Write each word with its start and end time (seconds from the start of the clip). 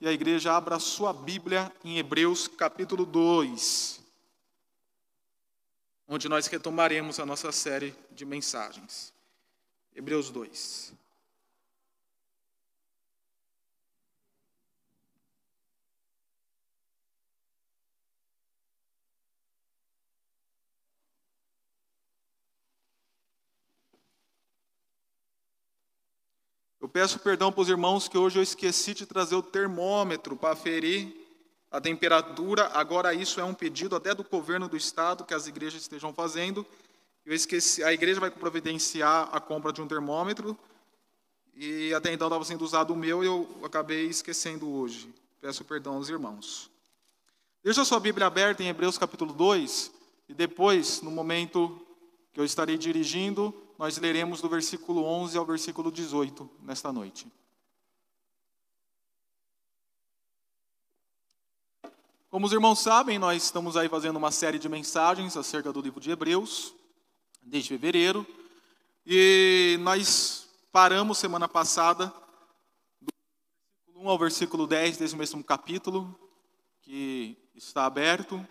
e 0.00 0.06
a 0.06 0.12
igreja 0.12 0.52
abra 0.52 0.78
sua 0.78 1.12
Bíblia 1.12 1.72
em 1.84 1.98
Hebreus 1.98 2.48
capítulo 2.48 3.06
2, 3.06 4.00
onde 6.06 6.28
nós 6.28 6.46
retomaremos 6.46 7.18
a 7.18 7.26
nossa 7.26 7.50
série 7.50 7.94
de 8.12 8.24
mensagens. 8.24 9.12
Hebreus 9.94 10.30
2. 10.30 10.92
Eu 26.86 26.88
peço 26.88 27.18
perdão 27.18 27.50
para 27.50 27.62
os 27.62 27.68
irmãos 27.68 28.06
que 28.06 28.16
hoje 28.16 28.38
eu 28.38 28.42
esqueci 28.44 28.94
de 28.94 29.06
trazer 29.06 29.34
o 29.34 29.42
termômetro 29.42 30.36
para 30.36 30.52
aferir 30.52 31.12
a 31.68 31.80
temperatura. 31.80 32.70
Agora 32.74 33.12
isso 33.12 33.40
é 33.40 33.44
um 33.44 33.52
pedido 33.52 33.96
até 33.96 34.14
do 34.14 34.22
governo 34.22 34.68
do 34.68 34.76
estado 34.76 35.24
que 35.24 35.34
as 35.34 35.48
igrejas 35.48 35.82
estejam 35.82 36.14
fazendo. 36.14 36.64
Eu 37.24 37.34
esqueci, 37.34 37.82
a 37.82 37.92
igreja 37.92 38.20
vai 38.20 38.30
providenciar 38.30 39.28
a 39.32 39.40
compra 39.40 39.72
de 39.72 39.82
um 39.82 39.88
termômetro 39.88 40.56
e 41.56 41.92
até 41.92 42.12
então 42.12 42.28
estava 42.28 42.44
sendo 42.44 42.64
usado 42.64 42.92
o 42.92 42.96
meu 42.96 43.24
e 43.24 43.26
eu 43.26 43.48
acabei 43.64 44.06
esquecendo 44.06 44.70
hoje. 44.70 45.12
Peço 45.40 45.64
perdão 45.64 45.94
aos 45.96 46.08
irmãos. 46.08 46.70
Deixa 47.64 47.82
a 47.82 47.84
sua 47.84 47.98
Bíblia 47.98 48.28
aberta 48.28 48.62
em 48.62 48.68
Hebreus 48.68 48.96
capítulo 48.96 49.32
2 49.32 49.90
e 50.28 50.34
depois, 50.34 51.02
no 51.02 51.10
momento 51.10 51.84
que 52.32 52.38
eu 52.38 52.44
estarei 52.44 52.78
dirigindo, 52.78 53.52
nós 53.78 53.98
leremos 53.98 54.40
do 54.40 54.48
versículo 54.48 55.04
11 55.04 55.36
ao 55.36 55.44
versículo 55.44 55.92
18 55.92 56.48
nesta 56.62 56.92
noite. 56.92 57.30
Como 62.30 62.46
os 62.46 62.52
irmãos 62.52 62.80
sabem, 62.80 63.18
nós 63.18 63.44
estamos 63.44 63.76
aí 63.76 63.88
fazendo 63.88 64.16
uma 64.16 64.30
série 64.30 64.58
de 64.58 64.68
mensagens 64.68 65.36
acerca 65.36 65.72
do 65.72 65.80
livro 65.80 66.00
de 66.00 66.10
Hebreus, 66.10 66.74
desde 67.40 67.68
fevereiro, 67.68 68.26
e 69.06 69.78
nós 69.80 70.48
paramos 70.72 71.18
semana 71.18 71.48
passada 71.48 72.12
do 73.00 73.12
versículo 73.86 74.06
1 74.06 74.10
ao 74.10 74.18
versículo 74.18 74.66
10 74.66 74.96
desse 74.96 75.16
mesmo 75.16 75.42
capítulo, 75.44 76.18
que 76.82 77.38
está 77.54 77.86
aberto. 77.86 78.46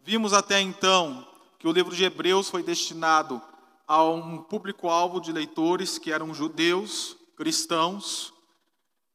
Vimos 0.00 0.32
até 0.32 0.60
então 0.60 1.26
que 1.58 1.68
o 1.68 1.72
livro 1.72 1.94
de 1.94 2.04
Hebreus 2.04 2.50
foi 2.50 2.62
destinado 2.62 3.40
a 3.86 4.02
um 4.02 4.38
público-alvo 4.38 5.20
de 5.20 5.32
leitores 5.32 5.98
que 5.98 6.10
eram 6.10 6.32
judeus, 6.34 7.16
cristãos, 7.36 8.32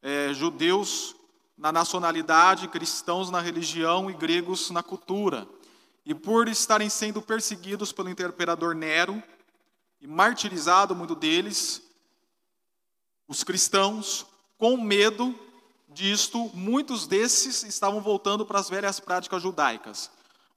é, 0.02 0.34
judeus 0.34 1.16
na 1.58 1.72
nacionalidade, 1.72 2.68
cristãos 2.68 3.30
na 3.30 3.42
religião 3.42 4.10
e 4.10 4.14
gregos 4.14 4.70
na 4.70 4.82
cultura. 4.82 5.48
E 6.06 6.14
por 6.14 6.48
estarem 6.48 6.90
sendo 6.90 7.22
perseguidos 7.22 7.92
pelo 7.92 8.10
imperador 8.10 8.74
Nero 8.74 9.22
e 10.00 10.08
martirizado 10.08 10.96
muito 10.96 11.16
deles, 11.16 11.82
os 13.28 13.44
cristãos, 13.44 14.26
com 14.58 14.78
medo 14.78 15.38
disto, 15.90 16.50
muitos 16.54 17.08
desses 17.08 17.64
estavam 17.64 18.02
voltando 18.02 18.46
para 18.46 18.60
as 18.60 18.70
velhas 18.70 19.00
práticas 19.00 19.42
judaicas. 19.42 20.10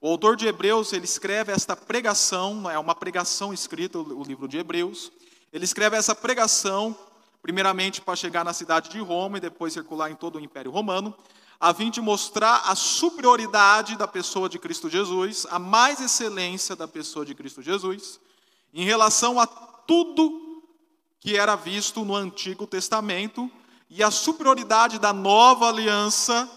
O 0.05 0.09
autor 0.09 0.35
de 0.35 0.49
Hebreus, 0.49 0.93
ele 0.93 1.05
escreve 1.05 1.53
esta 1.53 1.77
pregação, 1.77 2.69
é 2.69 2.77
uma 2.77 2.93
pregação 2.93 3.55
escrita, 3.55 4.01
o 4.01 4.25
livro 4.25 4.49
de 4.49 4.59
Hebreus. 4.59 5.13
Ele 5.53 5.65
escreve 5.65 5.97
essa 5.97 6.13
pregação, 6.13 6.99
primeiramente 7.41 8.01
para 8.01 8.17
chegar 8.17 8.45
na 8.45 8.53
cidade 8.53 8.91
de 8.91 8.99
Roma 8.99 9.39
e 9.39 9.41
depois 9.41 9.73
circular 9.73 10.11
em 10.11 10.17
todo 10.17 10.39
o 10.39 10.41
Império 10.41 10.73
Romano, 10.73 11.15
a 11.61 11.73
fim 11.73 11.89
de 11.89 12.01
mostrar 12.01 12.63
a 12.67 12.75
superioridade 12.75 13.95
da 13.95 14.09
pessoa 14.09 14.49
de 14.49 14.59
Cristo 14.59 14.91
Jesus, 14.91 15.47
a 15.49 15.61
mais 15.61 16.01
excelência 16.01 16.75
da 16.75 16.89
pessoa 16.89 17.25
de 17.25 17.33
Cristo 17.33 17.63
Jesus, 17.63 18.19
em 18.75 18.85
relação 18.85 19.39
a 19.39 19.47
tudo 19.47 20.65
que 21.21 21.37
era 21.37 21.55
visto 21.55 22.05
no 22.05 22.17
Antigo 22.17 22.67
Testamento 22.67 23.49
e 23.89 24.03
a 24.03 24.11
superioridade 24.11 24.99
da 24.99 25.13
nova 25.13 25.69
aliança 25.69 26.51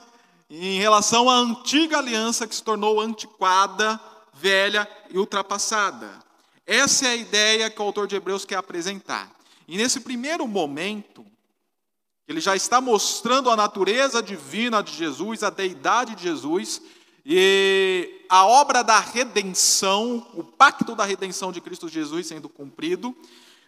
em 0.50 0.80
relação 0.80 1.30
à 1.30 1.36
antiga 1.36 1.98
aliança 1.98 2.48
que 2.48 2.56
se 2.56 2.64
tornou 2.64 3.02
antiquada, 3.02 4.00
velha 4.34 4.88
e 5.10 5.18
ultrapassada. 5.18 6.24
Essa 6.66 7.08
é 7.08 7.10
a 7.10 7.16
ideia 7.16 7.70
que 7.70 7.82
o 7.82 7.86
autor 7.86 8.08
de 8.08 8.16
Hebreus 8.16 8.46
quer 8.46 8.56
apresentar. 8.56 9.32
E 9.68 9.78
nesse 9.78 10.00
primeiro 10.00 10.48
momento, 10.48 11.26
ele 12.28 12.40
já 12.40 12.56
está 12.56 12.82
mostrando 12.82 13.50
a 13.50 13.56
natureza 13.56 14.22
divina 14.22 14.82
de 14.82 14.94
Jesus, 14.94 15.44
a 15.44 15.50
deidade 15.50 16.16
de 16.16 16.24
Jesus, 16.24 16.82
e 17.26 18.24
a 18.30 18.46
obra 18.46 18.84
da 18.84 19.00
redenção, 19.00 20.28
o 20.34 20.44
pacto 20.44 20.96
da 20.96 21.06
redenção 21.06 21.52
de 21.52 21.62
Cristo 21.62 21.90
Jesus 21.90 22.28
sendo 22.28 22.48
cumprido. 22.48 23.16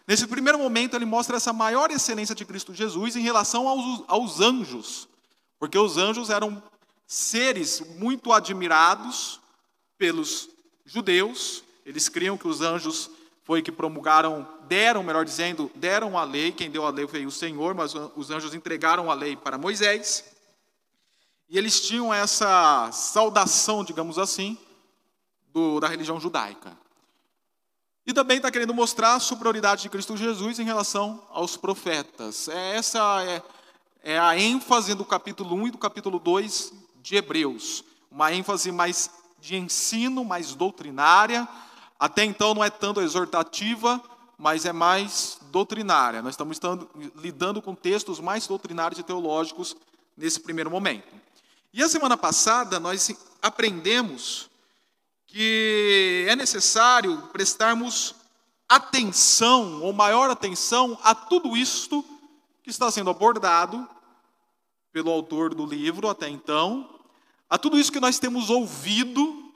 Nesse 0.06 0.26
primeiro 0.26 0.58
momento, 0.58 0.94
ele 0.94 1.04
mostra 1.04 1.36
essa 1.36 1.52
maior 1.52 1.90
excelência 1.90 2.34
de 2.34 2.44
Cristo 2.44 2.72
Jesus 2.72 3.16
em 3.16 3.20
relação 3.20 3.68
aos, 3.68 4.04
aos 4.06 4.40
anjos, 4.40 5.07
porque 5.58 5.78
os 5.78 5.96
anjos 5.96 6.30
eram 6.30 6.62
seres 7.06 7.80
muito 7.96 8.32
admirados 8.32 9.40
pelos 9.96 10.48
judeus, 10.84 11.64
eles 11.84 12.08
criam 12.08 12.36
que 12.36 12.46
os 12.46 12.60
anjos 12.60 13.10
foi 13.42 13.62
que 13.62 13.72
promulgaram, 13.72 14.46
deram, 14.68 15.02
melhor 15.02 15.24
dizendo, 15.24 15.70
deram 15.74 16.18
a 16.18 16.24
lei, 16.24 16.52
quem 16.52 16.70
deu 16.70 16.84
a 16.84 16.90
lei 16.90 17.06
foi 17.06 17.24
o 17.24 17.30
Senhor, 17.30 17.74
mas 17.74 17.94
os 18.14 18.30
anjos 18.30 18.54
entregaram 18.54 19.10
a 19.10 19.14
lei 19.14 19.36
para 19.36 19.56
Moisés. 19.56 20.24
E 21.48 21.56
eles 21.56 21.80
tinham 21.80 22.12
essa 22.12 22.90
saudação, 22.92 23.82
digamos 23.82 24.18
assim, 24.18 24.58
do, 25.50 25.80
da 25.80 25.88
religião 25.88 26.20
judaica. 26.20 26.76
E 28.06 28.12
também 28.12 28.36
está 28.36 28.50
querendo 28.50 28.74
mostrar 28.74 29.14
a 29.14 29.20
superioridade 29.20 29.82
de 29.82 29.88
Cristo 29.88 30.16
Jesus 30.16 30.58
em 30.58 30.64
relação 30.64 31.26
aos 31.30 31.56
profetas. 31.56 32.48
É, 32.48 32.76
essa 32.76 33.22
é, 33.24 33.42
é 34.02 34.18
a 34.18 34.38
ênfase 34.38 34.94
do 34.94 35.04
capítulo 35.04 35.54
1 35.56 35.68
e 35.68 35.70
do 35.70 35.78
capítulo 35.78 36.18
2 36.18 36.72
de 37.02 37.16
Hebreus. 37.16 37.84
Uma 38.10 38.32
ênfase 38.32 38.70
mais 38.72 39.10
de 39.40 39.56
ensino, 39.56 40.24
mais 40.24 40.54
doutrinária. 40.54 41.48
Até 41.98 42.24
então 42.24 42.54
não 42.54 42.64
é 42.64 42.70
tanto 42.70 43.00
exortativa, 43.00 44.02
mas 44.36 44.64
é 44.64 44.72
mais 44.72 45.38
doutrinária. 45.50 46.22
Nós 46.22 46.34
estamos 46.34 46.60
lidando 47.16 47.60
com 47.60 47.74
textos 47.74 48.20
mais 48.20 48.46
doutrinários 48.46 48.98
e 48.98 49.02
teológicos 49.02 49.76
nesse 50.16 50.40
primeiro 50.40 50.70
momento. 50.70 51.14
E 51.72 51.82
a 51.82 51.88
semana 51.88 52.16
passada 52.16 52.80
nós 52.80 53.10
aprendemos 53.42 54.48
que 55.26 56.24
é 56.28 56.34
necessário 56.34 57.18
prestarmos 57.32 58.14
atenção, 58.68 59.82
ou 59.82 59.92
maior 59.92 60.30
atenção, 60.30 60.98
a 61.02 61.14
tudo 61.14 61.56
isto 61.56 62.04
que 62.68 62.72
está 62.72 62.90
sendo 62.90 63.08
abordado 63.08 63.88
pelo 64.92 65.10
autor 65.10 65.54
do 65.54 65.64
livro 65.64 66.06
até 66.06 66.28
então, 66.28 67.00
a 67.48 67.56
tudo 67.56 67.78
isso 67.78 67.90
que 67.90 67.98
nós 67.98 68.18
temos 68.18 68.50
ouvido 68.50 69.50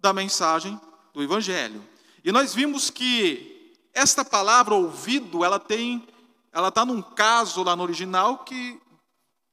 da 0.00 0.10
mensagem 0.10 0.80
do 1.12 1.22
Evangelho. 1.22 1.86
E 2.24 2.32
nós 2.32 2.54
vimos 2.54 2.88
que 2.88 3.76
esta 3.92 4.24
palavra 4.24 4.74
ouvido, 4.74 5.44
ela 5.44 5.60
tem, 5.60 6.08
ela 6.50 6.68
está 6.68 6.82
num 6.82 7.02
caso 7.02 7.62
lá 7.62 7.76
no 7.76 7.82
original 7.82 8.38
que 8.38 8.80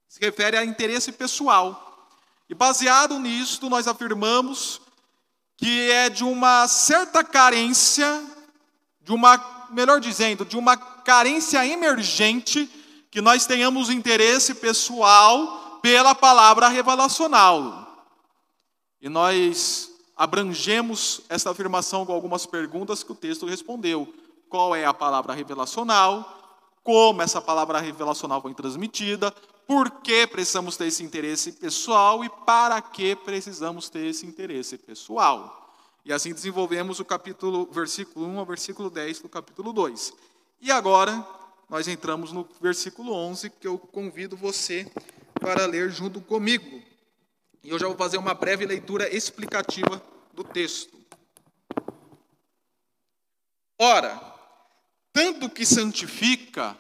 se 0.08 0.22
refere 0.22 0.56
a 0.56 0.64
interesse 0.64 1.12
pessoal. 1.12 2.10
E 2.48 2.56
baseado 2.56 3.20
nisto, 3.20 3.70
nós 3.70 3.86
afirmamos 3.86 4.80
que 5.58 5.92
é 5.92 6.10
de 6.10 6.24
uma 6.24 6.70
certa 6.70 7.22
carência, 7.22 8.26
de 9.02 9.12
uma, 9.12 9.68
melhor 9.72 10.00
dizendo, 10.00 10.46
de 10.46 10.56
uma 10.56 10.95
carência 11.06 11.66
emergente 11.66 12.68
que 13.12 13.22
nós 13.22 13.46
tenhamos 13.46 13.90
interesse 13.90 14.56
pessoal 14.56 15.80
pela 15.82 16.16
palavra 16.16 16.68
revelacional. 16.68 17.86
E 19.00 19.08
nós 19.08 19.92
abrangemos 20.18 21.22
essa 21.30 21.52
afirmação 21.52 22.06
com 22.06 22.12
algumas 22.12 22.48
perguntas 22.48 23.04
que 23.04 23.12
o 23.12 23.16
texto 23.16 23.46
respondeu. 23.46 24.12
Qual 24.50 24.76
é 24.76 24.84
a 24.84 24.94
palavra 24.94 25.34
revelacional? 25.34 26.34
Como 26.84 27.22
essa 27.22 27.40
palavra 27.40 27.80
revelacional 27.80 28.42
foi 28.42 28.54
transmitida? 28.56 29.32
Por 29.68 29.90
que 30.02 30.26
precisamos 30.26 30.76
ter 30.76 30.88
esse 30.88 31.04
interesse 31.04 31.52
pessoal 31.52 32.24
e 32.24 32.30
para 32.30 32.82
que 32.82 33.16
precisamos 33.16 33.90
ter 33.90 34.08
esse 34.08 34.26
interesse 34.26 34.78
pessoal? 34.78 35.72
E 36.04 36.14
assim 36.14 36.34
desenvolvemos 36.34 37.00
o 37.00 37.06
capítulo, 37.06 37.68
versículo 37.72 38.28
1 38.28 38.40
ao 38.40 38.46
versículo 38.46 38.90
10 38.90 39.22
do 39.22 39.30
capítulo 39.30 39.74
2. 39.74 40.14
E 40.62 40.72
agora 40.72 41.26
nós 41.70 41.88
entramos 41.88 42.32
no 42.32 42.48
versículo 42.62 43.14
11, 43.14 43.50
que 43.50 43.68
eu 43.68 43.78
convido 43.78 44.36
você 44.36 44.92
para 45.40 45.66
ler 45.66 45.90
junto 45.90 46.22
comigo. 46.22 46.82
E 47.64 47.70
eu 47.70 47.80
já 47.80 47.88
vou 47.88 47.96
fazer 47.96 48.18
uma 48.18 48.34
breve 48.34 48.66
leitura 48.66 49.14
explicativa 49.14 50.02
do 50.34 50.44
texto. 50.44 50.96
Ora, 53.78 54.20
tanto 55.12 55.50
que 55.50 55.66
santifica, 55.66 56.78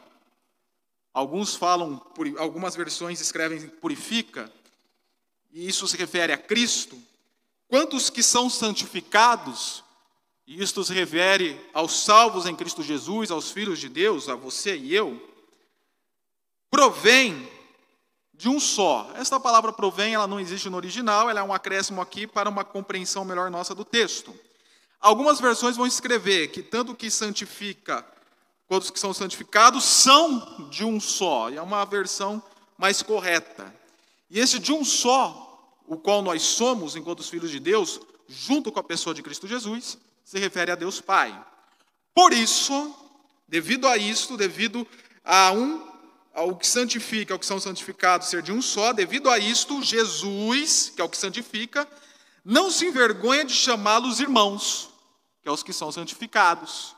Alguns 1.16 1.56
falam, 1.56 2.06
algumas 2.38 2.75
versões 2.75 3.22
escrevem 3.22 3.69
purifica, 3.69 4.51
e 5.54 5.66
isso 5.66 5.88
se 5.88 5.95
refere 5.95 6.33
a 6.33 6.38
Cristo. 6.38 7.01
Quantos 7.69 8.10
que 8.10 8.22
são 8.22 8.50
santificados, 8.50 9.81
e 10.47 10.62
isto 10.62 10.83
se 10.83 10.94
refere 10.94 11.59
aos 11.74 12.03
salvos 12.03 12.45
em 12.45 12.56
Cristo 12.56 12.83
Jesus, 12.83 13.31
aos 13.31 13.51
filhos 13.51 13.80
de 13.80 13.89
Deus, 13.89 14.30
a 14.30 14.36
você 14.36 14.77
e 14.77 14.94
eu, 14.94 15.19
provém 16.69 17.50
de 18.33 18.47
um 18.47 18.59
só. 18.59 19.12
Esta 19.15 19.39
palavra 19.39 19.74
provém, 19.74 20.13
ela 20.13 20.27
não 20.27 20.39
existe 20.39 20.69
no 20.69 20.77
original, 20.77 21.30
ela 21.30 21.39
é 21.39 21.44
um 21.44 21.53
acréscimo 21.53 22.01
aqui 22.01 22.27
para 22.27 22.50
uma 22.50 22.63
compreensão 22.63 23.25
melhor 23.25 23.50
nossa 23.50 23.74
do 23.74 23.83
texto. 23.83 24.38
Algumas 25.00 25.39
versões 25.39 25.77
vão 25.77 25.88
escrever 25.88 26.50
que 26.50 26.62
tanto 26.62 26.95
que 26.95 27.09
santifica 27.09 28.06
quanto 28.68 28.83
os 28.83 28.91
que 28.91 29.00
são 29.00 29.13
santificados 29.13 29.83
são 29.83 30.68
de 30.69 30.83
um 30.83 31.00
só, 31.00 31.50
e 31.50 31.57
é 31.57 31.62
uma 31.62 31.86
versão 31.86 32.41
mais 32.77 33.01
correta. 33.01 33.74
E 34.30 34.39
esse 34.39 34.59
de 34.59 34.74
um 34.74 34.83
só, 34.83 35.80
o 35.88 35.98
qual 35.98 36.21
nós 36.21 36.41
somos 36.41 36.95
enquanto 36.95 37.19
os 37.19 37.30
filhos 37.30 37.51
de 37.51 37.59
Deus, 37.59 38.00
junto 38.27 38.71
com 38.71 38.80
a 38.80 38.83
pessoa 38.83 39.13
de 39.13 39.21
Cristo 39.21 39.48
Jesus, 39.48 39.98
se 40.25 40.39
refere 40.39 40.72
a 40.72 40.75
Deus 40.75 41.00
Pai. 41.00 41.39
Por 42.13 42.33
isso, 42.33 42.94
devido 43.48 43.88
a 43.88 43.95
isto, 43.95 44.36
devido 44.36 44.86
a 45.24 45.51
um 45.51 45.95
ao 46.33 46.57
que 46.57 46.68
santifica, 46.68 47.33
ao 47.33 47.39
que 47.39 47.45
são 47.45 47.60
santificados 47.62 48.27
ser 48.27 48.42
de 48.42 48.51
um 48.51 48.62
só, 48.62 48.92
devido 48.92 49.30
a 49.30 49.39
isto, 49.39 49.81
Jesus, 49.81 50.92
que 50.94 51.00
é 51.00 51.04
o 51.04 51.10
que 51.10 51.16
santifica, 51.16 51.88
não 52.44 52.69
se 52.69 52.86
envergonha 52.86 53.45
de 53.45 53.54
chamá-los 53.54 54.19
irmãos, 54.19 54.89
que 55.42 55.48
é 55.48 55.51
os 55.51 55.63
que 55.63 55.72
são 55.72 55.92
santificados. 55.92 56.94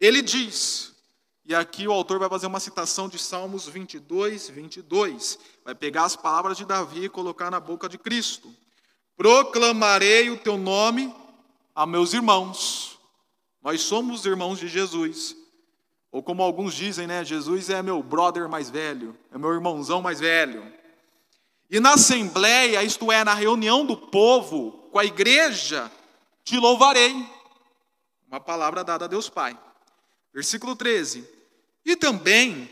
Ele 0.00 0.22
diz, 0.22 0.94
e 1.44 1.54
aqui 1.54 1.86
o 1.86 1.92
autor 1.92 2.18
vai 2.18 2.28
fazer 2.28 2.46
uma 2.46 2.60
citação 2.60 3.08
de 3.08 3.18
Salmos 3.18 3.66
22, 3.66 4.48
22, 4.48 5.38
vai 5.64 5.74
pegar 5.74 6.04
as 6.04 6.16
palavras 6.16 6.56
de 6.56 6.64
Davi 6.64 7.04
e 7.04 7.08
colocar 7.08 7.50
na 7.50 7.60
boca 7.60 7.88
de 7.88 7.98
Cristo: 7.98 8.54
Proclamarei 9.16 10.30
o 10.30 10.38
teu 10.38 10.56
nome 10.56 11.14
a 11.78 11.86
meus 11.86 12.12
irmãos. 12.12 12.98
Nós 13.62 13.82
somos 13.82 14.26
irmãos 14.26 14.58
de 14.58 14.66
Jesus. 14.66 15.36
Ou 16.10 16.20
como 16.20 16.42
alguns 16.42 16.74
dizem, 16.74 17.06
né? 17.06 17.24
Jesus 17.24 17.70
é 17.70 17.80
meu 17.80 18.02
brother 18.02 18.48
mais 18.48 18.68
velho, 18.68 19.16
é 19.30 19.38
meu 19.38 19.52
irmãozão 19.54 20.02
mais 20.02 20.18
velho. 20.18 20.72
E 21.70 21.78
na 21.78 21.92
assembleia, 21.92 22.82
isto 22.82 23.12
é, 23.12 23.22
na 23.22 23.32
reunião 23.32 23.86
do 23.86 23.96
povo, 23.96 24.88
com 24.90 24.98
a 24.98 25.04
igreja, 25.04 25.88
te 26.42 26.58
louvarei. 26.58 27.14
Uma 28.26 28.40
palavra 28.40 28.82
dada 28.82 29.04
a 29.04 29.08
Deus 29.08 29.28
Pai. 29.28 29.56
Versículo 30.34 30.74
13. 30.74 31.28
E 31.84 31.94
também, 31.94 32.68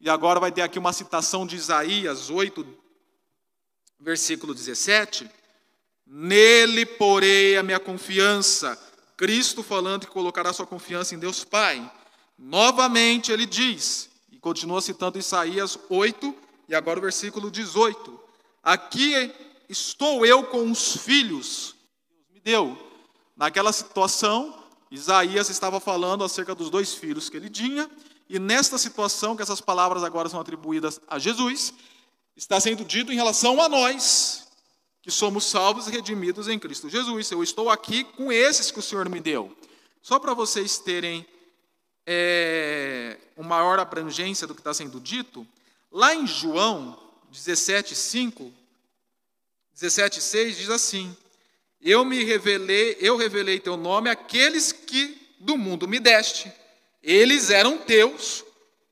e 0.00 0.08
agora 0.08 0.40
vai 0.40 0.50
ter 0.50 0.62
aqui 0.62 0.78
uma 0.78 0.94
citação 0.94 1.46
de 1.46 1.54
Isaías 1.54 2.30
8, 2.30 2.66
versículo 4.00 4.54
17. 4.54 5.30
Nele 6.10 6.86
porei 6.86 7.58
a 7.58 7.62
minha 7.62 7.78
confiança. 7.78 8.78
Cristo 9.14 9.62
falando 9.62 10.06
que 10.06 10.12
colocará 10.12 10.52
sua 10.54 10.66
confiança 10.66 11.14
em 11.14 11.18
Deus 11.18 11.44
Pai. 11.44 11.90
Novamente 12.38 13.30
ele 13.30 13.44
diz, 13.44 14.08
e 14.32 14.38
continua 14.38 14.80
citando 14.80 15.18
Isaías 15.18 15.78
8, 15.90 16.34
e 16.66 16.74
agora 16.74 16.98
o 16.98 17.02
versículo 17.02 17.50
18: 17.50 18.18
Aqui 18.62 19.32
estou 19.68 20.24
eu 20.24 20.44
com 20.44 20.70
os 20.70 20.96
filhos, 20.96 21.74
Deus 22.08 22.32
me 22.32 22.40
deu. 22.40 22.78
Naquela 23.36 23.72
situação, 23.72 24.64
Isaías 24.90 25.50
estava 25.50 25.78
falando 25.78 26.24
acerca 26.24 26.54
dos 26.54 26.70
dois 26.70 26.94
filhos 26.94 27.28
que 27.28 27.36
ele 27.36 27.50
tinha, 27.50 27.90
e 28.30 28.38
nesta 28.38 28.78
situação, 28.78 29.36
que 29.36 29.42
essas 29.42 29.60
palavras 29.60 30.02
agora 30.02 30.28
são 30.28 30.40
atribuídas 30.40 31.00
a 31.06 31.18
Jesus, 31.18 31.74
está 32.34 32.58
sendo 32.58 32.84
dito 32.84 33.12
em 33.12 33.16
relação 33.16 33.60
a 33.60 33.68
nós, 33.68 34.47
que 35.08 35.14
somos 35.14 35.46
salvos 35.46 35.86
e 35.86 35.90
redimidos 35.90 36.48
em 36.48 36.58
Cristo 36.58 36.86
Jesus. 36.86 37.30
Eu 37.30 37.42
estou 37.42 37.70
aqui 37.70 38.04
com 38.04 38.30
esses 38.30 38.70
que 38.70 38.78
o 38.78 38.82
Senhor 38.82 39.08
me 39.08 39.20
deu. 39.20 39.56
Só 40.02 40.18
para 40.18 40.34
vocês 40.34 40.76
terem 40.76 41.26
é, 42.06 43.16
uma 43.34 43.56
maior 43.56 43.78
abrangência 43.78 44.46
do 44.46 44.54
que 44.54 44.60
está 44.60 44.74
sendo 44.74 45.00
dito, 45.00 45.46
lá 45.90 46.14
em 46.14 46.26
João 46.26 47.00
17,5, 47.32 48.52
17,6 49.74 50.50
diz 50.50 50.68
assim: 50.68 51.16
Eu 51.80 52.04
me 52.04 52.22
revelei, 52.22 52.98
eu 53.00 53.16
revelei 53.16 53.58
teu 53.58 53.78
nome 53.78 54.10
àqueles 54.10 54.72
que 54.72 55.18
do 55.40 55.56
mundo 55.56 55.88
me 55.88 55.98
deste. 55.98 56.52
Eles 57.02 57.48
eram 57.48 57.78
teus, 57.78 58.44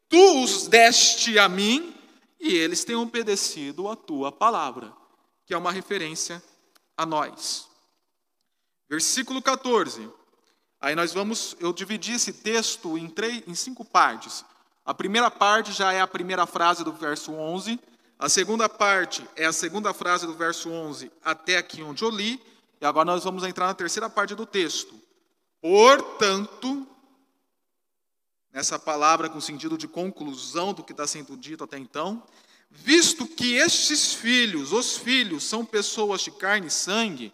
tu 0.08 0.42
os 0.42 0.66
deste 0.66 1.38
a 1.38 1.46
mim, 1.46 1.94
e 2.40 2.54
eles 2.54 2.84
têm 2.84 2.96
obedecido 2.96 3.86
a 3.86 3.94
tua 3.94 4.32
palavra, 4.32 4.94
que 5.46 5.54
é 5.54 5.58
uma 5.58 5.70
referência 5.70 6.42
a 6.96 7.06
nós. 7.06 7.68
Versículo 8.88 9.40
14. 9.40 10.10
Aí 10.80 10.94
nós 10.94 11.12
vamos, 11.12 11.56
eu 11.60 11.72
dividi 11.72 12.12
esse 12.12 12.32
texto 12.32 12.98
em, 12.98 13.08
três, 13.08 13.42
em 13.46 13.54
cinco 13.54 13.84
partes. 13.84 14.44
A 14.84 14.92
primeira 14.92 15.30
parte 15.30 15.72
já 15.72 15.92
é 15.92 16.00
a 16.00 16.06
primeira 16.06 16.46
frase 16.46 16.84
do 16.84 16.92
verso 16.92 17.32
11. 17.32 17.80
A 18.18 18.28
segunda 18.28 18.68
parte 18.68 19.26
é 19.36 19.46
a 19.46 19.52
segunda 19.52 19.94
frase 19.94 20.26
do 20.26 20.34
verso 20.34 20.68
11 20.68 21.10
até 21.24 21.58
aqui 21.58 21.82
onde 21.82 22.02
eu 22.04 22.10
li. 22.10 22.42
E 22.80 22.84
agora 22.84 23.06
nós 23.06 23.24
vamos 23.24 23.44
entrar 23.44 23.66
na 23.66 23.74
terceira 23.74 24.10
parte 24.10 24.34
do 24.34 24.44
texto. 24.44 24.94
Portanto, 25.60 26.86
nessa 28.52 28.78
palavra 28.78 29.28
com 29.28 29.40
sentido 29.40 29.78
de 29.78 29.88
conclusão 29.88 30.72
do 30.72 30.82
que 30.82 30.92
está 30.92 31.06
sendo 31.06 31.36
dito 31.36 31.64
até 31.64 31.78
então, 31.78 32.22
visto 32.76 33.26
que 33.26 33.54
estes 33.54 34.12
filhos, 34.12 34.72
os 34.72 34.96
filhos, 34.96 35.44
são 35.44 35.64
pessoas 35.64 36.20
de 36.20 36.30
carne 36.30 36.68
e 36.68 36.70
sangue, 36.70 37.32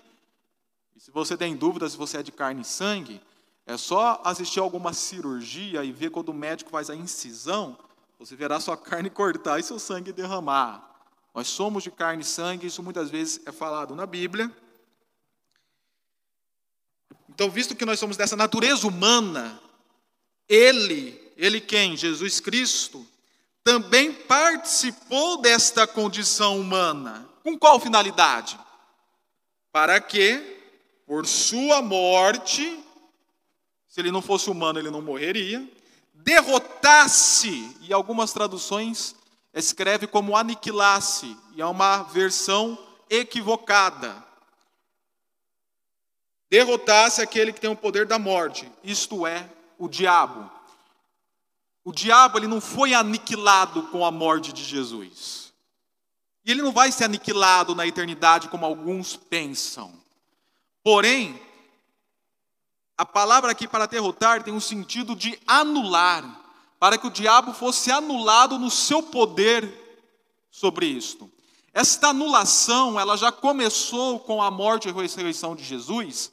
e 0.96 1.00
se 1.00 1.10
você 1.10 1.36
tem 1.36 1.56
dúvida 1.56 1.88
se 1.88 1.96
você 1.96 2.18
é 2.18 2.22
de 2.22 2.32
carne 2.32 2.62
e 2.62 2.64
sangue, 2.64 3.20
é 3.66 3.76
só 3.76 4.20
assistir 4.24 4.60
alguma 4.60 4.92
cirurgia 4.92 5.84
e 5.84 5.92
ver 5.92 6.10
quando 6.10 6.30
o 6.30 6.34
médico 6.34 6.70
faz 6.70 6.88
a 6.90 6.96
incisão, 6.96 7.78
você 8.18 8.34
verá 8.36 8.60
sua 8.60 8.76
carne 8.76 9.10
cortar 9.10 9.58
e 9.58 9.62
seu 9.62 9.78
sangue 9.78 10.12
derramar. 10.12 10.90
Nós 11.34 11.48
somos 11.48 11.82
de 11.82 11.90
carne 11.90 12.22
e 12.22 12.26
sangue, 12.26 12.66
isso 12.66 12.82
muitas 12.82 13.10
vezes 13.10 13.40
é 13.46 13.52
falado 13.52 13.94
na 13.94 14.06
Bíblia. 14.06 14.50
Então, 17.28 17.50
visto 17.50 17.74
que 17.74 17.86
nós 17.86 17.98
somos 17.98 18.16
dessa 18.16 18.36
natureza 18.36 18.86
humana, 18.86 19.60
ele, 20.48 21.32
ele 21.36 21.60
quem? 21.60 21.96
Jesus 21.96 22.40
Cristo, 22.40 23.06
também 23.64 24.12
participou 24.12 25.40
desta 25.40 25.86
condição 25.86 26.58
humana. 26.58 27.28
Com 27.42 27.58
qual 27.58 27.80
finalidade? 27.80 28.58
Para 29.70 30.00
que, 30.00 30.60
por 31.06 31.26
sua 31.26 31.80
morte, 31.80 32.82
se 33.88 34.00
ele 34.00 34.10
não 34.10 34.22
fosse 34.22 34.50
humano, 34.50 34.78
ele 34.78 34.90
não 34.90 35.02
morreria. 35.02 35.66
Derrotasse, 36.14 37.76
e 37.80 37.92
algumas 37.92 38.32
traduções 38.32 39.14
escreve 39.54 40.06
como 40.06 40.36
aniquilasse, 40.36 41.36
e 41.54 41.60
é 41.60 41.66
uma 41.66 42.02
versão 42.04 42.78
equivocada. 43.10 44.24
Derrotasse 46.48 47.20
aquele 47.22 47.52
que 47.52 47.60
tem 47.60 47.70
o 47.70 47.76
poder 47.76 48.06
da 48.06 48.18
morte, 48.18 48.70
isto 48.84 49.26
é, 49.26 49.48
o 49.78 49.88
diabo. 49.88 50.50
O 51.84 51.92
diabo 51.92 52.38
ele 52.38 52.46
não 52.46 52.60
foi 52.60 52.94
aniquilado 52.94 53.84
com 53.84 54.04
a 54.04 54.10
morte 54.10 54.52
de 54.52 54.62
Jesus. 54.62 55.52
E 56.44 56.50
ele 56.50 56.62
não 56.62 56.72
vai 56.72 56.92
ser 56.92 57.04
aniquilado 57.04 57.74
na 57.74 57.86
eternidade 57.86 58.48
como 58.48 58.64
alguns 58.64 59.16
pensam. 59.16 59.92
Porém, 60.82 61.40
a 62.96 63.04
palavra 63.04 63.50
aqui 63.50 63.66
para 63.66 63.86
derrotar 63.86 64.42
tem 64.42 64.54
um 64.54 64.60
sentido 64.60 65.16
de 65.16 65.38
anular, 65.46 66.40
para 66.78 66.98
que 66.98 67.06
o 67.06 67.10
diabo 67.10 67.52
fosse 67.52 67.90
anulado 67.90 68.58
no 68.58 68.70
seu 68.70 69.02
poder 69.02 69.72
sobre 70.50 70.86
isto. 70.86 71.30
Esta 71.72 72.08
anulação, 72.08 73.00
ela 73.00 73.16
já 73.16 73.32
começou 73.32 74.20
com 74.20 74.42
a 74.42 74.50
morte 74.50 74.88
e 74.88 74.92
ressurreição 74.92 75.56
de 75.56 75.64
Jesus, 75.64 76.30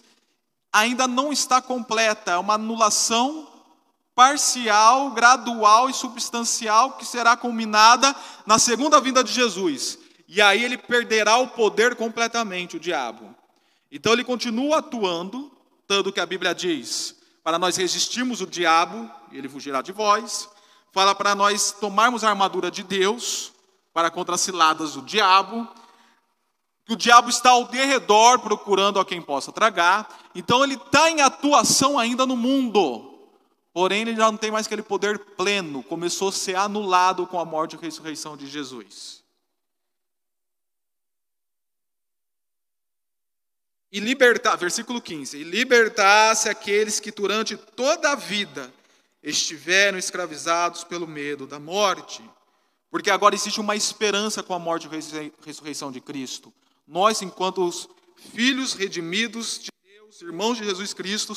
ainda 0.72 1.08
não 1.08 1.32
está 1.32 1.62
completa, 1.62 2.32
é 2.32 2.38
uma 2.38 2.56
anulação 2.56 3.48
parcial, 4.20 5.12
gradual 5.12 5.90
e 5.90 5.94
substancial 5.94 6.98
que 6.98 7.06
será 7.06 7.38
culminada 7.38 8.14
na 8.46 8.60
segunda 8.60 9.00
vinda 9.00 9.24
de 9.24 9.32
Jesus. 9.32 9.98
E 10.28 10.42
aí 10.42 10.62
ele 10.62 10.78
perderá 10.78 11.38
o 11.38 11.48
poder 11.48 11.96
completamente, 11.96 12.76
o 12.76 12.80
diabo. 12.82 13.34
Então 13.90 14.12
ele 14.12 14.26
continua 14.26 14.80
atuando, 14.80 15.50
tanto 15.88 16.12
que 16.12 16.20
a 16.20 16.26
Bíblia 16.26 16.54
diz, 16.54 17.16
para 17.42 17.58
nós 17.58 17.78
resistirmos 17.78 18.42
o 18.42 18.46
diabo, 18.46 19.10
ele 19.32 19.48
fugirá 19.48 19.82
de 19.82 19.94
vós. 19.94 20.50
Fala 20.92 21.16
para 21.16 21.34
nós 21.34 21.72
tomarmos 21.72 22.22
a 22.26 22.30
armadura 22.30 22.70
de 22.70 22.84
Deus, 22.84 23.54
para 23.94 24.12
contra 24.12 24.36
as 24.36 24.42
ciladas 24.42 24.96
do 24.96 25.02
diabo. 25.02 25.66
Que 26.86 26.92
o 26.92 26.98
diabo 26.98 27.30
está 27.30 27.52
ao 27.52 27.64
derredor 27.64 28.40
procurando 28.40 29.00
a 29.00 29.06
quem 29.06 29.22
possa 29.22 29.54
tragar. 29.54 30.10
Então 30.36 30.62
ele 30.62 30.74
está 30.74 31.10
em 31.10 31.22
atuação 31.22 31.98
ainda 31.98 32.26
no 32.26 32.36
mundo. 32.36 33.09
Porém, 33.74 34.02
ele 34.02 34.16
já 34.16 34.32
não 34.32 34.38
tem 34.38 34.52
mais 34.52 34.66
aquele 34.66 34.82
poder 34.82 35.20
pleno, 35.20 35.84
começou 35.84 36.30
a 36.30 36.32
ser 36.32 36.56
anulado 36.56 37.28
com 37.28 37.40
a 37.40 37.46
morte 37.46 37.76
e 37.76 37.80
ressurreição 37.80 38.36
de 38.36 38.48
Jesus. 38.48 39.24
E 43.92 44.00
libertar, 44.00 44.56
versículo 44.56 45.02
15: 45.02 45.38
E 45.38 45.44
libertasse 45.44 46.50
aqueles 46.50 47.00
que 47.00 47.12
durante 47.12 47.58
toda 47.58 48.12
a 48.12 48.16
vida 48.16 48.72
estiveram 49.22 49.98
escravizados 49.98 50.84
pelo 50.84 51.08
medo 51.08 51.48
da 51.48 51.60
morte. 51.60 52.24
Porque 52.92 53.10
agora 53.10 53.36
existe 53.36 53.60
uma 53.60 53.76
esperança 53.76 54.42
com 54.42 54.54
a 54.54 54.60
morte 54.60 54.88
e 54.88 55.32
ressurreição 55.46 55.92
de 55.92 56.02
Cristo. 56.02 56.54
Nós, 56.88 57.22
enquanto 57.22 57.64
os 57.64 57.88
filhos 58.34 58.74
redimidos 58.74 59.60
de 59.60 59.70
Deus, 59.84 60.22
irmãos 60.22 60.58
de 60.58 60.66
Jesus 60.66 60.94
Cristo, 60.94 61.36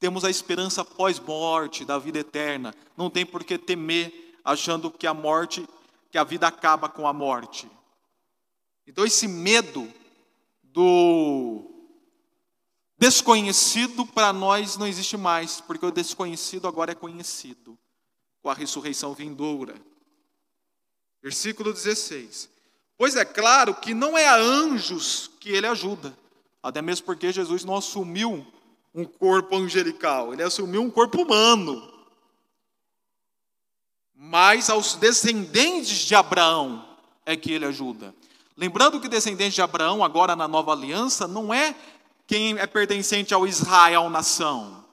temos 0.00 0.24
a 0.24 0.30
esperança 0.30 0.82
pós-morte, 0.82 1.84
da 1.84 1.98
vida 1.98 2.18
eterna. 2.18 2.74
Não 2.96 3.10
tem 3.10 3.26
por 3.26 3.44
que 3.44 3.58
temer, 3.58 4.34
achando 4.42 4.90
que 4.90 5.06
a 5.06 5.12
morte, 5.12 5.68
que 6.10 6.16
a 6.16 6.24
vida 6.24 6.48
acaba 6.48 6.88
com 6.88 7.06
a 7.06 7.12
morte. 7.12 7.70
Então, 8.86 9.04
esse 9.04 9.28
medo 9.28 9.92
do 10.62 11.70
desconhecido 12.96 14.06
para 14.06 14.32
nós 14.32 14.78
não 14.78 14.86
existe 14.86 15.18
mais, 15.18 15.60
porque 15.60 15.84
o 15.84 15.90
desconhecido 15.90 16.66
agora 16.66 16.92
é 16.92 16.94
conhecido 16.94 17.78
com 18.42 18.48
a 18.48 18.54
ressurreição 18.54 19.12
vindoura. 19.12 19.74
Versículo 21.22 21.74
16. 21.74 22.48
Pois 22.96 23.16
é 23.16 23.24
claro 23.24 23.74
que 23.74 23.92
não 23.92 24.16
é 24.16 24.26
a 24.26 24.36
anjos 24.36 25.30
que 25.40 25.50
ele 25.50 25.66
ajuda, 25.66 26.16
até 26.62 26.80
mesmo 26.80 27.04
porque 27.04 27.32
Jesus 27.32 27.64
não 27.64 27.76
assumiu 27.76 28.46
um 28.94 29.04
corpo 29.04 29.56
angelical, 29.56 30.32
ele 30.32 30.42
assumiu 30.42 30.82
um 30.82 30.90
corpo 30.90 31.22
humano. 31.22 31.90
Mas 34.14 34.68
aos 34.68 34.94
descendentes 34.94 35.98
de 35.98 36.14
Abraão 36.14 36.84
é 37.24 37.36
que 37.36 37.52
ele 37.52 37.64
ajuda. 37.64 38.14
Lembrando 38.56 39.00
que 39.00 39.08
descendente 39.08 39.54
de 39.54 39.62
Abraão, 39.62 40.04
agora 40.04 40.36
na 40.36 40.46
nova 40.46 40.72
aliança, 40.72 41.26
não 41.26 41.54
é 41.54 41.74
quem 42.26 42.58
é 42.58 42.66
pertencente 42.66 43.32
ao 43.32 43.46
Israel 43.46 44.10
nação. 44.10 44.84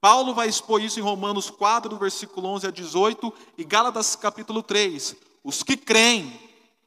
Paulo 0.00 0.34
vai 0.34 0.48
expor 0.48 0.82
isso 0.82 0.98
em 0.98 1.02
Romanos 1.02 1.48
4, 1.48 1.88
do 1.88 1.96
versículo 1.96 2.48
11 2.48 2.66
a 2.66 2.70
18, 2.72 3.32
e 3.56 3.62
Gálatas 3.62 4.16
capítulo 4.16 4.60
3. 4.60 5.14
Os 5.44 5.62
que 5.62 5.76
creem 5.76 6.40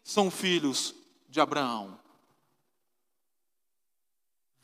são 0.04 0.30
filhos 0.30 0.94
de 1.30 1.40
Abraão. 1.40 1.98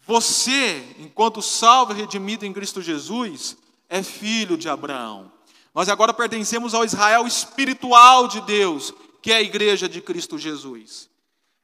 Você, 0.05 0.83
enquanto 0.97 1.41
salvo 1.41 1.93
e 1.93 1.95
redimido 1.95 2.45
em 2.45 2.53
Cristo 2.53 2.81
Jesus, 2.81 3.57
é 3.87 4.01
filho 4.01 4.57
de 4.57 4.67
Abraão. 4.67 5.31
Nós 5.73 5.87
agora 5.89 6.13
pertencemos 6.13 6.73
ao 6.73 6.83
Israel 6.83 7.25
espiritual 7.27 8.27
de 8.27 8.41
Deus, 8.41 8.93
que 9.21 9.31
é 9.31 9.37
a 9.37 9.41
igreja 9.41 9.87
de 9.87 10.01
Cristo 10.01 10.37
Jesus. 10.37 11.09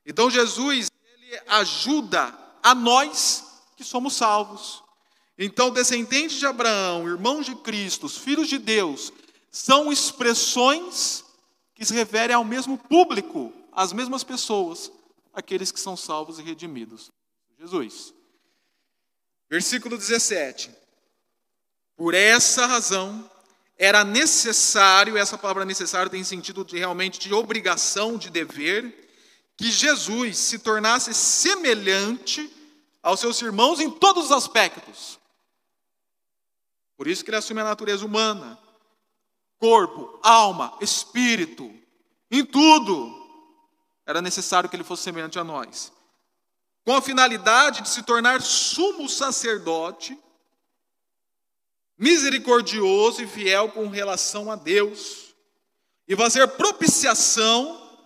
Então 0.06 0.30
Jesus, 0.30 0.90
ele 1.18 1.42
ajuda 1.48 2.34
a 2.64 2.74
nós 2.74 3.44
que 3.76 3.84
somos 3.84 4.14
salvos. 4.14 4.84
Então, 5.38 5.70
descendentes 5.70 6.40
de 6.40 6.46
Abraão, 6.48 7.08
irmãos 7.08 7.46
de 7.46 7.56
Cristo, 7.56 8.10
filhos 8.10 8.48
de 8.48 8.58
Deus, 8.58 9.14
são 9.52 9.92
expressões 9.92 11.24
que 11.76 11.86
se 11.86 11.94
referem 11.94 12.36
ao 12.36 12.44
mesmo 12.44 12.78
público, 12.78 13.54
às 13.72 13.94
mesmas 13.94 14.24
pessoas, 14.24 14.92
aqueles 15.34 15.72
que 15.72 15.80
são 15.80 15.96
salvos 15.96 16.40
e 16.40 16.42
redimidos. 16.42 17.12
Jesus. 17.60 18.17
Versículo 19.50 19.98
17. 19.98 20.72
Por 21.96 22.14
essa 22.14 22.66
razão, 22.66 23.30
era 23.78 24.04
necessário, 24.04 25.18
essa 25.18 25.38
palavra 25.38 25.66
necessário 25.66 26.10
tem 26.12 26.24
sentido 26.24 26.66
de, 26.66 26.78
realmente 26.78 27.20
de 27.20 27.34
obrigação, 27.34 28.18
de 28.18 28.30
dever, 28.30 29.08
que 29.56 29.72
Jesus 29.72 30.38
se 30.38 30.60
tornasse 30.60 31.14
semelhante 31.14 32.52
aos 33.02 33.20
seus 33.20 33.42
irmãos 33.42 33.80
em 33.80 33.90
todos 33.90 34.26
os 34.26 34.32
aspectos. 34.32 35.20
Por 36.96 37.08
isso 37.08 37.24
que 37.24 37.30
ele 37.30 37.38
assume 37.38 37.62
a 37.62 37.66
natureza 37.66 38.06
humana, 38.06 38.60
corpo, 39.60 40.20
alma, 40.24 40.78
espírito, 40.82 41.74
em 42.30 42.44
tudo, 42.44 43.16
era 44.06 44.22
necessário 44.22 44.70
que 44.70 44.76
ele 44.76 44.84
fosse 44.84 45.04
semelhante 45.04 45.40
a 45.40 45.44
nós. 45.44 45.92
Com 46.88 46.96
a 46.96 47.02
finalidade 47.02 47.82
de 47.82 47.90
se 47.90 48.02
tornar 48.02 48.42
sumo 48.42 49.10
sacerdote, 49.10 50.18
misericordioso 51.98 53.22
e 53.22 53.28
fiel 53.28 53.70
com 53.72 53.90
relação 53.90 54.50
a 54.50 54.56
Deus, 54.56 55.36
e 56.08 56.16
fazer 56.16 56.48
propiciação 56.48 58.00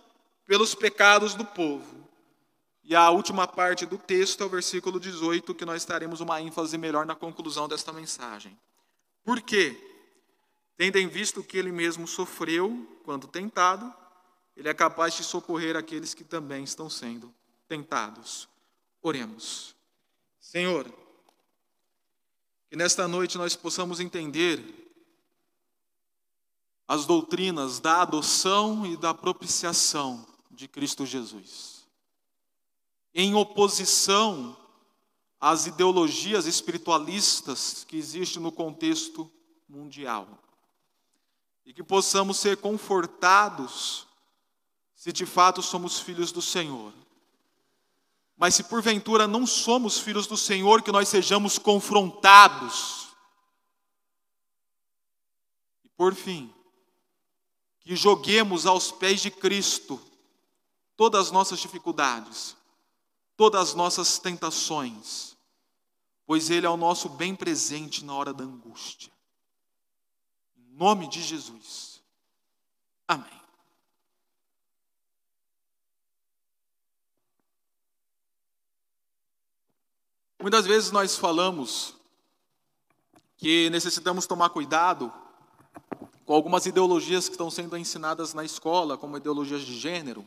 pelos 0.44 0.74
pecados 0.74 1.36
do 1.36 1.44
povo. 1.44 2.08
E 2.82 2.96
a 2.96 3.08
última 3.08 3.46
parte 3.46 3.86
do 3.86 3.96
texto 3.96 4.42
é 4.42 4.46
o 4.46 4.48
versículo 4.48 4.98
18, 4.98 5.54
que 5.54 5.64
nós 5.64 5.82
estaremos 5.82 6.18
uma 6.18 6.40
ênfase 6.42 6.76
melhor 6.76 7.06
na 7.06 7.14
conclusão 7.14 7.68
desta 7.68 7.92
mensagem. 7.92 8.58
Por 9.22 9.40
quê? 9.40 9.80
Tendo 10.76 10.96
em 10.96 11.06
visto 11.06 11.44
que 11.44 11.56
ele 11.56 11.70
mesmo 11.70 12.08
sofreu 12.08 13.00
quando 13.04 13.28
tentado, 13.28 13.94
ele 14.56 14.68
é 14.68 14.74
capaz 14.74 15.14
de 15.14 15.22
socorrer 15.22 15.76
aqueles 15.76 16.14
que 16.14 16.24
também 16.24 16.64
estão 16.64 16.90
sendo 16.90 17.32
tentados. 17.68 18.50
Oremos. 19.02 19.74
Senhor, 20.38 20.86
que 22.70 22.76
nesta 22.76 23.08
noite 23.08 23.36
nós 23.36 23.56
possamos 23.56 24.00
entender 24.00 24.82
as 26.86 27.04
doutrinas 27.04 27.80
da 27.80 28.02
adoção 28.02 28.86
e 28.86 28.96
da 28.96 29.12
propiciação 29.12 30.26
de 30.50 30.68
Cristo 30.68 31.04
Jesus. 31.04 31.86
Em 33.14 33.34
oposição 33.34 34.56
às 35.40 35.66
ideologias 35.66 36.46
espiritualistas 36.46 37.84
que 37.84 37.96
existem 37.96 38.40
no 38.40 38.52
contexto 38.52 39.30
mundial 39.68 40.28
e 41.64 41.72
que 41.72 41.82
possamos 41.82 42.38
ser 42.38 42.58
confortados 42.58 44.06
se 44.94 45.12
de 45.12 45.26
fato 45.26 45.60
somos 45.62 45.98
filhos 45.98 46.30
do 46.30 46.40
Senhor. 46.40 46.92
Mas 48.42 48.56
se 48.56 48.64
porventura 48.64 49.28
não 49.28 49.46
somos 49.46 50.00
filhos 50.00 50.26
do 50.26 50.36
Senhor, 50.36 50.82
que 50.82 50.90
nós 50.90 51.08
sejamos 51.08 51.60
confrontados. 51.60 53.06
E 55.84 55.88
por 55.90 56.12
fim, 56.12 56.52
que 57.78 57.94
joguemos 57.94 58.66
aos 58.66 58.90
pés 58.90 59.20
de 59.20 59.30
Cristo 59.30 60.00
todas 60.96 61.26
as 61.26 61.30
nossas 61.30 61.60
dificuldades, 61.60 62.56
todas 63.36 63.68
as 63.68 63.74
nossas 63.74 64.18
tentações, 64.18 65.36
pois 66.26 66.50
Ele 66.50 66.66
é 66.66 66.70
o 66.70 66.76
nosso 66.76 67.08
bem 67.08 67.36
presente 67.36 68.04
na 68.04 68.12
hora 68.12 68.34
da 68.34 68.42
angústia 68.42 69.12
nome 70.72 71.06
de 71.06 71.22
Jesus. 71.22 72.02
Amém. 73.06 73.41
Muitas 80.42 80.66
vezes 80.66 80.90
nós 80.90 81.16
falamos 81.16 81.94
que 83.36 83.70
necessitamos 83.70 84.26
tomar 84.26 84.50
cuidado 84.50 85.12
com 86.26 86.34
algumas 86.34 86.66
ideologias 86.66 87.28
que 87.28 87.34
estão 87.34 87.48
sendo 87.48 87.76
ensinadas 87.76 88.34
na 88.34 88.44
escola, 88.44 88.98
como 88.98 89.16
ideologias 89.16 89.62
de 89.62 89.78
gênero, 89.78 90.26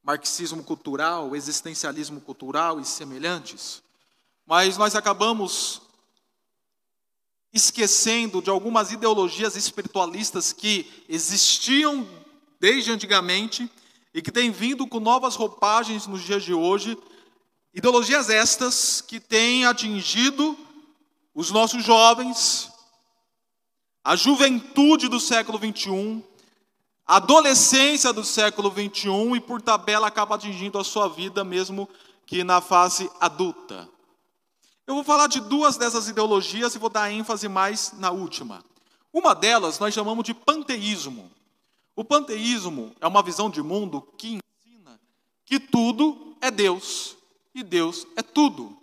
marxismo 0.00 0.62
cultural, 0.62 1.34
existencialismo 1.34 2.20
cultural 2.20 2.78
e 2.78 2.84
semelhantes. 2.84 3.82
Mas 4.46 4.76
nós 4.76 4.94
acabamos 4.94 5.82
esquecendo 7.52 8.40
de 8.40 8.48
algumas 8.48 8.92
ideologias 8.92 9.56
espiritualistas 9.56 10.52
que 10.52 10.88
existiam 11.08 12.06
desde 12.60 12.92
antigamente 12.92 13.68
e 14.14 14.22
que 14.22 14.30
têm 14.30 14.52
vindo 14.52 14.86
com 14.86 15.00
novas 15.00 15.34
roupagens 15.34 16.06
nos 16.06 16.22
dias 16.22 16.44
de 16.44 16.54
hoje. 16.54 16.96
Ideologias 17.72 18.28
estas 18.28 19.00
que 19.00 19.20
têm 19.20 19.64
atingido 19.64 20.58
os 21.32 21.52
nossos 21.52 21.84
jovens, 21.84 22.68
a 24.02 24.16
juventude 24.16 25.08
do 25.08 25.20
século 25.20 25.56
21, 25.56 26.20
a 27.06 27.16
adolescência 27.16 28.12
do 28.12 28.24
século 28.24 28.72
21 28.72 29.36
e 29.36 29.40
por 29.40 29.62
tabela 29.62 30.08
acaba 30.08 30.34
atingindo 30.34 30.80
a 30.80 30.84
sua 30.84 31.08
vida 31.08 31.44
mesmo 31.44 31.88
que 32.26 32.42
na 32.42 32.60
fase 32.60 33.08
adulta. 33.20 33.88
Eu 34.84 34.96
vou 34.96 35.04
falar 35.04 35.28
de 35.28 35.40
duas 35.40 35.76
dessas 35.76 36.08
ideologias 36.08 36.74
e 36.74 36.78
vou 36.78 36.90
dar 36.90 37.12
ênfase 37.12 37.48
mais 37.48 37.92
na 37.92 38.10
última. 38.10 38.64
Uma 39.12 39.32
delas 39.32 39.78
nós 39.78 39.94
chamamos 39.94 40.24
de 40.24 40.34
panteísmo. 40.34 41.30
O 41.94 42.04
panteísmo 42.04 42.92
é 43.00 43.06
uma 43.06 43.22
visão 43.22 43.48
de 43.48 43.62
mundo 43.62 44.02
que 44.18 44.40
ensina 44.40 45.00
que 45.46 45.60
tudo 45.60 46.36
é 46.40 46.50
Deus 46.50 47.19
e 47.54 47.62
Deus 47.62 48.06
é 48.16 48.22
tudo. 48.22 48.76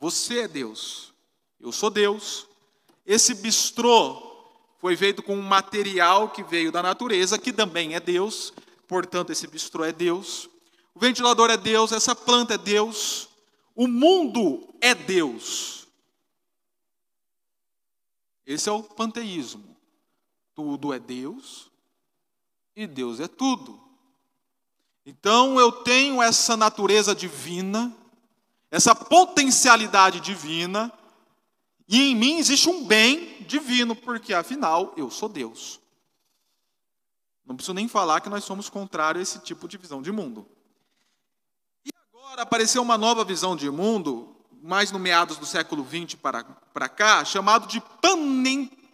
Você 0.00 0.40
é 0.40 0.48
Deus, 0.48 1.12
eu 1.60 1.72
sou 1.72 1.90
Deus, 1.90 2.46
Esse 3.04 3.34
bistrô 3.34 4.28
foi 4.78 4.94
feito 4.94 5.22
com 5.22 5.34
um 5.34 5.42
material 5.42 6.28
que 6.28 6.42
veio 6.42 6.70
da 6.70 6.82
natureza, 6.82 7.38
que 7.38 7.54
também 7.54 7.94
é 7.94 8.00
Deus, 8.00 8.52
portanto, 8.86 9.30
esse 9.30 9.46
bistrô 9.46 9.82
é 9.82 9.92
Deus. 9.92 10.48
O 10.94 11.00
ventilador 11.00 11.50
é 11.50 11.56
Deus, 11.56 11.90
essa 11.90 12.14
planta 12.14 12.54
é 12.54 12.58
Deus, 12.58 13.28
o 13.74 13.88
mundo 13.88 14.68
é 14.80 14.94
Deus. 14.94 15.86
Esse 18.46 18.68
é 18.68 18.72
o 18.72 18.82
panteísmo. 18.82 19.76
Tudo 20.54 20.92
é 20.92 20.98
Deus 20.98 21.70
e 22.74 22.86
Deus 22.86 23.20
é 23.20 23.28
tudo. 23.28 23.80
Então 25.04 25.58
eu 25.58 25.72
tenho 25.72 26.22
essa 26.22 26.56
natureza 26.56 27.14
divina, 27.14 27.94
essa 28.70 28.94
potencialidade 28.94 30.20
divina, 30.20 30.92
e 31.88 32.10
em 32.10 32.14
mim 32.14 32.36
existe 32.36 32.68
um 32.68 32.84
bem 32.84 33.42
divino, 33.44 33.96
porque 33.96 34.34
afinal 34.34 34.92
eu 34.96 35.10
sou 35.10 35.28
Deus. 35.28 35.80
Não 37.46 37.56
preciso 37.56 37.72
nem 37.72 37.88
falar 37.88 38.20
que 38.20 38.28
nós 38.28 38.44
somos 38.44 38.68
contrários 38.68 39.20
a 39.20 39.22
esse 39.22 39.38
tipo 39.42 39.66
de 39.66 39.78
visão 39.78 40.02
de 40.02 40.12
mundo. 40.12 40.46
E 41.82 41.88
agora 42.12 42.42
apareceu 42.42 42.82
uma 42.82 42.98
nova 42.98 43.24
visão 43.24 43.56
de 43.56 43.70
mundo, 43.70 44.36
mais 44.62 44.92
no 44.92 44.98
meados 44.98 45.38
do 45.38 45.46
século 45.46 45.82
XX 45.82 46.14
para, 46.14 46.44
para 46.44 46.90
cá, 46.90 47.24
chamado 47.24 47.66
de 47.66 47.82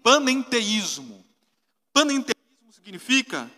panenteísmo. 0.04 1.24
Panenteísmo 1.92 2.72
significa 2.72 3.50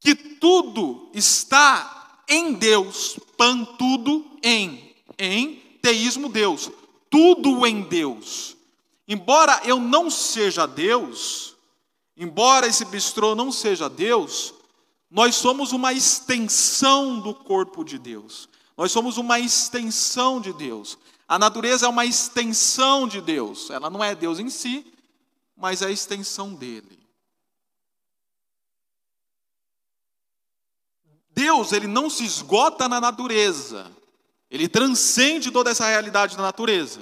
que 0.00 0.14
tudo 0.14 1.10
está 1.12 2.22
em 2.28 2.52
Deus, 2.52 3.18
pan 3.36 3.64
tudo 3.64 4.24
em, 4.42 4.94
em 5.18 5.56
teísmo 5.80 6.28
Deus, 6.28 6.70
tudo 7.10 7.66
em 7.66 7.82
Deus. 7.82 8.56
Embora 9.06 9.60
eu 9.64 9.80
não 9.80 10.10
seja 10.10 10.66
Deus, 10.66 11.56
embora 12.16 12.66
esse 12.66 12.84
bistrô 12.84 13.34
não 13.34 13.50
seja 13.50 13.88
Deus, 13.88 14.54
nós 15.10 15.34
somos 15.36 15.72
uma 15.72 15.92
extensão 15.92 17.18
do 17.18 17.34
corpo 17.34 17.82
de 17.82 17.98
Deus. 17.98 18.48
Nós 18.76 18.92
somos 18.92 19.16
uma 19.16 19.40
extensão 19.40 20.40
de 20.40 20.52
Deus. 20.52 20.98
A 21.26 21.38
natureza 21.38 21.86
é 21.86 21.88
uma 21.88 22.04
extensão 22.04 23.08
de 23.08 23.20
Deus. 23.20 23.70
Ela 23.70 23.88
não 23.88 24.04
é 24.04 24.14
Deus 24.14 24.38
em 24.38 24.50
si, 24.50 24.86
mas 25.56 25.82
é 25.82 25.86
a 25.86 25.90
extensão 25.90 26.54
dele. 26.54 26.98
Deus, 31.38 31.70
ele 31.70 31.86
não 31.86 32.10
se 32.10 32.24
esgota 32.24 32.88
na 32.88 33.00
natureza. 33.00 33.88
Ele 34.50 34.66
transcende 34.66 35.52
toda 35.52 35.70
essa 35.70 35.86
realidade 35.86 36.36
da 36.36 36.42
natureza. 36.42 37.00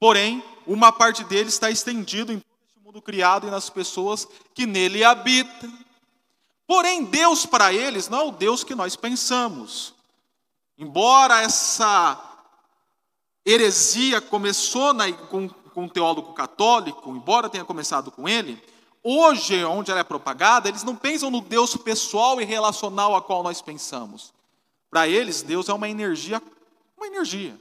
Porém, 0.00 0.42
uma 0.66 0.90
parte 0.90 1.22
dele 1.22 1.50
está 1.50 1.70
estendido 1.70 2.32
em 2.32 2.38
todo 2.40 2.58
este 2.66 2.80
mundo 2.82 3.02
criado 3.02 3.46
e 3.46 3.50
nas 3.50 3.68
pessoas 3.68 4.26
que 4.54 4.64
nele 4.64 5.04
habitam. 5.04 5.70
Porém, 6.66 7.04
Deus 7.04 7.44
para 7.44 7.70
eles 7.70 8.08
não 8.08 8.20
é 8.20 8.24
o 8.24 8.30
Deus 8.30 8.64
que 8.64 8.74
nós 8.74 8.96
pensamos. 8.96 9.92
Embora 10.78 11.42
essa 11.42 12.18
heresia 13.44 14.22
começou 14.22 14.94
na, 14.94 15.12
com, 15.12 15.50
com 15.50 15.84
um 15.84 15.88
teólogo 15.88 16.32
católico, 16.32 17.10
embora 17.10 17.50
tenha 17.50 17.64
começado 17.64 18.10
com 18.10 18.26
ele, 18.26 18.58
hoje, 19.06 19.64
onde 19.64 19.90
ela 19.90 20.00
é 20.00 20.04
propagada, 20.04 20.68
eles 20.68 20.82
não 20.82 20.96
pensam 20.96 21.30
no 21.30 21.40
Deus 21.40 21.76
pessoal 21.76 22.40
e 22.40 22.44
relacional 22.44 23.14
a 23.14 23.22
qual 23.22 23.42
nós 23.42 23.62
pensamos. 23.62 24.32
Para 24.90 25.08
eles, 25.08 25.42
Deus 25.42 25.68
é 25.68 25.72
uma 25.72 25.88
energia, 25.88 26.42
uma 26.96 27.06
energia 27.06 27.58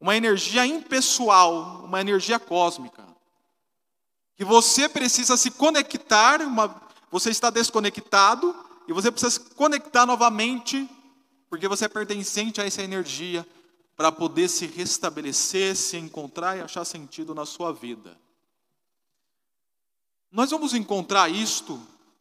uma 0.00 0.16
energia 0.16 0.64
impessoal, 0.64 1.82
uma 1.84 2.00
energia 2.00 2.38
cósmica. 2.38 3.04
Que 4.36 4.44
você 4.44 4.88
precisa 4.88 5.36
se 5.36 5.50
conectar, 5.50 6.40
uma, 6.42 6.80
você 7.10 7.30
está 7.30 7.50
desconectado 7.50 8.54
e 8.86 8.92
você 8.92 9.10
precisa 9.10 9.30
se 9.30 9.40
conectar 9.54 10.06
novamente, 10.06 10.88
porque 11.50 11.66
você 11.66 11.86
é 11.86 11.88
pertencente 11.88 12.60
a 12.60 12.64
essa 12.64 12.82
energia 12.82 13.46
para 13.96 14.12
poder 14.12 14.48
se 14.48 14.66
restabelecer, 14.66 15.74
se 15.74 15.96
encontrar 15.96 16.56
e 16.56 16.60
achar 16.60 16.84
sentido 16.84 17.34
na 17.34 17.44
sua 17.44 17.72
vida. 17.72 18.16
Nós 20.30 20.50
vamos 20.50 20.74
encontrar 20.74 21.30
isto 21.30 21.80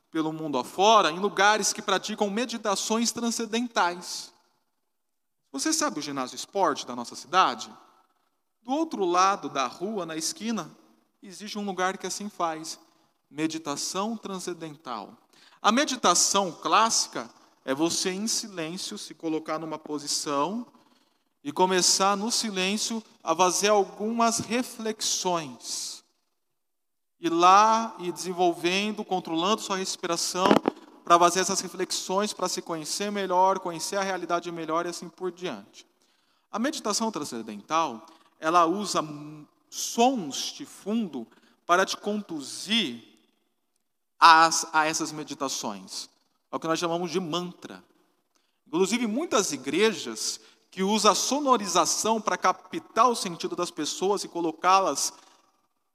pelo 0.10 0.32
mundo 0.32 0.58
afora 0.58 1.12
em 1.12 1.20
lugares 1.20 1.74
que 1.74 1.82
praticam 1.82 2.30
meditações 2.30 3.12
transcendentais. 3.12 4.34
Você 5.52 5.74
sabe 5.74 6.00
o 6.00 6.02
ginásio 6.02 6.36
esporte 6.36 6.86
da 6.86 6.96
nossa 6.96 7.15
cidade? 7.15 7.70
Do 8.63 8.72
outro 8.72 9.04
lado 9.06 9.50
da 9.50 9.67
rua, 9.67 10.06
na 10.06 10.15
esquina, 10.15 10.72
existe 11.22 11.58
um 11.58 11.65
lugar 11.65 11.98
que 11.98 12.08
assim 12.08 12.30
faz: 12.30 12.80
meditação 13.30 14.15
transcendental. 14.15 15.17
A 15.62 15.72
meditação 15.72 16.52
clássica 16.52 17.30
é 17.65 17.74
você 17.74 18.12
em 18.12 18.28
silêncio 18.28 18.98
se 18.98 19.13
colocar 19.13 19.60
numa 19.60 19.78
posição 19.78 20.65
e 21.43 21.52
começar 21.52 22.15
no 22.15 22.32
silêncio 22.32 23.04
a 23.22 23.36
fazer 23.36 23.70
algumas 23.70 24.39
reflexões. 24.39 25.96
Ir 27.19 27.30
lá 27.30 27.95
e 27.99 28.12
desenvolvendo, 28.12 29.03
controlando 29.03 29.62
sua 29.62 29.77
respiração, 29.77 30.47
para 31.03 31.17
fazer 31.17 31.39
essas 31.39 31.62
reflexões, 31.62 32.34
para 32.34 32.49
se 32.49 32.62
conhecer 32.62 33.12
melhor, 33.12 33.60
conhecer 33.60 33.95
a 33.95 34.03
realidade 34.03 34.51
melhor 34.51 34.86
e 34.86 34.89
assim 34.89 35.08
por 35.08 35.32
diante. 35.32 35.88
A 36.51 36.60
meditação 36.60 37.12
transcendental, 37.12 38.06
ela 38.39 38.65
usa 38.65 39.01
sons 39.69 40.53
de 40.53 40.65
fundo 40.65 41.25
para 41.65 41.86
te 41.86 41.95
conduzir 41.97 43.03
a, 44.19 44.49
a 44.73 44.86
essas 44.86 45.12
meditações. 45.12 46.10
É 46.51 46.56
o 46.56 46.60
que 46.60 46.67
nós 46.67 46.80
chamamos 46.80 47.12
de 47.12 47.19
mantra. 47.19 47.84
Inclusive, 48.67 49.08
muitas 49.08 49.51
igrejas 49.51 50.39
que 50.69 50.84
usam 50.84 51.12
a 51.12 51.15
sonorização 51.15 52.19
para 52.19 52.38
captar 52.38 53.10
o 53.10 53.15
sentido 53.15 53.56
das 53.56 53.71
pessoas 53.71 54.23
e 54.23 54.27
colocá-las 54.27 55.13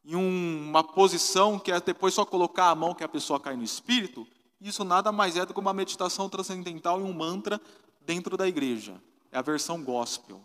em 0.04 0.16
uma 0.16 0.82
posição 0.82 1.58
que 1.58 1.70
é 1.70 1.80
depois 1.80 2.14
só 2.14 2.24
colocar 2.24 2.70
a 2.70 2.74
mão 2.74 2.94
que 2.94 3.04
a 3.04 3.08
pessoa 3.08 3.38
cai 3.38 3.56
no 3.56 3.62
espírito, 3.62 4.26
isso 4.60 4.84
nada 4.84 5.10
mais 5.10 5.36
é 5.36 5.44
do 5.44 5.52
que 5.52 5.60
uma 5.60 5.72
meditação 5.72 6.28
transcendental 6.28 7.00
e 7.00 7.02
um 7.02 7.12
mantra 7.12 7.60
dentro 8.00 8.36
da 8.36 8.46
igreja. 8.46 9.00
É 9.30 9.38
a 9.38 9.42
versão 9.42 9.82
gospel. 9.82 10.40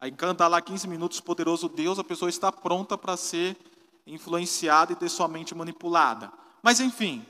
Aí 0.00 0.12
canta 0.12 0.46
lá 0.46 0.60
15 0.60 0.86
minutos, 0.86 1.20
poderoso 1.20 1.68
Deus, 1.68 1.98
a 1.98 2.04
pessoa 2.04 2.28
está 2.28 2.52
pronta 2.52 2.98
para 2.98 3.16
ser 3.16 3.56
influenciada 4.06 4.92
e 4.92 4.96
ter 4.96 5.08
sua 5.08 5.26
mente 5.26 5.54
manipulada. 5.54 6.30
Mas 6.62 6.80
enfim, 6.80 7.24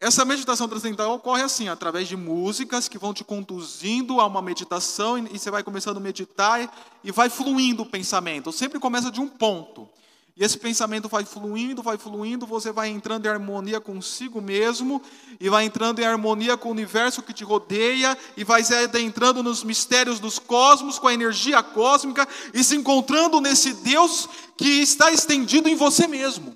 essa 0.00 0.24
meditação 0.24 0.68
transcendental 0.68 1.14
ocorre 1.14 1.42
assim, 1.42 1.68
através 1.68 2.08
de 2.08 2.16
músicas 2.16 2.88
que 2.88 2.98
vão 2.98 3.14
te 3.14 3.24
conduzindo 3.24 4.20
a 4.20 4.26
uma 4.26 4.42
meditação 4.42 5.18
e 5.18 5.38
você 5.38 5.50
vai 5.50 5.62
começando 5.62 5.96
a 5.96 6.00
meditar 6.00 6.70
e 7.02 7.10
vai 7.10 7.30
fluindo 7.30 7.82
o 7.82 7.86
pensamento. 7.86 8.52
Sempre 8.52 8.78
começa 8.78 9.10
de 9.10 9.20
um 9.20 9.28
ponto. 9.28 9.88
E 10.36 10.44
esse 10.44 10.58
pensamento 10.58 11.08
vai 11.08 11.24
fluindo, 11.24 11.82
vai 11.82 11.96
fluindo, 11.96 12.46
você 12.46 12.70
vai 12.70 12.90
entrando 12.90 13.24
em 13.24 13.28
harmonia 13.28 13.80
consigo 13.80 14.38
mesmo, 14.38 15.00
e 15.40 15.48
vai 15.48 15.64
entrando 15.64 15.98
em 15.98 16.04
harmonia 16.04 16.58
com 16.58 16.68
o 16.68 16.72
universo 16.72 17.22
que 17.22 17.32
te 17.32 17.42
rodeia, 17.42 18.16
e 18.36 18.44
vai 18.44 18.60
entrando 19.00 19.42
nos 19.42 19.64
mistérios 19.64 20.20
dos 20.20 20.38
cosmos, 20.38 20.98
com 20.98 21.08
a 21.08 21.14
energia 21.14 21.62
cósmica, 21.62 22.28
e 22.52 22.62
se 22.62 22.76
encontrando 22.76 23.40
nesse 23.40 23.72
Deus 23.72 24.28
que 24.58 24.68
está 24.82 25.10
estendido 25.10 25.70
em 25.70 25.74
você 25.74 26.06
mesmo. 26.06 26.54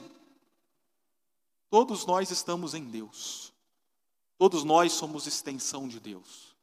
Todos 1.71 2.05
nós 2.05 2.31
estamos 2.31 2.75
em 2.75 2.85
Deus. 2.85 3.51
Todos 4.37 4.63
nós 4.63 4.93
somos 4.93 5.27
extensão 5.27 5.89
de 5.89 5.99
Deus. 5.99 6.55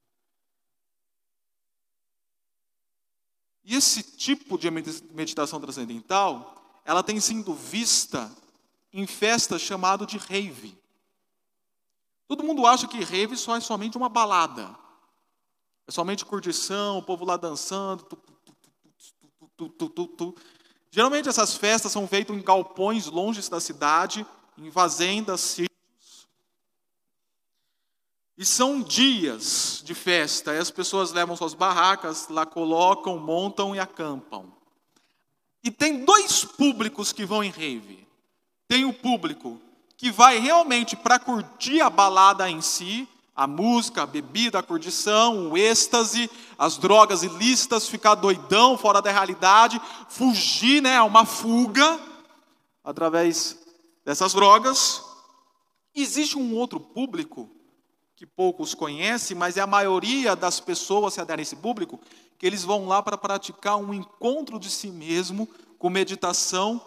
E 3.63 3.75
esse 3.75 4.03
tipo 4.03 4.55
de 4.55 4.69
meditação 4.69 5.59
transcendental 5.59 6.56
ela 6.87 7.03
tem 7.03 7.19
sido 7.19 7.53
vista 7.53 8.31
em 8.93 9.05
festas 9.05 9.61
chamado 9.61 10.05
de 10.05 10.17
rave. 10.17 10.81
Todo 12.29 12.45
mundo 12.45 12.65
acha 12.65 12.87
que 12.87 13.03
rave 13.03 13.35
só 13.35 13.57
é 13.57 13.59
somente 13.59 13.97
uma 13.97 14.07
balada. 14.07 14.73
É 15.85 15.91
somente 15.91 16.23
curtição, 16.23 16.97
o 16.97 17.03
povo 17.03 17.25
lá 17.25 17.35
dançando. 17.35 18.05
Tu, 19.57 19.69
tu, 19.69 19.89
tu, 19.89 20.35
Geralmente 20.89 21.27
essas 21.27 21.57
festas 21.57 21.91
são 21.91 22.07
feitas 22.07 22.33
em 22.33 22.41
galpões 22.41 23.07
longe 23.07 23.49
da 23.49 23.59
cidade, 23.59 24.25
em 24.57 24.71
fazendas, 24.71 25.41
sítios. 25.41 26.29
E 28.37 28.45
são 28.45 28.81
dias 28.81 29.81
de 29.83 29.93
festa. 29.93 30.53
E 30.53 30.57
as 30.57 30.71
pessoas 30.71 31.11
levam 31.11 31.35
suas 31.35 31.53
barracas, 31.53 32.29
lá 32.29 32.45
colocam, 32.45 33.19
montam 33.19 33.75
e 33.75 33.79
acampam. 33.79 34.56
E 35.67 35.71
tem 35.71 36.05
dois 36.05 36.45
públicos 36.45 37.11
que 37.11 37.25
vão 37.25 37.43
em 37.43 37.49
rave. 37.49 38.07
Tem 38.69 38.85
o 38.85 38.93
público 38.93 39.59
que 39.97 40.09
vai 40.09 40.39
realmente 40.39 40.95
para 40.95 41.19
curtir 41.19 41.81
a 41.81 41.89
balada 41.89 42.49
em 42.49 42.61
si, 42.61 43.05
A 43.39 43.45
música, 43.45 44.01
a 44.01 44.07
bebida, 44.07 44.57
a 44.57 44.63
curtição, 44.63 45.51
o 45.51 45.57
êxtase, 45.57 46.27
as 46.57 46.75
drogas 46.75 47.21
ilícitas, 47.21 47.87
ficar 47.87 48.15
doidão, 48.15 48.75
fora 48.75 48.99
da 48.99 49.11
realidade, 49.11 49.79
fugir, 50.09 50.81
né, 50.81 50.99
uma 51.03 51.23
fuga 51.23 51.99
através 52.83 53.55
dessas 54.03 54.33
drogas. 54.33 55.03
Existe 55.93 56.35
um 56.35 56.55
outro 56.55 56.79
público 56.79 57.47
que 58.15 58.25
poucos 58.25 58.73
conhecem, 58.73 59.37
mas 59.37 59.55
é 59.55 59.61
a 59.61 59.67
maioria 59.67 60.35
das 60.35 60.59
pessoas 60.59 61.13
se 61.13 61.21
aderem 61.21 61.41
a 61.41 61.43
esse 61.43 61.57
público, 61.57 61.99
que 62.37 62.45
eles 62.45 62.63
vão 62.63 62.87
lá 62.87 63.01
para 63.01 63.17
praticar 63.17 63.77
um 63.77 63.93
encontro 63.93 64.59
de 64.59 64.69
si 64.69 64.87
mesmo 64.89 65.47
com 65.77 65.89
meditação 65.89 66.81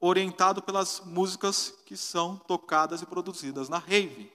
orientado 0.00 0.62
pelas 0.62 1.02
músicas 1.04 1.74
que 1.84 1.96
são 1.96 2.36
tocadas 2.36 3.02
e 3.02 3.06
produzidas 3.06 3.68
na 3.68 3.78
rave. 3.78 4.30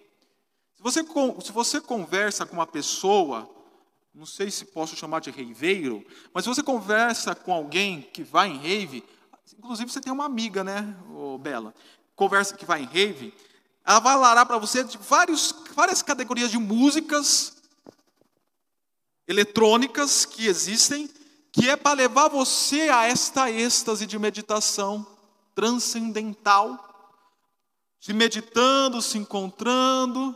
Se 0.76 0.84
você, 0.84 1.04
se 1.41 1.52
você 1.52 1.80
conversa 1.80 2.45
com 2.45 2.56
uma 2.56 2.67
pessoa, 2.67 3.49
não 4.13 4.26
sei 4.26 4.52
se 4.52 4.65
posso 4.65 4.95
chamar 4.95 5.21
de 5.21 5.32
reiveiro, 5.32 6.06
mas 6.34 6.43
se 6.43 6.49
você 6.49 6.62
conversa 6.62 7.34
com 7.34 7.54
alguém 7.54 8.02
que 8.02 8.23
vai 8.23 8.49
em 8.49 8.58
rave, 8.58 9.04
inclusive 9.58 9.89
você 9.91 10.02
tem 10.02 10.12
uma 10.12 10.26
amiga, 10.26 10.63
né, 10.63 10.95
Bela, 11.39 11.73
conversa 12.15 12.56
que 12.56 12.65
vai 12.65 12.82
em 12.82 12.86
rave, 12.86 13.34
ela 13.86 13.99
vai 13.99 14.13
falar 14.13 14.45
para 14.45 14.58
você 14.58 14.84
de 14.84 14.97
vários, 14.97 15.54
várias 15.73 16.02
categorias 16.02 16.52
de 16.52 16.58
músicas 16.58 17.62
eletrônicas 19.27 20.25
que 20.25 20.47
existem, 20.47 21.09
que 21.51 21.69
é 21.69 21.75
para 21.75 21.97
levar 21.97 22.29
você 22.29 22.89
a 22.89 23.05
esta 23.05 23.49
êxtase 23.49 24.05
de 24.05 24.17
meditação 24.17 25.05
transcendental, 25.53 26.89
se 27.99 28.12
meditando, 28.12 29.01
se 29.01 29.17
encontrando. 29.17 30.36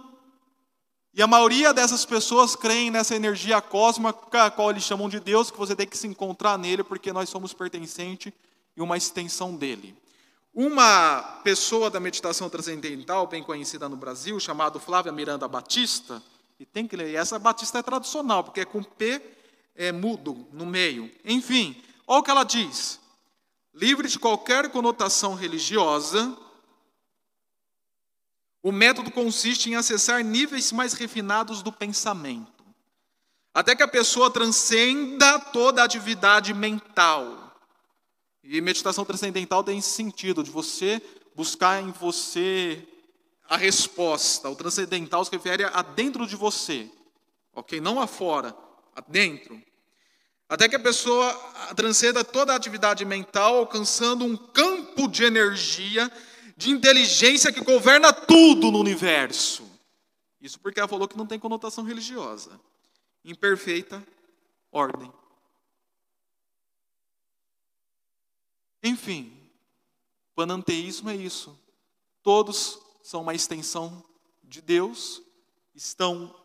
E 1.13 1.21
a 1.21 1.27
maioria 1.27 1.73
dessas 1.73 2.05
pessoas 2.05 2.55
creem 2.55 2.91
nessa 2.91 3.15
energia 3.15 3.59
cósmica, 3.59 4.45
a 4.45 4.51
qual 4.51 4.69
eles 4.69 4.83
chamam 4.83 5.09
de 5.09 5.19
Deus, 5.19 5.49
que 5.49 5.57
você 5.57 5.75
tem 5.75 5.87
que 5.87 5.97
se 5.97 6.07
encontrar 6.07 6.57
nele, 6.57 6.83
porque 6.83 7.11
nós 7.11 7.29
somos 7.29 7.53
pertencente 7.53 8.33
e 8.75 8.81
uma 8.81 8.95
extensão 8.95 9.55
dele. 9.55 9.97
Uma 10.53 11.21
pessoa 11.43 11.89
da 11.89 11.99
meditação 11.99 12.49
transcendental, 12.49 13.27
bem 13.27 13.43
conhecida 13.43 13.89
no 13.89 13.95
Brasil, 13.95 14.39
chamado 14.39 14.79
Flávia 14.79 15.11
Miranda 15.11 15.47
Batista, 15.47 16.21
e 16.59 16.65
tem 16.65 16.87
que 16.87 16.95
ler, 16.95 17.13
essa 17.13 17.37
Batista 17.37 17.79
é 17.79 17.83
tradicional, 17.83 18.43
porque 18.43 18.61
é 18.61 18.65
com 18.65 18.81
P 18.83 19.21
é, 19.75 19.91
mudo 19.91 20.47
no 20.51 20.65
meio. 20.65 21.11
Enfim, 21.23 21.81
olha 22.07 22.19
o 22.19 22.23
que 22.23 22.31
ela 22.31 22.43
diz. 22.43 22.99
Livre 23.73 24.07
de 24.07 24.17
qualquer 24.17 24.71
conotação 24.71 25.35
religiosa, 25.35 26.35
o 28.63 28.71
método 28.71 29.11
consiste 29.11 29.69
em 29.69 29.75
acessar 29.75 30.23
níveis 30.23 30.71
mais 30.71 30.93
refinados 30.93 31.61
do 31.61 31.71
pensamento, 31.71 32.65
até 33.53 33.75
que 33.75 33.83
a 33.83 33.87
pessoa 33.87 34.31
transcenda 34.31 35.39
toda 35.39 35.81
a 35.81 35.85
atividade 35.85 36.53
mental 36.53 37.47
e 38.49 38.61
meditação 38.61 39.03
transcendental 39.03 39.63
tem 39.63 39.77
esse 39.77 39.89
sentido, 39.89 40.41
de 40.41 40.49
você 40.49 41.01
buscar 41.35 41.83
em 41.83 41.91
você 41.91 42.81
a 43.47 43.57
resposta. 43.57 44.49
O 44.49 44.55
transcendental 44.55 45.23
se 45.23 45.31
refere 45.31 45.63
a 45.63 45.81
dentro 45.81 46.25
de 46.27 46.35
você, 46.35 46.89
ok? 47.53 47.79
Não 47.79 47.99
afora, 47.99 48.55
a 48.95 49.01
dentro. 49.01 49.61
Até 50.49 50.69
que 50.69 50.75
a 50.75 50.79
pessoa 50.79 51.33
transcenda 51.75 52.23
toda 52.23 52.53
a 52.53 52.55
atividade 52.55 53.03
mental, 53.03 53.57
alcançando 53.57 54.23
um 54.23 54.37
campo 54.37 55.07
de 55.07 55.23
energia, 55.23 56.11
de 56.55 56.69
inteligência 56.69 57.51
que 57.51 57.61
governa 57.61 58.13
tudo 58.13 58.71
no 58.71 58.79
universo. 58.79 59.69
Isso 60.39 60.59
porque 60.59 60.79
ela 60.79 60.87
falou 60.87 61.07
que 61.07 61.17
não 61.17 61.27
tem 61.27 61.39
conotação 61.39 61.83
religiosa. 61.83 62.59
Em 63.25 63.35
perfeita 63.35 64.01
ordem. 64.71 65.11
Enfim, 68.81 69.33
pananteísmo 70.33 71.09
é 71.09 71.15
isso. 71.15 71.59
Todos 72.23 72.79
são 73.07 73.21
uma 73.21 73.33
extensão 73.33 74.03
de 74.43 74.61
Deus, 74.61 75.21
estão 75.73 76.35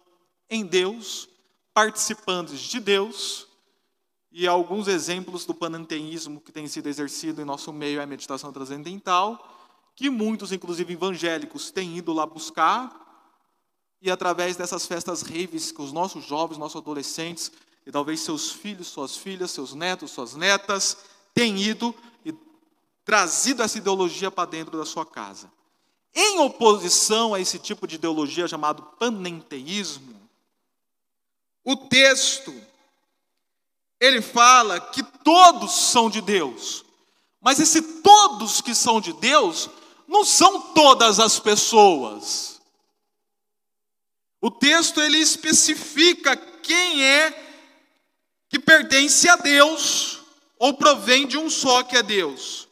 em 0.49 0.65
Deus, 0.65 1.29
participantes 1.75 2.61
de 2.61 2.79
Deus, 2.79 3.49
e 4.31 4.47
alguns 4.47 4.87
exemplos 4.87 5.45
do 5.45 5.55
pananteísmo 5.55 6.41
que 6.41 6.53
tem 6.53 6.69
sido 6.69 6.89
exercido 6.89 7.43
em 7.43 7.45
nosso 7.45 7.73
meio 7.73 7.99
é 7.99 8.05
a 8.05 8.07
meditação 8.07 8.53
transcendental, 8.53 9.59
que 9.97 10.09
muitos, 10.09 10.53
inclusive 10.53 10.93
evangélicos, 10.93 11.73
têm 11.73 11.99
ido 11.99 12.13
lá 12.13 12.25
buscar, 12.25 12.97
e 14.01 14.09
através 14.09 14.55
dessas 14.55 14.87
festas 14.87 15.23
raves 15.23 15.73
que 15.73 15.83
os 15.83 15.93
nossos 15.93 16.25
jovens, 16.25 16.59
nossos 16.59 16.81
adolescentes, 16.81 17.51
e 17.85 17.91
talvez 17.91 18.21
seus 18.21 18.53
filhos, 18.53 18.87
suas 18.87 19.17
filhas, 19.17 19.51
seus 19.51 19.75
netos, 19.75 20.13
suas 20.13 20.37
netas, 20.37 20.97
têm 21.35 21.61
ido 21.61 21.93
trazido 23.05 23.65
essa 23.65 23.79
ideologia 23.79 24.31
para 24.31 24.49
dentro 24.49 24.79
da 24.79 24.87
sua 24.87 25.05
casa. 25.05 25.51
Em 26.15 26.41
oposição 26.41 27.35
a 27.35 27.41
esse 27.41 27.59
tipo 27.59 27.87
de 27.87 27.95
ideologia 27.95 28.47
chamado 28.47 28.83
panenteísmo, 28.99 30.21
o 31.65 31.77
texto 31.77 32.55
ele 34.01 34.21
fala 34.21 34.81
que 34.81 35.03
todos 35.03 35.73
são 35.73 36.11
de 36.11 36.21
Deus. 36.21 36.85
Mas 37.41 37.61
esse 37.61 37.81
todos 38.03 38.61
que 38.61 38.75
são 38.75 39.01
de 39.01 39.13
Deus 39.13 39.71
não 40.09 40.25
são 40.25 40.73
todas 40.73 41.19
as 41.21 41.39
pessoas. 41.39 42.61
O 44.41 44.51
texto 44.51 45.01
ele 45.01 45.19
especifica 45.19 46.37
quem 46.37 47.05
é 47.05 47.31
que 48.49 48.59
pertence 48.59 49.29
a 49.29 49.37
Deus 49.37 50.19
ou 50.59 50.75
provém 50.75 51.27
de 51.27 51.39
um 51.39 51.49
só 51.49 51.83
que 51.83 51.97
é 51.97 52.03
Deus. 52.03 52.69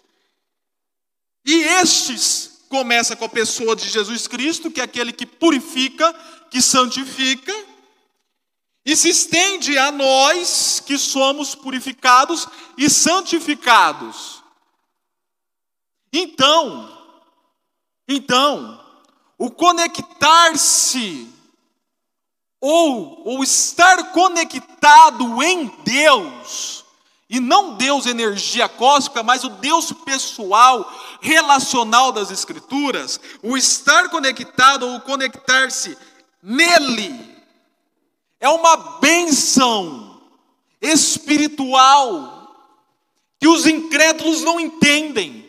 E 1.44 1.54
estes 1.54 2.49
começa 2.70 3.16
com 3.16 3.24
a 3.24 3.28
pessoa 3.28 3.74
de 3.74 3.88
Jesus 3.88 4.28
Cristo, 4.28 4.70
que 4.70 4.80
é 4.80 4.84
aquele 4.84 5.12
que 5.12 5.26
purifica, 5.26 6.14
que 6.48 6.62
santifica, 6.62 7.52
e 8.86 8.96
se 8.96 9.08
estende 9.08 9.76
a 9.76 9.90
nós 9.90 10.80
que 10.86 10.96
somos 10.96 11.54
purificados 11.56 12.46
e 12.78 12.88
santificados. 12.88 14.40
Então, 16.12 16.96
então, 18.08 18.80
o 19.36 19.50
conectar-se 19.50 21.28
ou, 22.60 23.28
ou 23.28 23.42
estar 23.42 24.12
conectado 24.12 25.42
em 25.42 25.66
Deus 25.82 26.79
e 27.30 27.38
não 27.38 27.76
Deus 27.76 28.06
energia 28.06 28.68
cósmica, 28.68 29.22
mas 29.22 29.44
o 29.44 29.48
Deus 29.48 29.92
pessoal, 30.04 30.92
relacional 31.20 32.10
das 32.10 32.32
Escrituras, 32.32 33.20
o 33.40 33.56
estar 33.56 34.08
conectado 34.08 34.88
ou 34.88 35.00
conectar-se 35.00 35.96
nele, 36.42 37.14
é 38.40 38.48
uma 38.48 38.76
benção 38.98 40.20
espiritual 40.82 42.52
que 43.38 43.46
os 43.46 43.64
incrédulos 43.64 44.42
não 44.42 44.58
entendem, 44.58 45.48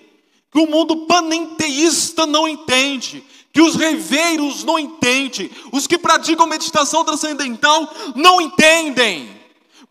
que 0.51 0.59
o 0.59 0.67
mundo 0.67 1.07
panenteísta 1.07 2.27
não 2.27 2.47
entende, 2.47 3.25
que 3.51 3.61
os 3.61 3.75
reveiros 3.75 4.63
não 4.63 4.77
entendem, 4.77 5.49
os 5.71 5.87
que 5.87 5.97
praticam 5.97 6.45
meditação 6.45 7.03
transcendental 7.03 7.91
não 8.15 8.39
entendem 8.39 9.40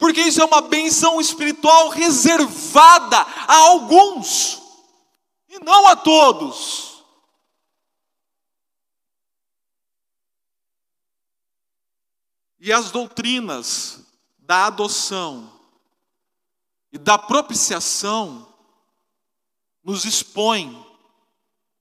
porque 0.01 0.23
isso 0.23 0.41
é 0.41 0.45
uma 0.47 0.63
benção 0.63 1.21
espiritual 1.21 1.91
reservada 1.91 3.19
a 3.19 3.55
alguns 3.55 4.63
e 5.47 5.63
não 5.63 5.87
a 5.87 5.95
todos. 5.95 7.05
E 12.59 12.73
as 12.73 12.91
doutrinas 12.91 14.01
da 14.39 14.67
adoção 14.67 15.53
e 16.91 16.97
da 16.97 17.19
propiciação 17.19 18.49
nos 19.85 20.07
expõem 20.07 20.83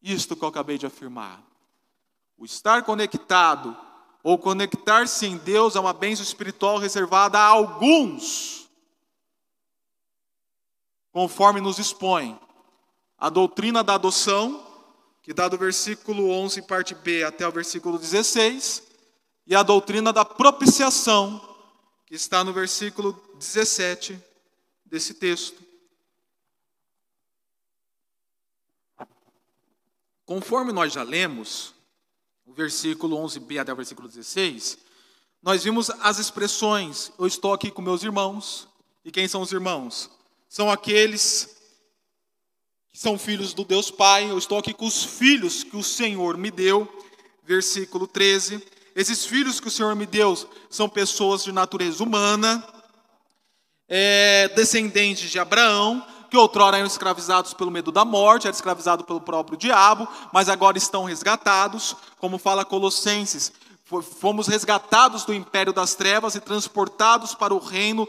isto 0.02 0.36
que 0.36 0.44
eu 0.44 0.50
acabei 0.50 0.78
de 0.78 0.86
afirmar. 0.86 1.42
O 2.38 2.44
estar 2.44 2.84
conectado 2.84 3.78
ou 4.30 4.38
conectar-se 4.38 5.26
em 5.26 5.38
Deus 5.38 5.76
é 5.76 5.80
uma 5.80 5.92
bênção 5.92 6.24
espiritual 6.24 6.78
reservada 6.78 7.40
a 7.40 7.46
alguns, 7.46 8.70
conforme 11.12 11.60
nos 11.60 11.80
expõe 11.80 12.40
a 13.18 13.28
doutrina 13.28 13.84
da 13.84 13.96
adoção, 13.96 14.64
que 15.24 15.34
dá 15.34 15.48
do 15.48 15.58
versículo 15.58 16.30
11, 16.30 16.62
parte 16.62 16.94
B, 16.94 17.24
até 17.24 17.48
o 17.48 17.52
versículo 17.52 17.98
16, 17.98 18.84
e 19.48 19.56
a 19.56 19.64
doutrina 19.64 20.14
da 20.14 20.24
propiciação, 20.24 21.42
que 22.06 22.14
está 22.14 22.44
no 22.44 22.54
versículo 22.54 23.14
17 23.40 24.24
desse 24.86 25.16
texto. 25.16 25.60
Conforme 30.24 30.72
nós 30.72 30.94
já 30.94 31.02
lemos, 31.02 31.74
o 32.50 32.54
versículo 32.54 33.16
11b 33.18 33.60
até 33.60 33.72
o 33.72 33.76
versículo 33.76 34.08
16, 34.08 34.80
nós 35.42 35.64
vimos 35.64 35.90
as 36.02 36.18
expressões: 36.18 37.12
eu 37.20 37.28
estou 37.28 37.54
aqui 37.54 37.70
com 37.70 37.82
meus 37.82 38.04
irmãos. 38.04 38.68
E 39.06 39.12
quem 39.12 39.28
são 39.28 39.42
os 39.42 39.52
irmãos? 39.52 40.10
São 40.50 40.70
aqueles 40.70 41.56
que 42.92 42.98
são 42.98 43.18
filhos 43.18 43.54
do 43.54 43.64
Deus 43.64 43.90
Pai. 43.90 44.30
Eu 44.30 44.38
estou 44.38 44.58
aqui 44.58 44.74
com 44.74 44.86
os 44.86 45.04
filhos 45.04 45.64
que 45.64 45.78
o 45.78 45.84
Senhor 45.84 46.38
me 46.38 46.52
deu. 46.52 46.88
Versículo 47.46 48.08
13. 48.08 48.62
Esses 48.96 49.26
filhos 49.26 49.60
que 49.60 49.68
o 49.68 49.72
Senhor 49.72 49.96
me 49.96 50.06
deu 50.06 50.36
são 50.70 50.90
pessoas 50.90 51.44
de 51.44 51.52
natureza 51.52 52.04
humana, 52.04 52.68
é, 53.88 54.50
descendentes 54.50 55.30
de 55.30 55.40
Abraão, 55.40 56.06
que 56.30 56.38
outrora 56.38 56.78
eram 56.78 56.88
escravizados 56.88 57.54
pelo 57.54 57.72
medo 57.72 57.92
da 57.92 58.06
morte, 58.06 58.48
eram 58.48 58.56
escravizados 58.56 59.06
pelo 59.06 59.20
próprio 59.20 59.58
diabo, 59.58 60.08
mas 60.32 60.48
agora 60.48 60.78
estão 60.78 61.04
resgatados, 61.04 61.96
como 62.18 62.38
fala 62.38 62.64
Colossenses. 62.64 63.52
Fomos 64.20 64.48
resgatados 64.48 65.26
do 65.26 65.34
império 65.34 65.74
das 65.74 65.96
trevas 65.96 66.36
e 66.36 66.40
transportados 66.40 67.34
para 67.34 67.54
o 67.54 67.58
reino 67.58 68.08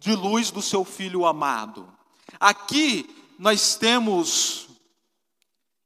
de 0.00 0.16
luz 0.16 0.50
do 0.50 0.60
seu 0.60 0.84
filho 0.84 1.24
amado. 1.24 1.88
Aqui 2.40 3.08
nós 3.38 3.76
temos 3.76 4.66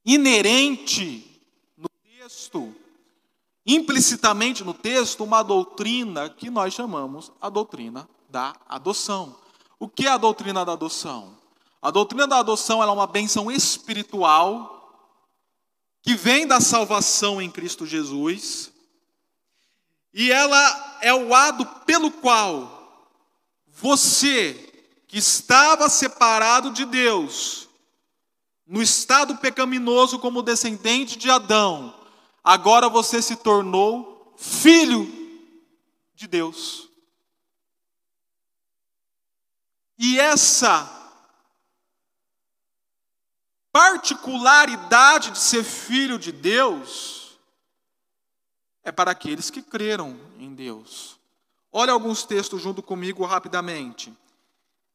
inerente 0.03 1.39
no 1.77 1.87
texto, 1.87 2.73
implicitamente 3.63 4.63
no 4.63 4.73
texto, 4.73 5.23
uma 5.23 5.43
doutrina 5.43 6.29
que 6.29 6.49
nós 6.49 6.73
chamamos 6.73 7.31
a 7.39 7.47
doutrina 7.47 8.09
da 8.27 8.55
adoção. 8.67 9.35
O 9.79 9.87
que 9.87 10.07
é 10.07 10.09
a 10.09 10.17
doutrina 10.17 10.65
da 10.65 10.73
adoção? 10.73 11.36
A 11.81 11.91
doutrina 11.91 12.27
da 12.27 12.39
adoção 12.39 12.81
é 12.81 12.85
uma 12.85 13.07
bênção 13.07 13.51
espiritual 13.51 14.73
que 16.01 16.15
vem 16.15 16.47
da 16.47 16.59
salvação 16.59 17.41
em 17.41 17.49
Cristo 17.51 17.85
Jesus 17.85 18.71
e 20.13 20.31
ela 20.31 20.97
é 21.01 21.13
o 21.13 21.27
lado 21.27 21.65
pelo 21.85 22.09
qual 22.09 22.73
você, 23.67 24.53
que 25.07 25.19
estava 25.19 25.87
separado 25.89 26.71
de 26.71 26.85
Deus, 26.85 27.69
no 28.65 28.81
estado 28.81 29.37
pecaminoso 29.37 30.17
como 30.17 30.41
descendente 30.41 31.17
de 31.17 31.29
Adão, 31.29 31.93
agora 32.43 32.89
você 32.89 33.21
se 33.21 33.35
tornou 33.35 34.33
filho 34.35 35.07
de 36.15 36.25
Deus. 36.25 36.89
E 39.99 40.19
essa 40.19 40.96
particularidade 43.77 45.29
de 45.29 45.37
ser 45.37 45.63
filho 45.63 46.17
de 46.17 46.31
Deus 46.31 47.37
é 48.83 48.91
para 48.91 49.11
aqueles 49.11 49.51
que 49.51 49.61
creram 49.61 50.19
em 50.39 50.51
Deus. 50.55 51.19
Olha 51.71 51.93
alguns 51.93 52.23
textos 52.23 52.59
junto 52.59 52.81
comigo 52.81 53.23
rapidamente. 53.23 54.11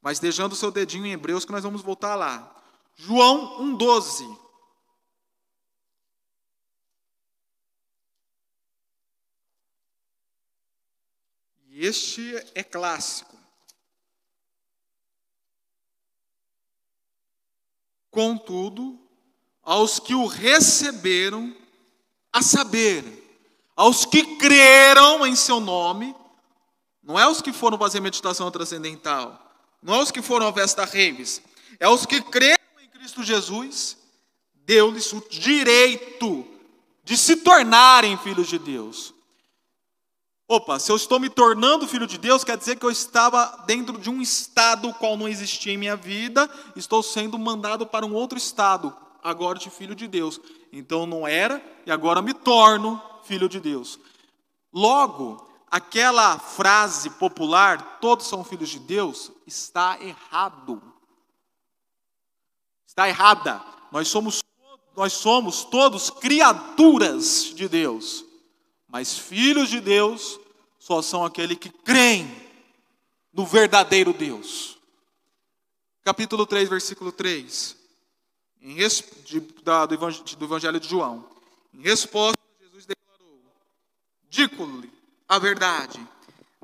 Mas 0.00 0.18
deixando 0.18 0.50
o 0.50 0.56
seu 0.56 0.72
dedinho 0.72 1.06
em 1.06 1.12
Hebreus 1.12 1.44
que 1.44 1.52
nós 1.52 1.62
vamos 1.62 1.80
voltar 1.80 2.16
lá. 2.16 2.56
João 2.96 3.60
1,12. 3.78 4.38
E 11.68 11.86
este 11.86 12.34
é 12.52 12.64
clássico. 12.64 13.31
Contudo, 18.12 19.00
aos 19.62 19.98
que 19.98 20.14
o 20.14 20.26
receberam, 20.26 21.56
a 22.30 22.42
saber, 22.42 23.04
aos 23.74 24.04
que 24.04 24.36
creram 24.36 25.26
em 25.26 25.34
seu 25.34 25.58
nome, 25.58 26.14
não 27.02 27.18
é 27.18 27.26
os 27.26 27.40
que 27.40 27.54
foram 27.54 27.78
fazer 27.78 28.00
meditação 28.00 28.50
transcendental, 28.50 29.50
não 29.82 29.94
é 29.94 30.02
os 30.02 30.10
que 30.10 30.20
foram 30.20 30.46
à 30.46 30.52
festa 30.52 30.84
Reis, 30.84 31.40
é 31.80 31.88
os 31.88 32.04
que 32.04 32.20
creram 32.20 32.62
em 32.82 32.88
Cristo 32.90 33.22
Jesus, 33.22 33.96
deu-lhes 34.66 35.10
o 35.14 35.26
direito 35.30 36.46
de 37.02 37.16
se 37.16 37.36
tornarem 37.36 38.18
filhos 38.18 38.46
de 38.46 38.58
Deus. 38.58 39.14
Opa, 40.54 40.78
se 40.78 40.92
eu 40.92 40.96
estou 40.96 41.18
me 41.18 41.30
tornando 41.30 41.88
filho 41.88 42.06
de 42.06 42.18
Deus, 42.18 42.44
quer 42.44 42.58
dizer 42.58 42.76
que 42.76 42.84
eu 42.84 42.90
estava 42.90 43.64
dentro 43.66 43.96
de 43.96 44.10
um 44.10 44.20
estado 44.20 44.92
qual 44.92 45.16
não 45.16 45.26
existia 45.26 45.72
em 45.72 45.78
minha 45.78 45.96
vida, 45.96 46.46
estou 46.76 47.02
sendo 47.02 47.38
mandado 47.38 47.86
para 47.86 48.04
um 48.04 48.12
outro 48.12 48.36
estado, 48.36 48.94
agora 49.22 49.58
de 49.58 49.70
filho 49.70 49.94
de 49.94 50.06
Deus. 50.06 50.38
Então 50.70 51.06
não 51.06 51.26
era 51.26 51.64
e 51.86 51.90
agora 51.90 52.20
me 52.20 52.34
torno 52.34 53.00
filho 53.24 53.48
de 53.48 53.58
Deus. 53.60 53.98
Logo, 54.70 55.42
aquela 55.70 56.38
frase 56.38 57.08
popular, 57.08 57.98
todos 57.98 58.26
são 58.26 58.44
filhos 58.44 58.68
de 58.68 58.78
Deus, 58.78 59.32
está 59.46 59.96
errado. 60.02 60.82
Está 62.86 63.08
errada. 63.08 63.62
Nós 63.90 64.06
somos, 64.06 64.42
nós 64.94 65.14
somos 65.14 65.64
todos 65.64 66.10
criaturas 66.10 67.54
de 67.54 67.66
Deus. 67.70 68.26
Mas 68.86 69.16
filhos 69.16 69.70
de 69.70 69.80
Deus 69.80 70.41
só 70.82 71.00
são 71.00 71.24
aqueles 71.24 71.58
que 71.58 71.70
creem 71.70 72.28
no 73.32 73.46
verdadeiro 73.46 74.12
Deus. 74.12 74.76
Capítulo 76.02 76.44
3, 76.44 76.68
versículo 76.68 77.12
3. 77.12 77.76
Em, 78.60 78.78
de, 79.24 79.40
da, 79.62 79.86
do, 79.86 79.94
Evangelho 79.94 80.80
de 80.80 80.88
João. 80.88 81.24
Em 81.72 81.82
resposta 81.82 82.36
Digo-lhe 84.28 84.92
a 85.28 85.38
verdade: 85.38 86.04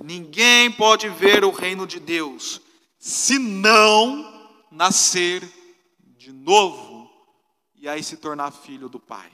ninguém 0.02 0.72
pode 0.72 1.08
ver 1.08 1.44
o 1.44 1.52
reino 1.52 1.86
de 1.86 2.00
Deus 2.00 2.60
se 2.98 3.38
não 3.38 4.50
nascer 4.68 5.48
de 6.16 6.32
novo 6.32 7.08
e 7.76 7.88
aí 7.88 8.02
se 8.02 8.16
tornar 8.16 8.50
filho 8.50 8.88
do 8.88 8.98
Pai. 8.98 9.30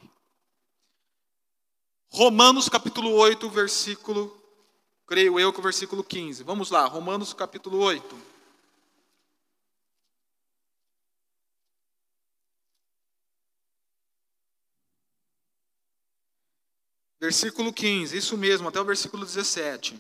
Romanos 2.11 2.69
capítulo 2.69 3.13
8, 3.13 3.49
versículo, 3.49 4.44
creio 5.07 5.39
eu 5.39 5.53
que 5.53 5.61
o 5.61 5.63
versículo 5.63 6.03
15. 6.03 6.43
Vamos 6.43 6.71
lá, 6.71 6.87
Romanos 6.87 7.33
capítulo 7.33 7.79
8. 7.79 8.35
Versículo 17.21 17.73
15, 17.73 18.17
isso 18.19 18.37
mesmo, 18.37 18.69
até 18.69 18.79
o 18.79 18.85
versículo 18.85 19.25
17. 19.25 19.99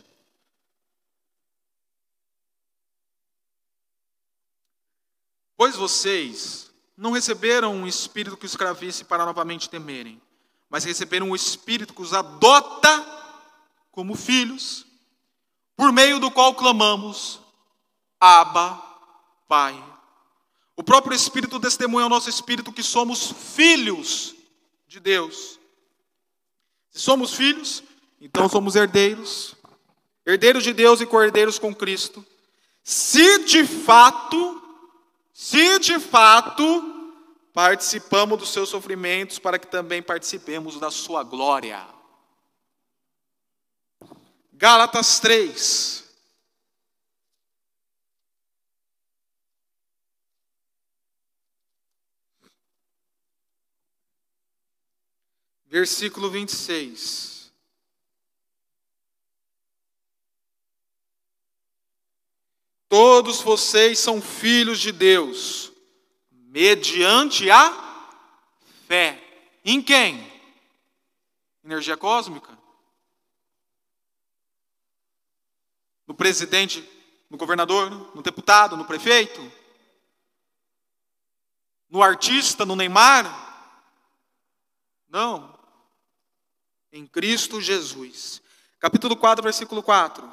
Pois 5.56 5.74
vocês 5.74 6.70
não 6.94 7.12
receberam 7.12 7.74
um 7.74 7.86
espírito 7.86 8.36
que 8.36 8.44
os 8.44 8.52
escravize 8.52 9.04
para 9.04 9.24
novamente 9.24 9.70
temerem, 9.70 10.20
mas 10.68 10.84
receberam 10.84 11.30
um 11.30 11.34
espírito 11.34 11.94
que 11.94 12.02
os 12.02 12.12
adota 12.12 13.14
como 13.90 14.14
filhos, 14.14 14.84
por 15.76 15.92
meio 15.92 16.18
do 16.18 16.30
qual 16.30 16.54
clamamos: 16.54 17.40
Abba, 18.20 18.82
Pai. 19.48 19.82
O 20.76 20.82
próprio 20.82 21.14
Espírito 21.14 21.60
testemunha 21.60 22.04
ao 22.04 22.10
nosso 22.10 22.28
espírito 22.28 22.72
que 22.72 22.82
somos 22.82 23.32
filhos 23.54 24.34
de 24.88 24.98
Deus. 24.98 25.58
Se 26.90 27.00
somos 27.00 27.34
filhos, 27.34 27.82
então 28.20 28.48
somos 28.48 28.74
herdeiros, 28.74 29.54
herdeiros 30.26 30.64
de 30.64 30.72
Deus 30.72 31.00
e 31.00 31.06
cordeiros 31.06 31.58
com 31.58 31.74
Cristo. 31.74 32.24
Se 32.82 33.44
de 33.44 33.64
fato, 33.64 34.62
se 35.32 35.78
de 35.78 35.98
fato 35.98 36.94
participamos 37.52 38.38
dos 38.38 38.50
seus 38.50 38.68
sofrimentos, 38.68 39.38
para 39.38 39.58
que 39.58 39.66
também 39.66 40.02
participemos 40.02 40.78
da 40.80 40.90
sua 40.90 41.22
glória. 41.22 41.86
Gálatas 44.54 45.20
3. 45.20 45.94
versículo 55.74 56.30
26. 56.30 57.52
Todos 62.88 63.40
vocês 63.40 63.98
são 63.98 64.22
filhos 64.22 64.78
de 64.78 64.92
Deus, 64.92 65.72
mediante 66.30 67.50
a 67.50 67.72
fé. 68.86 69.20
Em 69.64 69.82
quem? 69.82 70.32
Energia 71.64 71.96
cósmica? 71.96 72.53
No 76.06 76.14
presidente, 76.14 76.88
no 77.30 77.36
governador, 77.36 77.90
no 78.14 78.22
deputado, 78.22 78.76
no 78.76 78.84
prefeito? 78.84 79.40
No 81.88 82.02
artista, 82.02 82.64
no 82.64 82.76
Neymar? 82.76 83.42
Não 85.08 85.54
em 86.94 87.04
Cristo 87.04 87.60
Jesus. 87.60 88.40
Capítulo 88.78 89.16
4, 89.16 89.42
versículo 89.42 89.82
4. 89.82 90.32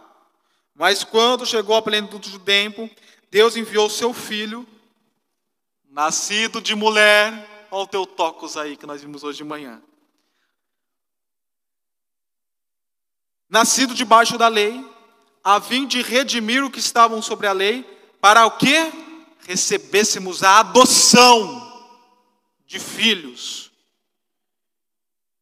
Mas 0.75 1.03
quando 1.03 1.43
chegou 1.43 1.75
a 1.75 1.81
plenitude 1.81 2.29
do 2.29 2.39
tempo, 2.39 2.87
Deus 3.31 3.57
enviou 3.57 3.89
seu 3.89 4.13
filho, 4.13 4.67
nascido 5.89 6.61
de 6.61 6.75
mulher, 6.75 7.67
olha 7.71 7.83
o 7.83 7.87
teu 7.87 8.05
tocos 8.05 8.55
aí 8.57 8.77
que 8.77 8.85
nós 8.85 9.01
vimos 9.01 9.23
hoje 9.23 9.39
de 9.39 9.43
manhã. 9.43 9.81
Nascido 13.49 13.95
debaixo 13.95 14.37
da 14.37 14.47
lei, 14.47 14.87
a 15.43 15.59
fim 15.59 15.87
de 15.87 16.01
redimir 16.01 16.63
o 16.63 16.69
que 16.69 16.79
estavam 16.79 17.21
sobre 17.21 17.47
a 17.47 17.51
lei, 17.51 17.83
para 18.19 18.45
o 18.45 18.51
que? 18.51 18.75
Recebêssemos 19.47 20.43
a 20.43 20.59
adoção 20.59 21.89
de 22.67 22.79
filhos. 22.79 23.71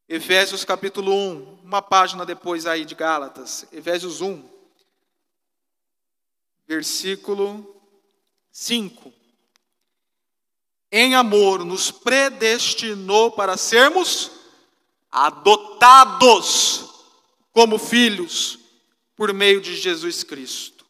Efésios 0.08 0.64
capítulo 0.64 1.14
1, 1.14 1.60
uma 1.62 1.82
página 1.82 2.26
depois 2.26 2.66
aí 2.66 2.84
de 2.84 2.94
Gálatas, 2.94 3.66
Efésios 3.70 4.20
1, 4.20 4.42
versículo 6.66 7.80
5. 8.50 9.12
Em 10.90 11.14
amor 11.14 11.64
nos 11.64 11.90
predestinou 11.90 13.30
para 13.30 13.56
sermos 13.56 14.32
adotados 15.12 16.88
como 17.52 17.78
filhos 17.78 18.59
por 19.20 19.34
meio 19.34 19.60
de 19.60 19.76
Jesus 19.76 20.24
Cristo. 20.24 20.86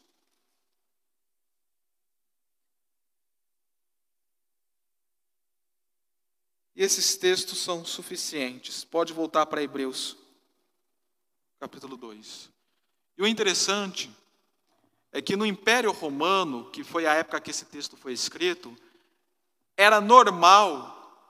E 6.73 6.81
esses 6.81 7.17
textos 7.17 7.57
são 7.57 7.83
suficientes. 7.83 8.85
Pode 8.85 9.11
voltar 9.11 9.47
para 9.47 9.61
Hebreus, 9.61 10.15
capítulo 11.59 11.97
2. 11.97 12.49
E 13.17 13.21
o 13.21 13.27
interessante 13.27 14.09
é 15.11 15.21
que 15.21 15.35
no 15.35 15.45
Império 15.45 15.91
Romano, 15.91 16.71
que 16.71 16.85
foi 16.85 17.05
a 17.05 17.13
época 17.15 17.41
que 17.41 17.51
esse 17.51 17.65
texto 17.65 17.97
foi 17.97 18.13
escrito, 18.13 18.73
era 19.75 19.99
normal 19.99 21.21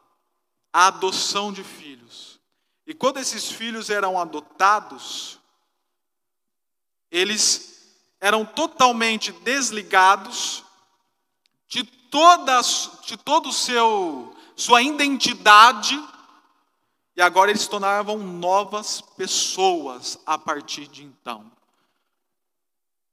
a 0.71 0.85
adoção 0.85 1.51
de 1.51 1.63
filhos. 1.63 2.39
E 2.85 2.93
quando 2.93 3.17
esses 3.17 3.51
filhos 3.51 3.89
eram 3.89 4.19
adotados, 4.19 5.40
eles 7.11 7.93
eram 8.19 8.45
totalmente 8.45 9.31
desligados 9.31 10.63
de, 11.67 11.83
toda, 11.83 12.61
de 13.05 13.17
todo 13.17 13.49
o 13.49 13.53
seu 13.53 14.35
sua 14.55 14.81
identidade, 14.83 15.99
e 17.15 17.21
agora 17.21 17.49
eles 17.49 17.63
se 17.63 17.69
tornavam 17.69 18.17
novas 18.19 19.01
pessoas 19.01 20.19
a 20.25 20.37
partir 20.37 20.87
de 20.87 21.03
então. 21.03 21.51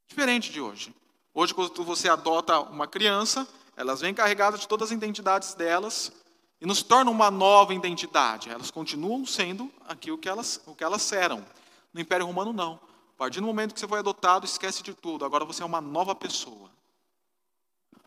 Diferente 0.06 0.52
de 0.52 0.60
hoje. 0.60 0.94
Hoje, 1.32 1.54
quando 1.54 1.84
você 1.84 2.08
adota 2.08 2.60
uma 2.60 2.86
criança, 2.86 3.48
elas 3.76 4.00
vêm 4.00 4.12
carregadas 4.12 4.60
de 4.60 4.68
todas 4.68 4.88
as 4.88 4.96
identidades 4.96 5.54
delas 5.54 6.12
e 6.60 6.66
nos 6.66 6.82
tornam 6.82 7.12
uma 7.12 7.30
nova 7.30 7.72
identidade. 7.72 8.50
Elas 8.50 8.70
continuam 8.70 9.24
sendo 9.24 9.72
aquilo 9.86 10.18
que 10.18 10.28
elas, 10.28 10.60
o 10.66 10.74
que 10.74 10.84
elas 10.84 11.10
eram. 11.12 11.44
No 11.94 12.00
Império 12.00 12.26
Romano, 12.26 12.52
não. 12.52 12.78
A 13.18 13.26
partir 13.26 13.40
do 13.40 13.46
momento 13.48 13.74
que 13.74 13.80
você 13.80 13.88
foi 13.88 13.98
adotado, 13.98 14.46
esquece 14.46 14.80
de 14.80 14.94
tudo. 14.94 15.24
Agora 15.24 15.44
você 15.44 15.60
é 15.60 15.66
uma 15.66 15.80
nova 15.80 16.14
pessoa. 16.14 16.70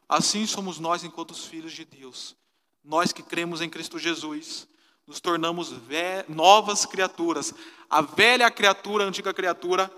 Assim 0.08 0.48
somos 0.48 0.80
nós 0.80 1.04
enquanto 1.04 1.32
os 1.32 1.44
filhos 1.44 1.74
de 1.74 1.84
Deus. 1.84 2.34
Nós 2.82 3.12
que 3.12 3.22
cremos 3.22 3.60
em 3.60 3.70
Cristo 3.70 4.00
Jesus, 4.00 4.70
nos 5.06 5.20
tornamos 5.20 5.74
novas 6.30 6.86
criaturas. 6.86 7.54
A 7.90 8.00
velha 8.00 8.50
criatura, 8.50 9.04
a 9.04 9.08
antiga 9.08 9.34
criatura, 9.34 9.92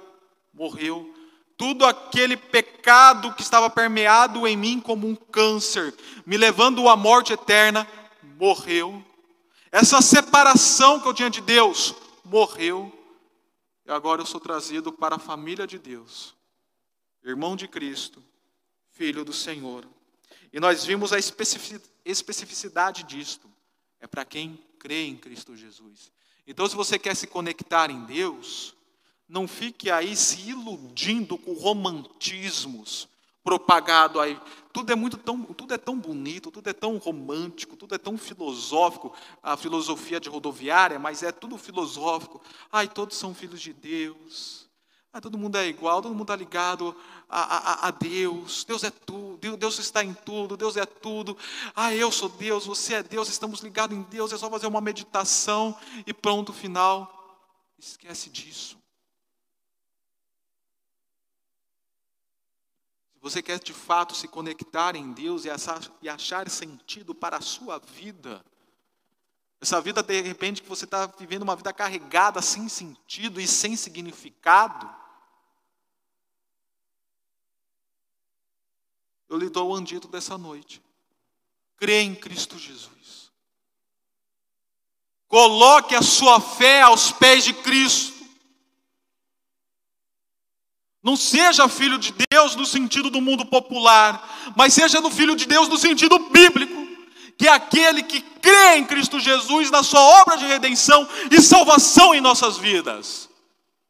morreu. 0.51 1.13
Tudo 1.55 1.85
aquele 1.85 2.35
pecado 2.35 3.35
que 3.35 3.43
estava 3.43 3.69
permeado 3.69 4.47
em 4.47 4.57
mim 4.57 4.79
como 4.79 5.07
um 5.07 5.15
câncer, 5.15 5.93
me 6.25 6.37
levando 6.37 6.89
à 6.89 6.97
morte 6.97 7.33
eterna, 7.33 7.87
morreu. 8.39 9.05
Essa 9.71 10.01
separação 10.01 10.99
que 10.99 11.07
eu 11.07 11.13
tinha 11.13 11.29
de 11.29 11.39
Deus, 11.39 11.93
morreu. 12.25 13.02
E 13.85 13.91
agora 13.91 14.21
eu 14.21 14.25
sou 14.25 14.39
trazido 14.39 14.91
para 14.91 15.15
a 15.17 15.19
família 15.19 15.67
de 15.67 15.77
Deus, 15.77 16.33
irmão 17.23 17.55
de 17.55 17.67
Cristo, 17.67 18.23
filho 18.91 19.25
do 19.25 19.33
Senhor. 19.33 19.85
E 20.51 20.59
nós 20.59 20.85
vimos 20.85 21.11
a 21.11 21.17
especificidade 22.05 23.03
disto. 23.03 23.51
É 23.99 24.07
para 24.07 24.25
quem 24.25 24.59
crê 24.79 25.05
em 25.05 25.17
Cristo 25.17 25.55
Jesus. 25.55 26.11
Então, 26.45 26.67
se 26.67 26.75
você 26.75 26.99
quer 26.99 27.15
se 27.15 27.25
conectar 27.25 27.89
em 27.89 28.03
Deus, 28.05 28.75
não 29.27 29.47
fique 29.47 29.89
aí 29.89 30.15
se 30.15 30.49
iludindo 30.49 31.37
com 31.37 31.53
romantismos 31.53 33.07
propagado 33.43 34.19
aí. 34.19 34.39
Tudo 34.73 34.91
é 34.91 34.95
muito 34.95 35.17
tão, 35.17 35.43
tudo 35.43 35.71
é 35.71 35.77
tão 35.77 35.99
bonito, 35.99 36.49
tudo 36.49 36.67
é 36.67 36.73
tão 36.73 36.97
romântico, 36.97 37.77
tudo 37.77 37.93
é 37.93 37.97
tão 37.99 38.17
filosófico, 38.17 39.13
a 39.43 39.55
filosofia 39.55 40.19
de 40.19 40.29
rodoviária, 40.29 40.97
mas 40.97 41.21
é 41.21 41.31
tudo 41.31 41.59
filosófico. 41.59 42.41
Ai, 42.71 42.87
todos 42.87 43.15
são 43.15 43.35
filhos 43.35 43.61
de 43.61 43.71
Deus. 43.71 44.67
Ah, 45.13 45.21
todo 45.21 45.37
mundo 45.37 45.59
é 45.59 45.67
igual, 45.67 46.01
todo 46.01 46.11
mundo 46.11 46.23
está 46.23 46.35
ligado 46.35 46.95
a, 47.29 47.41
a, 47.41 47.87
a, 47.87 47.91
Deus. 47.91 48.63
Deus 48.63 48.83
é 48.83 48.89
tudo, 48.89 49.55
Deus 49.55 49.77
está 49.77 50.03
em 50.03 50.11
tudo, 50.11 50.57
Deus 50.57 50.75
é 50.75 50.87
tudo. 50.87 51.37
Ah, 51.75 51.93
eu 51.93 52.11
sou 52.11 52.27
Deus, 52.27 52.65
você 52.65 52.95
é 52.95 53.03
Deus, 53.03 53.29
estamos 53.29 53.59
ligados 53.59 53.95
em 53.95 54.01
Deus, 54.01 54.33
é 54.33 54.37
só 54.39 54.49
fazer 54.49 54.65
uma 54.65 54.81
meditação 54.81 55.77
e 56.07 56.11
pronto, 56.15 56.51
final. 56.51 57.37
Esquece 57.77 58.27
disso. 58.31 58.82
Você 63.23 63.41
quer 63.41 63.57
de 63.57 63.73
fato 63.73 64.13
se 64.13 64.27
conectar 64.27 64.97
em 64.97 65.13
Deus 65.13 65.45
e 65.45 65.49
achar, 66.09 66.49
sentido 66.49 67.15
para 67.15 67.37
a 67.37 67.41
sua 67.41 67.79
vida, 67.79 68.43
essa 69.61 69.79
vida, 69.79 70.03
de 70.03 70.19
repente, 70.19 70.61
que 70.61 70.67
você 70.67 70.83
está 70.83 71.05
vivendo 71.05 71.43
uma 71.43 71.55
vida 71.55 71.71
carregada, 71.71 72.41
sem 72.41 72.67
sentido 72.67 73.39
e 73.39 73.47
sem 73.47 73.77
significado, 73.77 74.93
eu 79.29 79.37
lhe 79.37 79.49
dou 79.49 79.71
o 79.71 79.73
andito 79.73 80.09
dessa 80.09 80.37
noite. 80.37 80.83
Crê 81.77 82.01
em 82.01 82.13
Cristo 82.13 82.59
Jesus. 82.59 83.31
Coloque 85.29 85.95
a 85.95 86.01
sua 86.01 86.41
fé 86.41 86.81
aos 86.81 87.13
pés 87.13 87.45
de 87.45 87.53
Cristo. 87.53 88.12
Não 91.03 91.17
seja 91.17 91.67
filho 91.67 91.99
de 91.99 92.13
Deus 92.31 92.55
no 92.55 92.65
sentido 92.65 93.09
do 93.09 93.19
mundo 93.19 93.45
popular, 93.45 94.53
mas 94.55 94.73
seja 94.73 95.01
no 95.01 95.11
filho 95.11 95.35
de 95.35 95.45
Deus 95.45 95.67
no 95.67 95.77
sentido 95.77 96.17
bíblico, 96.29 96.87
que 97.37 97.45
é 97.45 97.51
aquele 97.51 98.03
que 98.03 98.21
crê 98.21 98.77
em 98.77 98.85
Cristo 98.85 99.19
Jesus, 99.19 99.69
na 99.69 99.83
sua 99.83 99.99
obra 100.21 100.37
de 100.37 100.45
redenção 100.45 101.05
e 101.29 101.41
salvação 101.41 102.15
em 102.15 102.21
nossas 102.21 102.57
vidas. 102.57 103.29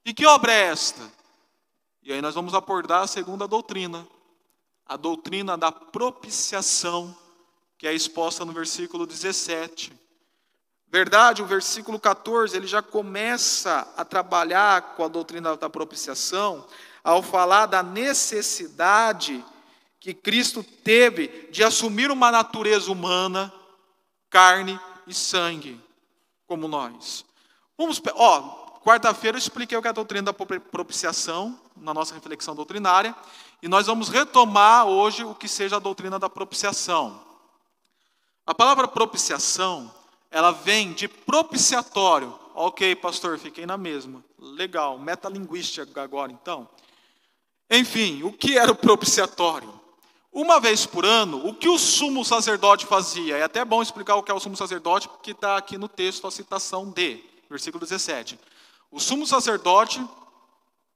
E 0.03 0.11
que 0.11 0.25
obra 0.25 0.51
é 0.51 0.63
esta? 0.69 1.01
E 2.01 2.11
aí 2.11 2.21
nós 2.21 2.33
vamos 2.33 2.55
abordar 2.55 3.03
a 3.03 3.07
segunda 3.07 3.47
doutrina, 3.47 4.07
a 4.85 4.97
doutrina 4.97 5.55
da 5.55 5.71
propiciação, 5.71 7.15
que 7.77 7.87
é 7.87 7.93
exposta 7.93 8.43
no 8.43 8.51
versículo 8.51 9.05
17. 9.05 9.93
Verdade, 10.87 11.41
o 11.41 11.45
versículo 11.45 11.99
14, 11.99 12.57
ele 12.57 12.67
já 12.67 12.81
começa 12.81 13.87
a 13.95 14.03
trabalhar 14.03 14.95
com 14.95 15.03
a 15.03 15.07
doutrina 15.07 15.55
da 15.55 15.69
propiciação, 15.69 16.65
ao 17.03 17.21
falar 17.21 17.65
da 17.65 17.83
necessidade 17.83 19.43
que 19.99 20.13
Cristo 20.13 20.63
teve 20.63 21.49
de 21.51 21.63
assumir 21.63 22.11
uma 22.11 22.31
natureza 22.31 22.91
humana, 22.91 23.53
carne 24.29 24.79
e 25.05 25.13
sangue, 25.13 25.79
como 26.47 26.67
nós. 26.67 27.25
Vamos, 27.77 28.01
ó, 28.15 28.79
quarta-feira 28.83 29.37
eu 29.37 29.39
expliquei 29.39 29.77
o 29.77 29.81
que 29.81 29.87
é 29.87 29.89
a 29.89 29.93
doutrina 29.93 30.31
da 30.31 30.33
propiciação, 30.33 31.59
na 31.75 31.93
nossa 31.93 32.13
reflexão 32.13 32.55
doutrinária, 32.55 33.15
e 33.61 33.67
nós 33.67 33.87
vamos 33.87 34.09
retomar 34.09 34.85
hoje 34.85 35.23
o 35.23 35.33
que 35.33 35.47
seja 35.47 35.77
a 35.77 35.79
doutrina 35.79 36.19
da 36.19 36.29
propiciação. 36.29 37.21
A 38.45 38.53
palavra 38.53 38.87
propiciação, 38.89 39.89
ela 40.29 40.51
vem 40.51 40.91
de 40.91 41.07
propiciatório. 41.07 42.37
Ok, 42.53 42.93
pastor, 42.97 43.39
fiquei 43.39 43.65
na 43.65 43.77
mesma. 43.77 44.23
Legal, 44.37 44.99
metalinguística 44.99 46.03
agora 46.03 46.31
então. 46.31 46.67
Enfim, 47.69 48.23
o 48.23 48.31
que 48.31 48.57
era 48.57 48.71
o 48.71 48.75
propiciatório? 48.75 49.81
Uma 50.31 50.59
vez 50.59 50.85
por 50.85 51.05
ano, 51.05 51.47
o 51.47 51.53
que 51.53 51.69
o 51.69 51.77
sumo 51.77 52.25
sacerdote 52.25 52.87
fazia? 52.87 53.37
É 53.37 53.43
até 53.43 53.63
bom 53.63 53.81
explicar 53.83 54.15
o 54.15 54.23
que 54.23 54.31
é 54.31 54.33
o 54.33 54.39
sumo 54.39 54.57
sacerdote, 54.57 55.07
porque 55.07 55.31
está 55.31 55.57
aqui 55.57 55.77
no 55.77 55.87
texto 55.87 56.25
a 56.25 56.31
citação 56.31 56.89
de, 56.89 57.23
versículo 57.49 57.85
17. 57.85 58.39
O 58.91 58.99
sumo 58.99 59.27
sacerdote 59.27 60.03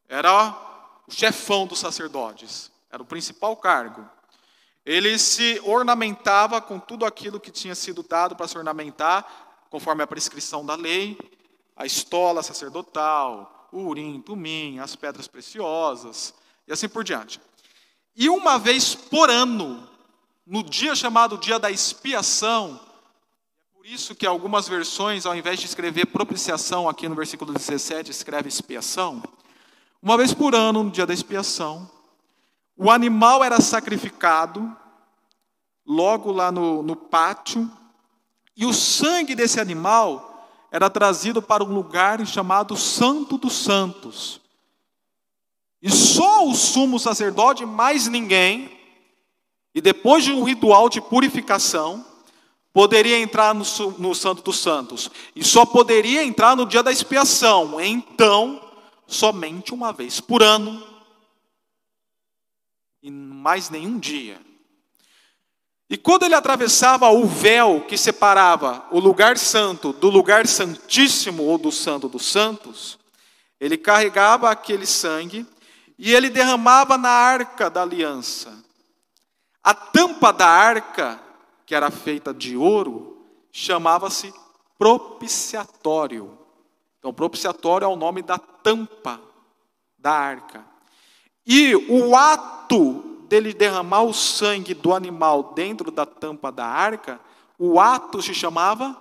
era 0.10 1.04
o 1.08 1.12
chefão 1.12 1.68
dos 1.68 1.78
sacerdotes, 1.78 2.72
era 2.92 3.02
o 3.02 3.06
principal 3.06 3.56
cargo. 3.56 4.10
Ele 4.84 5.20
se 5.20 5.62
ornamentava 5.64 6.60
com 6.60 6.80
tudo 6.80 7.06
aquilo 7.06 7.40
que 7.40 7.52
tinha 7.52 7.76
sido 7.76 8.02
dado 8.02 8.36
para 8.36 8.48
se 8.48 8.58
ornamentar, 8.58 9.66
conforme 9.70 10.02
a 10.02 10.08
prescrição 10.08 10.66
da 10.66 10.76
lei. 10.76 11.18
a 11.76 11.86
estola 11.86 12.42
sacerdotal, 12.42 13.70
o 13.72 13.82
urim, 13.82 14.20
tumim, 14.20 14.80
as 14.80 14.96
pedras 14.96 15.28
preciosas 15.28 16.34
e 16.68 16.74
assim 16.74 16.90
por 16.90 17.04
diante. 17.04 17.40
E 18.16 18.30
uma 18.30 18.58
vez 18.58 18.94
por 18.94 19.30
ano, 19.30 19.88
no 20.46 20.64
dia 20.64 20.96
chamado 20.96 21.38
dia 21.38 21.60
da 21.60 21.72
expiação, 21.72 22.80
é 23.60 23.78
por 23.78 23.86
isso 23.86 24.16
que 24.16 24.26
algumas 24.26 24.68
versões, 24.68 25.26
ao 25.26 25.36
invés 25.36 25.60
de 25.60 25.66
escrever 25.66 26.08
propiciação 26.08 26.90
aqui 26.90 27.08
no 27.08 27.16
versículo 27.16 27.54
17, 27.54 28.12
escreve 28.12 28.50
expiação. 28.50 29.24
Uma 30.02 30.18
vez 30.18 30.34
por 30.34 30.56
ano, 30.56 30.84
no 30.84 30.92
dia 30.92 31.06
da 31.06 31.14
expiação, 31.14 31.90
o 32.76 32.92
animal 32.92 33.44
era 33.44 33.62
sacrificado, 33.62 34.76
logo 35.86 36.32
lá 36.32 36.52
no, 36.52 36.84
no 36.84 36.96
pátio, 36.96 37.72
e 38.56 38.66
o 38.66 38.74
sangue 38.74 39.36
desse 39.36 39.60
animal 39.60 40.50
era 40.72 40.90
trazido 40.90 41.42
para 41.42 41.64
um 41.64 41.74
lugar 41.74 42.26
chamado 42.26 42.76
Santo 42.76 43.38
dos 43.38 43.54
Santos. 43.54 44.42
E 45.82 45.90
só 45.92 46.48
o 46.48 46.56
sumo 46.56 47.00
sacerdote, 47.00 47.66
mais 47.66 48.08
ninguém, 48.08 48.78
e 49.74 49.82
depois 49.82 50.24
de 50.24 50.32
um 50.32 50.44
ritual 50.44 50.90
de 50.90 51.00
purificação, 51.00 52.04
poderia 52.74 53.20
entrar 53.20 53.54
no, 53.54 53.64
no 53.98 54.16
Santo 54.16 54.42
dos 54.42 54.60
Santos. 54.60 55.10
E 55.36 55.44
só 55.44 55.66
poderia 55.66 56.24
entrar 56.24 56.56
no 56.56 56.66
dia 56.66 56.82
da 56.82 56.92
expiação. 56.92 57.80
Então, 57.80 58.62
somente 59.06 59.74
uma 59.74 59.94
vez 59.94 60.20
por 60.20 60.42
ano. 60.42 60.84
E 63.04 63.12
mais 63.12 63.70
nenhum 63.70 64.00
dia. 64.00 64.42
E 65.90 65.96
quando 65.96 66.24
ele 66.24 66.36
atravessava 66.36 67.10
o 67.10 67.26
véu 67.26 67.86
que 67.88 67.98
separava 67.98 68.86
o 68.92 69.00
lugar 69.00 69.38
santo 69.38 69.94
do 69.94 70.10
lugar 70.10 70.46
santíssimo 70.46 71.44
ou 71.44 71.58
do 71.58 71.72
santo 71.72 72.10
dos 72.10 72.26
santos, 72.26 73.00
ele 73.60 73.78
carregava 73.78 74.50
aquele 74.50 74.86
sangue 74.86 75.46
e 75.98 76.14
ele 76.14 76.30
derramava 76.30 76.98
na 76.98 77.10
arca 77.10 77.70
da 77.70 77.82
aliança. 77.82 78.54
A 79.64 79.74
tampa 79.74 80.32
da 80.32 80.48
arca, 80.48 81.20
que 81.66 81.74
era 81.74 81.90
feita 81.90 82.34
de 82.34 82.56
ouro, 82.56 83.26
chamava-se 83.52 84.34
propiciatório. 84.78 86.38
Então, 87.00 87.14
propiciatório 87.14 87.86
é 87.86 87.88
o 87.88 87.96
nome 87.96 88.22
da 88.22 88.38
tampa 88.38 89.20
da 89.98 90.12
arca. 90.12 90.64
E 91.46 91.76
o 91.76 92.16
ato 92.16 93.04
dele 93.28 93.54
derramar 93.54 94.04
o 94.04 94.14
sangue 94.14 94.74
do 94.74 94.94
animal 94.94 95.54
dentro 95.54 95.92
da 95.92 96.06
tampa 96.06 96.52
da 96.52 96.66
arca, 96.66 97.20
o 97.58 97.80
ato 97.80 98.22
se 98.22 98.34
chamava 98.34 98.96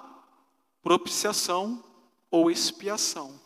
propiciação 0.82 1.82
ou 2.30 2.50
expiação. 2.50 3.45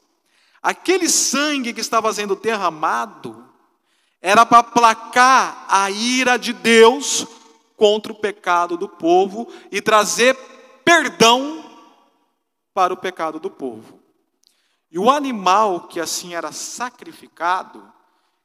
Aquele 0.63 1.09
sangue 1.09 1.73
que 1.73 1.81
estava 1.81 2.13
sendo 2.13 2.37
derramado 2.37 3.49
era 4.21 4.45
para 4.45 4.59
aplacar 4.59 5.65
a 5.69 5.91
ira 5.91 6.37
de 6.37 6.53
Deus 6.53 7.27
contra 7.77 8.13
o 8.13 8.21
pecado 8.21 8.77
do 8.77 8.89
povo 8.89 9.51
e 9.73 9.81
trazer 9.81 10.37
perdão 10.85 11.65
para 12.75 12.93
o 12.93 12.97
pecado 12.97 13.41
do 13.41 13.51
povo. 13.51 14.01
E 14.91 14.99
o 14.99 15.11
animal 15.11 15.89
que 15.89 15.99
assim 15.99 16.35
era 16.35 16.53
sacrificado, 16.53 17.91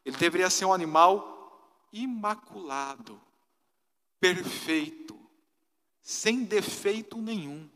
ele 0.06 0.16
deveria 0.16 0.50
ser 0.50 0.66
um 0.66 0.74
animal 0.74 1.34
imaculado, 1.92 3.20
perfeito, 4.20 5.20
sem 6.02 6.44
defeito 6.44 7.18
nenhum. 7.18 7.70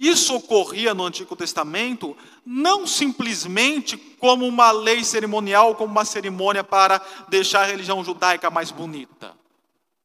Isso 0.00 0.34
ocorria 0.34 0.94
no 0.94 1.04
Antigo 1.04 1.36
Testamento 1.36 2.16
não 2.46 2.86
simplesmente 2.86 3.98
como 3.98 4.46
uma 4.46 4.70
lei 4.70 5.04
cerimonial, 5.04 5.74
como 5.74 5.92
uma 5.92 6.06
cerimônia 6.06 6.64
para 6.64 7.02
deixar 7.28 7.60
a 7.64 7.66
religião 7.66 8.02
judaica 8.02 8.48
mais 8.48 8.70
bonita. 8.70 9.36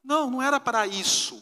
Não, 0.03 0.29
não 0.29 0.41
era 0.41 0.59
para 0.59 0.85
isso. 0.85 1.41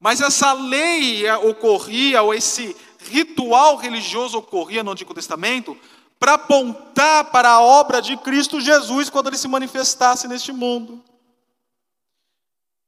Mas 0.00 0.22
essa 0.22 0.54
lei 0.54 1.30
ocorria, 1.30 2.22
ou 2.22 2.32
esse 2.32 2.74
ritual 3.00 3.76
religioso 3.76 4.38
ocorria 4.38 4.82
no 4.82 4.92
Antigo 4.92 5.12
Testamento, 5.12 5.76
para 6.18 6.34
apontar 6.34 7.26
para 7.26 7.50
a 7.50 7.60
obra 7.60 8.00
de 8.00 8.16
Cristo 8.16 8.62
Jesus 8.62 9.10
quando 9.10 9.26
ele 9.26 9.36
se 9.36 9.46
manifestasse 9.46 10.26
neste 10.26 10.52
mundo. 10.52 11.04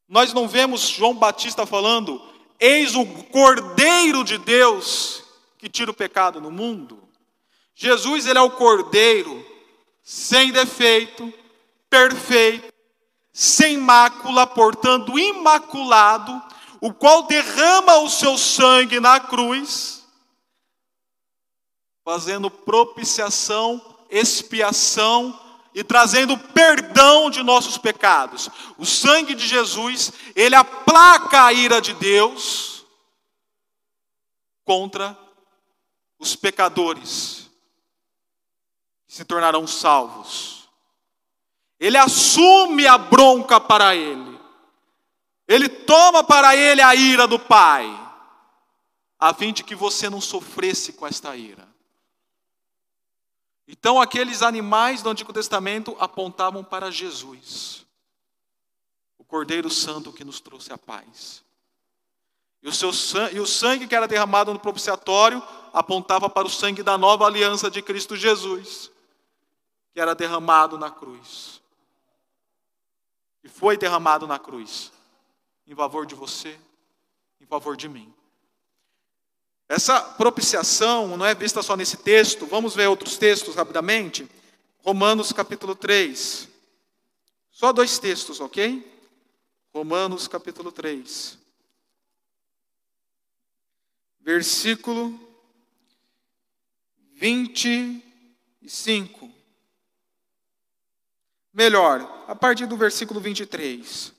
Nós 0.09 0.33
não 0.33 0.49
vemos 0.49 0.89
João 0.89 1.15
Batista 1.15 1.67
falando: 1.67 2.30
Eis 2.61 2.95
o 2.95 3.07
Cordeiro 3.07 4.23
de 4.23 4.37
Deus 4.37 5.25
que 5.59 5.69
tira 5.69 5.91
o 5.91 5.95
pecado 5.95 6.41
no 6.41 6.51
mundo. 6.51 7.03
Jesus, 7.75 8.27
ele 8.27 8.39
é 8.39 8.43
o 8.43 8.51
Cordeiro, 8.51 9.45
sem 10.03 10.53
defeito, 10.53 11.33
perfeito, 11.89 12.73
sem 13.33 13.79
mácula, 13.79 14.47
portanto 14.47 15.19
imaculado, 15.19 16.43
o 16.81 16.93
qual 16.93 17.23
derrama 17.23 17.99
o 18.01 18.09
seu 18.09 18.37
sangue 18.37 19.01
na 19.01 19.19
cruz 19.19 20.01
fazendo 22.05 22.51
propiciação, 22.51 23.81
expiação 24.11 25.39
e 25.75 25.85
trazendo 25.85 26.37
perdão 26.37 27.31
de 27.31 27.43
nossos 27.43 27.79
pecados. 27.79 28.49
O 28.77 28.85
sangue 28.85 29.35
de 29.35 29.47
Jesus, 29.47 30.13
ele 30.35 30.55
aplaca 30.55 31.45
a 31.45 31.53
ira 31.53 31.81
de 31.81 31.95
Deus 31.95 32.85
contra 34.65 35.17
os 36.19 36.37
pecadores 36.37 37.51
que 39.07 39.15
se 39.15 39.25
tornarão 39.25 39.67
salvos. 39.67 40.69
Ele 41.79 41.97
assume 41.97 42.87
a 42.87 42.99
bronca 42.99 43.59
para 43.59 43.97
ele. 43.97 44.39
Ele 45.49 45.69
toma 45.69 46.23
para 46.23 46.55
ele 46.55 46.83
a 46.83 46.95
ira 46.95 47.27
do 47.27 47.39
Pai, 47.39 47.89
a 49.19 49.35
fim 49.35 49.53
de 49.53 49.65
que 49.65 49.75
você 49.75 50.09
não 50.09 50.21
sofresse 50.21 50.93
com 50.93 51.07
esta 51.07 51.35
ira. 51.35 51.70
Então, 53.73 54.01
aqueles 54.01 54.43
animais 54.43 55.01
do 55.01 55.11
Antigo 55.11 55.33
Testamento 55.33 55.97
apontavam 56.01 56.65
para 56.65 56.91
Jesus, 56.91 57.87
o 59.17 59.25
Cordeiro 59.25 59.71
Santo 59.71 60.13
que 60.13 60.25
nos 60.25 60.41
trouxe 60.41 60.73
a 60.73 60.77
paz. 60.77 61.45
E 62.61 62.69
o, 62.69 62.73
seu, 62.73 62.91
e 63.33 63.39
o 63.39 63.47
sangue 63.47 63.87
que 63.87 63.95
era 63.95 64.09
derramado 64.09 64.53
no 64.53 64.59
propiciatório 64.59 65.41
apontava 65.73 66.29
para 66.29 66.49
o 66.49 66.51
sangue 66.51 66.83
da 66.83 66.99
nova 66.99 67.27
aliança 67.27 67.71
de 67.71 67.81
Cristo 67.81 68.17
Jesus, 68.17 68.91
que 69.95 70.01
era 70.01 70.17
derramado 70.17 70.77
na 70.77 70.91
cruz. 70.91 71.63
E 73.45 73.49
foi 73.49 73.77
derramado 73.77 74.27
na 74.27 74.41
cruz, 74.41 74.91
em 75.65 75.77
favor 75.77 76.05
de 76.07 76.17
você, 76.17 76.59
em 77.41 77.47
favor 77.47 77.77
de 77.77 77.89
mim. 77.89 78.13
Essa 79.71 80.03
propiciação 80.03 81.17
não 81.17 81.25
é 81.25 81.33
vista 81.33 81.63
só 81.63 81.77
nesse 81.77 81.97
texto, 81.99 82.45
vamos 82.45 82.75
ver 82.75 82.89
outros 82.89 83.17
textos 83.17 83.55
rapidamente. 83.55 84.29
Romanos 84.81 85.33
capítulo 85.33 85.77
3. 85.77 86.49
Só 87.53 87.73
dois 87.73 87.97
textos, 88.01 88.41
ok? 88.41 88.85
Romanos 89.73 90.27
capítulo 90.27 90.73
3. 90.73 91.39
Versículo 94.19 95.17
25. 97.15 99.31
Melhor, 101.55 102.25
a 102.27 102.35
partir 102.35 102.67
do 102.67 102.77
versículo 102.77 103.21
23. 103.21 104.13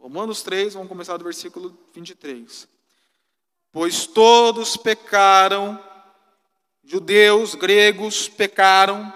Romanos 0.00 0.42
3, 0.42 0.74
vamos 0.74 0.88
começar 0.88 1.16
do 1.16 1.22
versículo 1.22 1.78
23 1.94 2.74
pois 3.76 4.06
todos 4.06 4.74
pecaram, 4.74 5.78
judeus, 6.82 7.54
gregos 7.54 8.26
pecaram, 8.26 9.12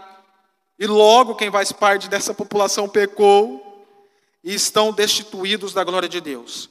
e 0.79 0.87
logo 0.87 1.35
quem 1.35 1.51
faz 1.51 1.73
parte 1.73 2.11
dessa 2.11 2.35
população 2.35 2.87
pecou, 2.87 3.87
e 4.45 4.53
estão 4.53 4.93
destituídos 4.93 5.73
da 5.73 5.83
glória 5.83 6.11
de 6.11 6.21
Deus, 6.21 6.69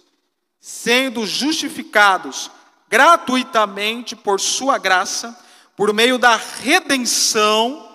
sendo 0.60 1.26
justificados 1.26 2.52
gratuitamente 2.88 4.16
por 4.16 4.40
Sua 4.40 4.78
graça, 4.78 5.36
por 5.76 5.92
meio 5.92 6.20
da 6.20 6.36
redenção 6.36 7.92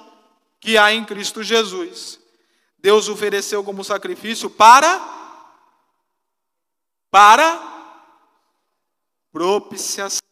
que 0.59 0.77
há 0.77 0.93
em 0.93 1.05
Cristo 1.05 1.41
Jesus. 1.41 2.19
Deus 2.81 3.09
ofereceu 3.09 3.63
como 3.63 3.85
sacrifício 3.85 4.51
para 4.51 5.01
para 7.13 7.74
propiciação, 9.35 10.23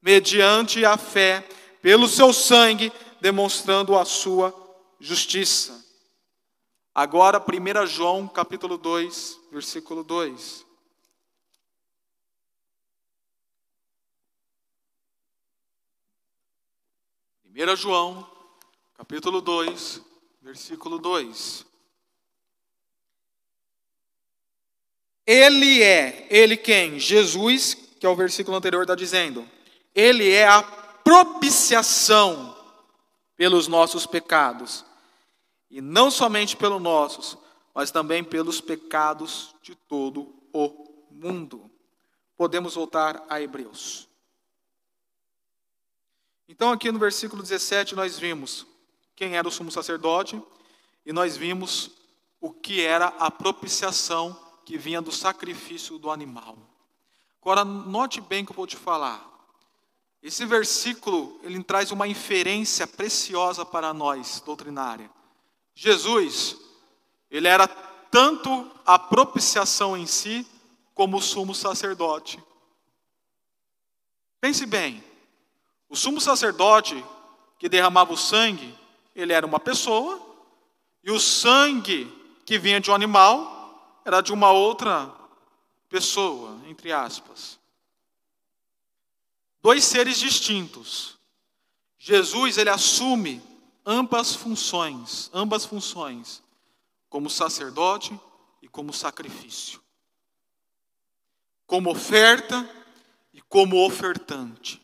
mediante 0.00 0.86
a 0.86 0.96
fé, 0.96 1.46
pelo 1.82 2.08
seu 2.08 2.32
sangue, 2.32 2.90
demonstrando 3.20 3.94
a 3.94 4.06
sua 4.06 4.54
justiça. 4.98 5.84
Agora, 6.94 7.38
1 7.38 7.86
João, 7.86 8.26
capítulo 8.26 8.78
2, 8.78 9.38
versículo 9.52 10.02
2. 10.02 10.64
1 17.54 17.76
João, 17.76 18.26
capítulo 18.96 19.42
2, 19.42 20.00
versículo 20.40 20.98
2. 20.98 21.66
Ele 25.26 25.82
é, 25.82 26.26
ele 26.30 26.56
quem? 26.56 26.98
Jesus, 26.98 27.81
que 28.02 28.06
é 28.06 28.08
o 28.08 28.16
versículo 28.16 28.56
anterior 28.56 28.82
está 28.82 28.96
dizendo. 28.96 29.48
Ele 29.94 30.28
é 30.28 30.44
a 30.44 30.60
propiciação 30.60 32.52
pelos 33.36 33.68
nossos 33.68 34.06
pecados. 34.06 34.84
E 35.70 35.80
não 35.80 36.10
somente 36.10 36.56
pelos 36.56 36.82
nossos, 36.82 37.38
mas 37.72 37.92
também 37.92 38.24
pelos 38.24 38.60
pecados 38.60 39.54
de 39.62 39.76
todo 39.76 40.34
o 40.52 41.06
mundo. 41.12 41.70
Podemos 42.36 42.74
voltar 42.74 43.24
a 43.28 43.40
Hebreus. 43.40 44.08
Então, 46.48 46.72
aqui 46.72 46.90
no 46.90 46.98
versículo 46.98 47.40
17, 47.40 47.94
nós 47.94 48.18
vimos 48.18 48.66
quem 49.14 49.36
era 49.36 49.46
o 49.46 49.52
sumo 49.52 49.70
sacerdote 49.70 50.42
e 51.06 51.12
nós 51.12 51.36
vimos 51.36 51.92
o 52.40 52.52
que 52.52 52.84
era 52.84 53.06
a 53.20 53.30
propiciação 53.30 54.36
que 54.64 54.76
vinha 54.76 55.00
do 55.00 55.12
sacrifício 55.12 56.00
do 56.00 56.10
animal. 56.10 56.58
Agora, 57.42 57.64
note 57.64 58.20
bem 58.20 58.44
o 58.44 58.46
que 58.46 58.52
eu 58.52 58.56
vou 58.56 58.68
te 58.68 58.76
falar. 58.76 59.28
Esse 60.22 60.46
versículo, 60.46 61.40
ele 61.42 61.60
traz 61.64 61.90
uma 61.90 62.06
inferência 62.06 62.86
preciosa 62.86 63.66
para 63.66 63.92
nós, 63.92 64.40
doutrinária. 64.46 65.10
Jesus, 65.74 66.56
ele 67.28 67.48
era 67.48 67.66
tanto 67.66 68.70
a 68.86 68.96
propiciação 68.96 69.96
em 69.96 70.06
si, 70.06 70.46
como 70.94 71.16
o 71.16 71.22
sumo 71.22 71.52
sacerdote. 71.52 72.40
Pense 74.40 74.64
bem, 74.64 75.02
o 75.88 75.96
sumo 75.96 76.20
sacerdote 76.20 77.04
que 77.58 77.68
derramava 77.68 78.12
o 78.12 78.16
sangue, 78.16 78.78
ele 79.16 79.32
era 79.32 79.44
uma 79.44 79.58
pessoa, 79.58 80.20
e 81.02 81.10
o 81.10 81.18
sangue 81.18 82.06
que 82.44 82.56
vinha 82.56 82.80
de 82.80 82.90
um 82.90 82.94
animal 82.94 84.00
era 84.04 84.20
de 84.20 84.32
uma 84.32 84.52
outra 84.52 85.21
pessoa, 85.92 86.58
entre 86.66 86.90
aspas. 86.90 87.60
Dois 89.60 89.84
seres 89.84 90.16
distintos. 90.18 91.18
Jesus, 91.98 92.56
ele 92.56 92.70
assume 92.70 93.42
ambas 93.84 94.34
funções, 94.34 95.30
ambas 95.34 95.66
funções, 95.66 96.42
como 97.10 97.28
sacerdote 97.28 98.18
e 98.62 98.68
como 98.68 98.90
sacrifício. 98.90 99.82
Como 101.66 101.90
oferta 101.90 102.66
e 103.34 103.42
como 103.42 103.86
ofertante. 103.86 104.80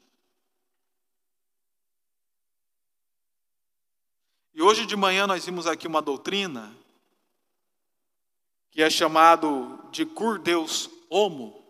E 4.53 4.61
hoje 4.61 4.85
de 4.85 4.95
manhã 4.95 5.27
nós 5.27 5.47
vimos 5.47 5.67
aqui 5.67 5.87
uma 5.87 6.03
doutrina 6.03 6.77
que 8.71 8.83
é 8.83 8.91
chamado 8.91 9.81
de 9.91 10.05
cur 10.05 10.39
Deus 10.39 10.98
homo, 11.11 11.63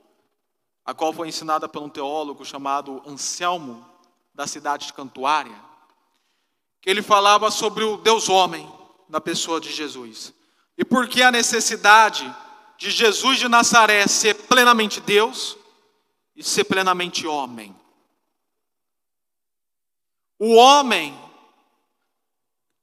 a 0.85 0.95
qual 0.95 1.13
foi 1.13 1.29
ensinada 1.29 1.69
por 1.69 1.83
um 1.83 1.89
teólogo 1.89 2.45
chamado 2.45 3.03
Anselmo, 3.07 3.87
da 4.35 4.47
cidade 4.47 4.87
de 4.87 4.93
Cantuária 4.93 5.69
que 6.81 6.91
ele 6.91 7.03
falava 7.03 7.51
sobre 7.51 7.85
o 7.85 7.97
Deus 7.97 8.29
homem 8.29 8.67
na 9.09 9.21
pessoa 9.21 9.61
de 9.61 9.71
Jesus. 9.73 10.33
E 10.77 10.85
por 10.85 11.09
que 11.09 11.23
a 11.23 11.31
necessidade 11.31 12.35
de 12.77 12.91
Jesus 12.91 13.39
de 13.39 13.49
Nazaré 13.49 14.07
ser 14.07 14.35
plenamente 14.35 15.01
Deus 15.01 15.57
e 16.37 16.43
ser 16.43 16.65
plenamente 16.65 17.27
homem? 17.27 17.75
O 20.39 20.55
homem, 20.55 21.19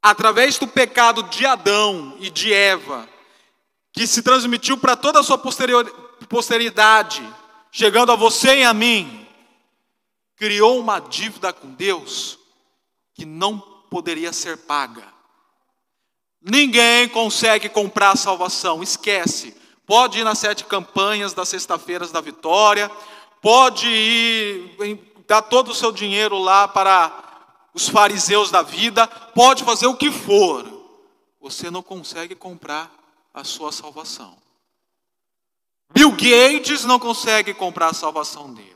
através 0.01 0.60
do 0.60 0.68
pecado 0.68 1.24
de 1.24 1.45
Adão 1.45 2.18
e 2.20 2.30
de 2.30 2.53
Eva, 2.53 3.08
que 3.93 4.06
se 4.06 4.22
transmitiu 4.22 4.78
para 4.78 4.97
toda 4.97 5.22
a 5.22 5.24
sua 5.24 5.38
posteridade, 6.28 7.21
chegando 7.71 8.11
a 8.11 8.15
você 8.15 8.59
e 8.59 8.63
a 8.63 8.73
mim, 8.73 9.28
criou 10.36 10.80
uma 10.80 10.99
dívida 10.99 11.53
com 11.53 11.69
Deus 11.69 12.38
que 13.13 13.26
não 13.26 13.59
poderia 13.89 14.34
ser 14.34 14.57
paga. 14.57 15.03
Ninguém 16.41 17.07
consegue 17.09 17.69
comprar 17.69 18.11
a 18.11 18.15
salvação, 18.15 18.84
esquece. 18.84 19.55
Pode 19.86 20.19
ir 20.19 20.23
nas 20.23 20.39
sete 20.39 20.63
campanhas 20.65 21.34
das 21.34 21.49
sexta-feiras 21.49 22.11
da 22.11 22.21
vitória, 22.21 22.89
pode 23.41 23.88
ir 23.88 24.99
dar 25.28 25.41
todo 25.41 25.71
o 25.71 25.76
seu 25.76 25.91
dinheiro 25.91 26.38
lá 26.38 26.67
para 26.67 27.23
os 27.73 27.89
fariseus 27.89 28.51
da 28.51 28.61
vida, 28.61 29.07
pode 29.07 29.63
fazer 29.63 29.88
o 29.88 29.95
que 29.95 30.11
for. 30.11 30.65
Você 31.41 31.69
não 31.69 31.84
consegue 31.84 32.36
comprar 32.36 32.91
a 33.34 33.43
sua 33.43 33.71
salvação. 33.71 34.45
Bill 35.96 36.12
Gates 36.12 36.84
não 36.84 37.00
consegue 37.00 37.54
comprar 37.54 37.88
a 37.88 37.93
salvação 37.93 38.54
dele. 38.54 38.76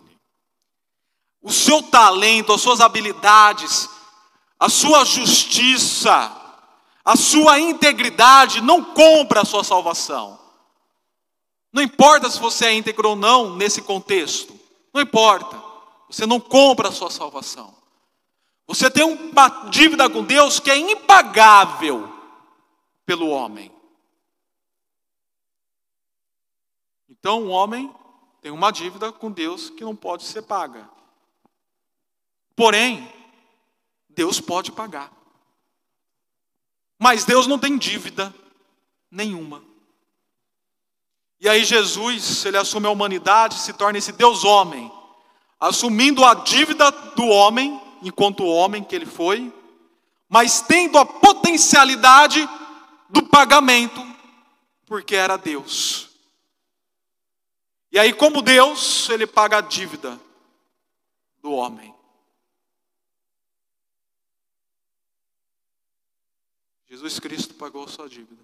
O 1.41 1.51
seu 1.51 1.84
talento, 1.84 2.53
as 2.53 2.61
suas 2.61 2.80
habilidades, 2.80 3.89
a 4.57 4.70
sua 4.70 5.03
justiça, 5.03 6.32
a 7.03 7.17
sua 7.17 7.59
integridade 7.59 8.61
não 8.61 8.82
compra 8.82 9.41
a 9.41 9.45
sua 9.45 9.65
salvação. 9.65 10.39
Não 11.74 11.84
importa 11.84 12.30
se 12.30 12.39
você 12.39 12.67
é 12.67 12.74
íntegro 12.74 13.09
ou 13.09 13.15
não 13.17 13.53
nesse 13.53 13.82
contexto, 13.82 14.57
não 14.93 15.01
importa. 15.01 15.61
Você 16.09 16.26
não 16.26 16.39
compra 16.39 16.88
a 16.88 16.91
sua 16.91 17.11
salvação. 17.11 17.76
Você 18.65 18.89
tem 18.89 19.03
uma 19.03 19.49
dívida 19.70 20.09
com 20.09 20.24
Deus 20.24 20.57
que 20.61 20.72
é 20.72 20.78
impagável 20.78 22.09
pelo 23.05 23.28
homem. 23.28 23.70
Então, 27.20 27.43
o 27.43 27.49
homem 27.49 27.93
tem 28.41 28.51
uma 28.51 28.72
dívida 28.72 29.11
com 29.11 29.32
Deus 29.32 29.70
que 29.70 29.84
não 29.84 29.95
pode 29.95 30.24
ser 30.24 30.41
paga. 30.43 30.89
Porém, 32.55 33.11
Deus 34.09 34.39
pode 34.39 34.72
pagar. 34.72 35.11
Mas 36.97 37.24
Deus 37.24 37.47
não 37.47 37.57
tem 37.57 37.78
dívida 37.78 38.34
nenhuma. 39.09 39.63
E 41.39 41.47
aí 41.47 41.63
Jesus, 41.63 42.43
ele 42.43 42.57
assume 42.57 42.88
a 42.88 42.91
humanidade, 42.91 43.59
se 43.59 43.72
torna 43.72 43.97
esse 43.97 44.11
Deus 44.11 44.43
homem, 44.43 44.91
assumindo 45.57 46.26
a 46.26 46.34
dívida 46.34 46.91
do 46.91 47.26
homem, 47.28 47.80
enquanto 48.01 48.43
homem 48.45 48.84
que 48.84 48.93
ele 48.93 49.05
foi, 49.05 49.53
mas 50.28 50.61
tendo 50.61 50.97
a 50.97 51.05
potencialidade 51.05 52.47
do 53.09 53.24
pagamento, 53.24 54.05
porque 54.86 55.15
era 55.15 55.38
Deus. 55.38 56.09
E 57.91 57.97
aí, 57.97 58.13
como 58.13 58.41
Deus, 58.41 59.09
ele 59.09 59.25
paga 59.25 59.57
a 59.57 59.61
dívida 59.61 60.19
do 61.41 61.51
homem. 61.51 61.95
Jesus 66.87 67.19
Cristo 67.19 67.53
pagou 67.55 67.87
sua 67.87 68.07
dívida. 68.07 68.43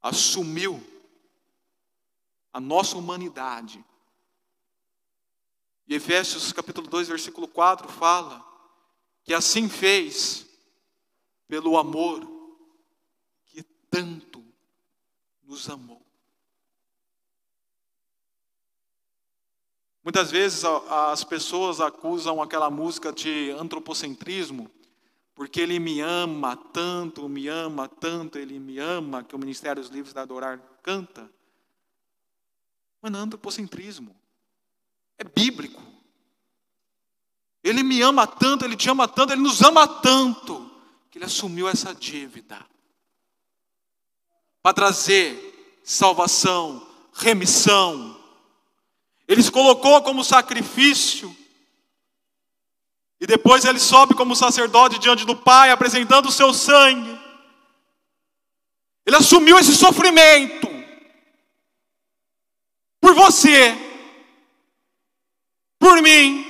Assumiu 0.00 0.80
a 2.52 2.60
nossa 2.60 2.96
humanidade. 2.96 3.84
E 5.86 5.94
Efésios 5.94 6.52
capítulo 6.52 6.86
2, 6.86 7.08
versículo 7.08 7.48
4 7.48 7.88
fala 7.88 8.44
que 9.24 9.34
assim 9.34 9.68
fez 9.68 10.46
pelo 11.46 11.76
amor 11.78 12.26
que 13.46 13.62
tanto 13.90 14.44
nos 15.44 15.68
amou. 15.68 16.07
Muitas 20.08 20.30
vezes 20.30 20.64
as 20.64 21.22
pessoas 21.22 21.82
acusam 21.82 22.40
aquela 22.40 22.70
música 22.70 23.12
de 23.12 23.50
antropocentrismo, 23.50 24.70
porque 25.34 25.60
Ele 25.60 25.78
me 25.78 26.00
ama 26.00 26.56
tanto, 26.56 27.28
me 27.28 27.46
ama 27.46 27.86
tanto, 27.86 28.38
Ele 28.38 28.58
me 28.58 28.78
ama, 28.78 29.22
que 29.22 29.36
o 29.36 29.38
Ministério 29.38 29.82
dos 29.82 29.92
Livros 29.92 30.14
da 30.14 30.22
Adorar 30.22 30.58
canta. 30.82 31.30
Mas 33.02 33.12
não 33.12 33.20
é 33.20 33.22
antropocentrismo, 33.22 34.16
é 35.18 35.24
bíblico. 35.24 35.82
Ele 37.62 37.82
me 37.82 38.00
ama 38.00 38.26
tanto, 38.26 38.64
Ele 38.64 38.76
te 38.78 38.88
ama 38.88 39.06
tanto, 39.06 39.34
Ele 39.34 39.42
nos 39.42 39.60
ama 39.60 39.86
tanto, 39.86 40.70
que 41.10 41.18
Ele 41.18 41.26
assumiu 41.26 41.68
essa 41.68 41.94
dívida 41.94 42.64
para 44.62 44.72
trazer 44.72 45.82
salvação, 45.84 46.88
remissão. 47.12 48.17
Ele 49.28 49.42
se 49.42 49.52
colocou 49.52 50.02
como 50.02 50.24
sacrifício 50.24 51.36
e 53.20 53.26
depois 53.26 53.66
ele 53.66 53.78
sobe 53.78 54.14
como 54.14 54.34
sacerdote 54.34 54.98
diante 54.98 55.26
do 55.26 55.36
Pai, 55.36 55.70
apresentando 55.70 56.28
o 56.28 56.32
seu 56.32 56.54
sangue. 56.54 57.20
Ele 59.04 59.16
assumiu 59.16 59.58
esse 59.58 59.76
sofrimento 59.76 60.66
por 63.00 63.14
você, 63.14 63.76
por 65.78 66.00
mim, 66.00 66.44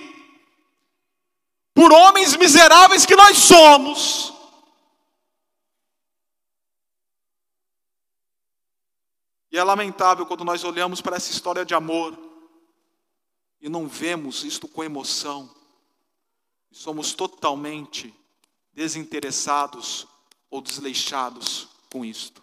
por 1.74 1.92
homens 1.92 2.36
miseráveis 2.36 3.04
que 3.04 3.16
nós 3.16 3.38
somos. 3.38 4.32
E 9.50 9.58
é 9.58 9.64
lamentável 9.64 10.26
quando 10.26 10.44
nós 10.44 10.62
olhamos 10.62 11.00
para 11.00 11.16
essa 11.16 11.32
história 11.32 11.64
de 11.64 11.74
amor 11.74 12.27
e 13.60 13.68
não 13.68 13.88
vemos 13.88 14.44
isto 14.44 14.68
com 14.68 14.84
emoção, 14.84 15.52
somos 16.70 17.12
totalmente 17.14 18.14
desinteressados 18.72 20.06
ou 20.50 20.60
desleixados 20.60 21.68
com 21.90 22.04
isto. 22.04 22.42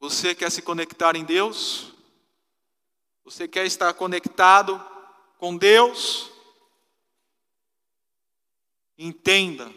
Você 0.00 0.34
quer 0.34 0.50
se 0.50 0.62
conectar 0.62 1.14
em 1.14 1.24
Deus? 1.24 1.92
Você 3.22 3.46
quer 3.46 3.66
estar 3.66 3.92
conectado 3.92 4.82
com 5.38 5.56
Deus? 5.56 6.29
Entenda 9.02 9.74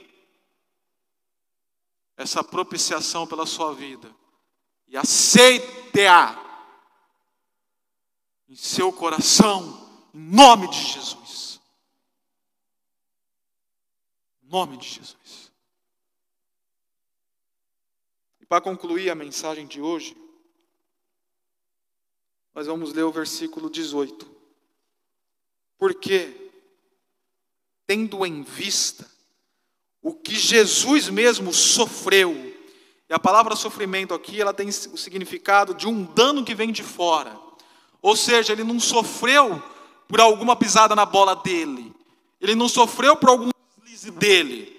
essa 2.17 2.43
propiciação 2.43 3.25
pela 3.25 3.45
sua 3.45 3.73
vida 3.73 4.13
e 4.85 4.97
aceite-a 4.97 6.37
em 8.49 8.55
seu 8.57 8.91
coração, 8.91 10.09
em 10.13 10.19
nome 10.19 10.69
de 10.69 10.77
Jesus. 10.77 11.61
Em 14.43 14.49
nome 14.49 14.75
de 14.75 14.89
Jesus. 14.89 15.53
Para 18.49 18.59
concluir 18.59 19.09
a 19.09 19.15
mensagem 19.15 19.65
de 19.65 19.79
hoje, 19.79 20.17
nós 22.53 22.67
vamos 22.67 22.91
ler 22.91 23.03
o 23.03 23.11
versículo 23.11 23.69
18. 23.69 24.29
Porque, 25.77 26.51
tendo 27.87 28.25
em 28.25 28.43
vista 28.43 29.12
o 30.03 30.13
que 30.13 30.35
Jesus 30.35 31.09
mesmo 31.09 31.53
sofreu, 31.53 32.53
e 33.09 33.13
a 33.13 33.17
palavra 33.17 33.55
sofrimento 33.55 34.13
aqui, 34.13 34.41
ela 34.41 34.53
tem 34.53 34.67
o 34.67 34.97
significado 34.97 35.73
de 35.73 35.87
um 35.87 36.03
dano 36.03 36.43
que 36.43 36.53
vem 36.53 36.71
de 36.71 36.83
fora. 36.83 37.39
Ou 38.01 38.15
seja, 38.15 38.51
ele 38.51 38.63
não 38.63 38.79
sofreu 38.79 39.63
por 40.07 40.19
alguma 40.19 40.55
pisada 40.55 40.95
na 40.95 41.05
bola 41.05 41.35
dele. 41.37 41.93
Ele 42.41 42.55
não 42.55 42.67
sofreu 42.67 43.15
por 43.15 43.29
algum 43.29 43.49
deslize 43.77 44.11
dele. 44.11 44.73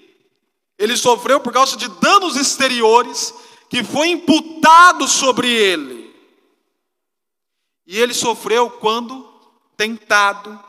Ele 0.77 0.95
sofreu 0.95 1.39
por 1.39 1.51
causa 1.51 1.75
de 1.77 1.87
danos 1.87 2.35
exteriores 2.35 3.33
que 3.69 3.83
foi 3.83 4.09
imputado 4.09 5.07
sobre 5.07 5.51
ele. 5.51 6.13
E 7.87 7.99
ele 7.99 8.13
sofreu 8.13 8.69
quando 8.69 9.27
tentado. 9.75 10.59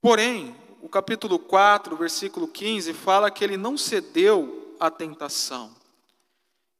Porém, 0.00 0.56
o 0.80 0.88
capítulo 0.88 1.38
4, 1.38 1.94
versículo 1.96 2.48
15, 2.48 2.94
fala 2.94 3.30
que 3.30 3.44
ele 3.44 3.56
não 3.56 3.76
cedeu 3.76 4.74
à 4.80 4.90
tentação. 4.90 5.70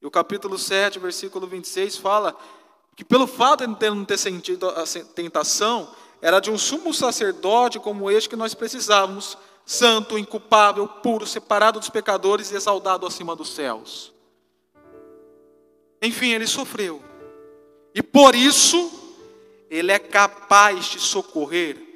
E 0.01 0.07
o 0.07 0.11
capítulo 0.11 0.59
7, 0.59 0.99
versículo 0.99 1.47
26, 1.47 1.99
fala 1.99 2.35
que 2.97 3.05
pelo 3.05 3.27
fato 3.27 3.67
de 3.67 3.87
ele 3.87 3.95
não 3.95 4.05
ter 4.05 4.19
sentido 4.19 4.69
a 4.71 4.85
tentação, 5.15 5.95
era 6.23 6.41
de 6.41 6.51
um 6.51 6.57
sumo 6.57 6.93
sacerdote 6.95 7.79
como 7.79 8.11
este 8.11 8.29
que 8.29 8.37
nós 8.37 8.55
precisávamos, 8.55 9.37
santo, 9.67 10.19
inculpável, 10.19 10.89
puro, 10.89 11.27
separado 11.27 11.79
dos 11.79 11.91
pecadores 11.91 12.51
e 12.51 12.57
exaltado 12.57 13.07
acima 13.07 13.37
dos 13.37 13.55
céus. 13.55 14.13
Enfim, 16.03 16.31
ele 16.31 16.47
sofreu. 16.47 17.03
E 17.95 18.03
por 18.03 18.35
isso, 18.35 18.91
ele 19.69 19.93
é 19.93 19.99
capaz 19.99 20.87
de 20.87 20.99
socorrer 20.99 21.90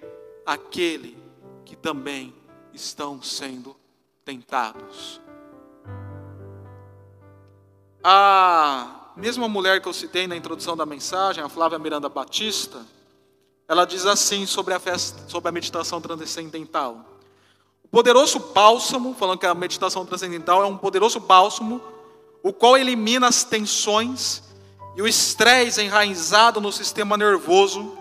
aquele 0.44 1.16
que 1.64 1.76
também 1.76 2.34
estão 2.72 3.22
sendo 3.22 3.76
tentados. 4.24 5.20
A 8.02 9.12
mesma 9.16 9.48
mulher 9.48 9.80
que 9.80 9.88
eu 9.88 9.92
citei 9.92 10.26
na 10.26 10.36
introdução 10.36 10.76
da 10.76 10.84
mensagem, 10.84 11.42
a 11.42 11.48
Flávia 11.48 11.78
Miranda 11.78 12.08
Batista, 12.08 12.84
ela 13.66 13.84
diz 13.84 14.04
assim 14.04 14.44
sobre 14.44 14.74
a, 14.74 14.80
festa, 14.80 15.28
sobre 15.28 15.48
a 15.48 15.52
meditação 15.52 16.00
transcendental 16.00 17.14
poderoso 17.94 18.40
bálsamo, 18.40 19.14
falando 19.14 19.38
que 19.38 19.46
a 19.46 19.54
meditação 19.54 20.04
transcendental 20.04 20.60
é 20.64 20.66
um 20.66 20.76
poderoso 20.76 21.20
bálsamo, 21.20 21.80
o 22.42 22.52
qual 22.52 22.76
elimina 22.76 23.28
as 23.28 23.44
tensões 23.44 24.42
e 24.96 25.02
o 25.02 25.06
estresse 25.06 25.80
enraizado 25.80 26.60
no 26.60 26.72
sistema 26.72 27.16
nervoso, 27.16 27.96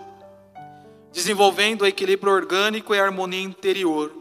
desenvolvendo 1.14 1.86
equilíbrio 1.86 2.32
orgânico 2.32 2.92
e 2.92 2.98
harmonia 2.98 3.40
interior, 3.40 4.12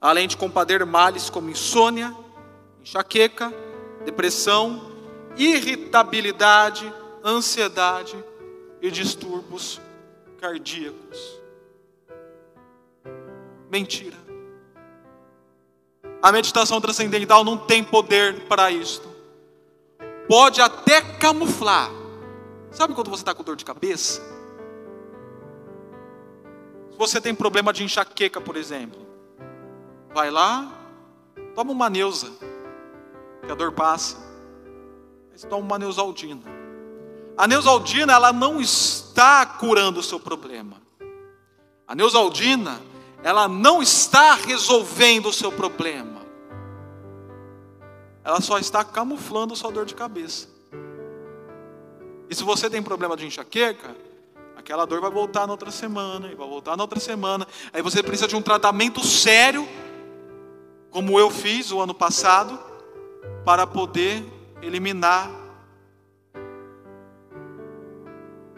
além 0.00 0.26
de 0.26 0.36
combater 0.36 0.84
males 0.84 1.30
como 1.30 1.48
insônia, 1.48 2.14
enxaqueca, 2.82 3.54
depressão, 4.04 4.90
irritabilidade, 5.36 6.92
ansiedade 7.24 8.16
e 8.82 8.90
distúrbios 8.90 9.80
cardíacos. 10.40 11.40
Mentira. 13.70 14.16
A 16.20 16.32
meditação 16.32 16.80
transcendental 16.80 17.44
não 17.44 17.56
tem 17.56 17.84
poder 17.84 18.40
para 18.48 18.72
isto. 18.72 19.08
Pode 20.26 20.60
até 20.60 21.00
camuflar. 21.00 21.92
Sabe 22.72 22.92
quando 22.92 23.08
você 23.08 23.22
está 23.22 23.32
com 23.32 23.44
dor 23.44 23.54
de 23.54 23.64
cabeça? 23.64 24.33
Se 26.94 26.98
você 26.98 27.20
tem 27.20 27.34
problema 27.34 27.72
de 27.72 27.82
enxaqueca, 27.82 28.40
por 28.40 28.56
exemplo, 28.56 29.04
vai 30.14 30.30
lá, 30.30 30.72
toma 31.54 31.72
uma 31.72 31.90
neusa, 31.90 32.30
que 33.44 33.50
a 33.50 33.54
dor 33.54 33.72
passa. 33.72 34.16
Você 35.34 35.46
toma 35.48 35.64
uma 35.64 35.78
neusaldina. 35.78 36.42
A 37.36 37.48
neusaldina, 37.48 38.12
ela 38.12 38.32
não 38.32 38.60
está 38.60 39.44
curando 39.44 39.98
o 39.98 40.02
seu 40.02 40.20
problema. 40.20 40.80
A 41.86 41.94
neusaldina, 41.94 42.80
ela 43.22 43.48
não 43.48 43.82
está 43.82 44.34
resolvendo 44.34 45.26
o 45.26 45.32
seu 45.32 45.50
problema 45.50 46.14
ela 48.24 48.40
só 48.40 48.58
está 48.58 48.82
camuflando 48.82 49.54
sua 49.54 49.70
dor 49.70 49.84
de 49.84 49.94
cabeça. 49.94 50.48
E 52.28 52.34
se 52.34 52.42
você 52.42 52.70
tem 52.70 52.82
problema 52.82 53.16
de 53.16 53.26
enxaqueca, 53.26 53.94
aquela 54.64 54.86
dor 54.86 54.98
vai 54.98 55.10
voltar 55.10 55.46
na 55.46 55.52
outra 55.52 55.70
semana, 55.70 56.28
e 56.32 56.34
vai 56.34 56.48
voltar 56.48 56.74
na 56.74 56.82
outra 56.82 56.98
semana. 56.98 57.46
Aí 57.70 57.82
você 57.82 58.02
precisa 58.02 58.26
de 58.26 58.34
um 58.34 58.40
tratamento 58.40 59.04
sério, 59.04 59.68
como 60.90 61.20
eu 61.20 61.28
fiz 61.28 61.70
o 61.70 61.80
ano 61.80 61.92
passado, 61.92 62.58
para 63.44 63.66
poder 63.66 64.24
eliminar 64.62 65.30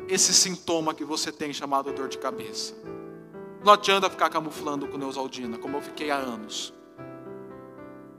esse 0.09 0.33
sintoma 0.33 0.95
que 0.95 1.05
você 1.05 1.33
tem 1.33 1.53
chamado 1.53 1.93
dor 1.93 2.09
de 2.09 2.19
cabeça. 2.19 2.73
Não 3.65 3.73
adianta 3.73 4.09
ficar 4.09 4.31
camuflando 4.31 4.87
com 4.87 4.97
Neusaldina, 4.97 5.59
como 5.59 5.77
eu 5.77 5.83
fiquei 5.83 6.13
há 6.13 6.17
anos. 6.17 6.73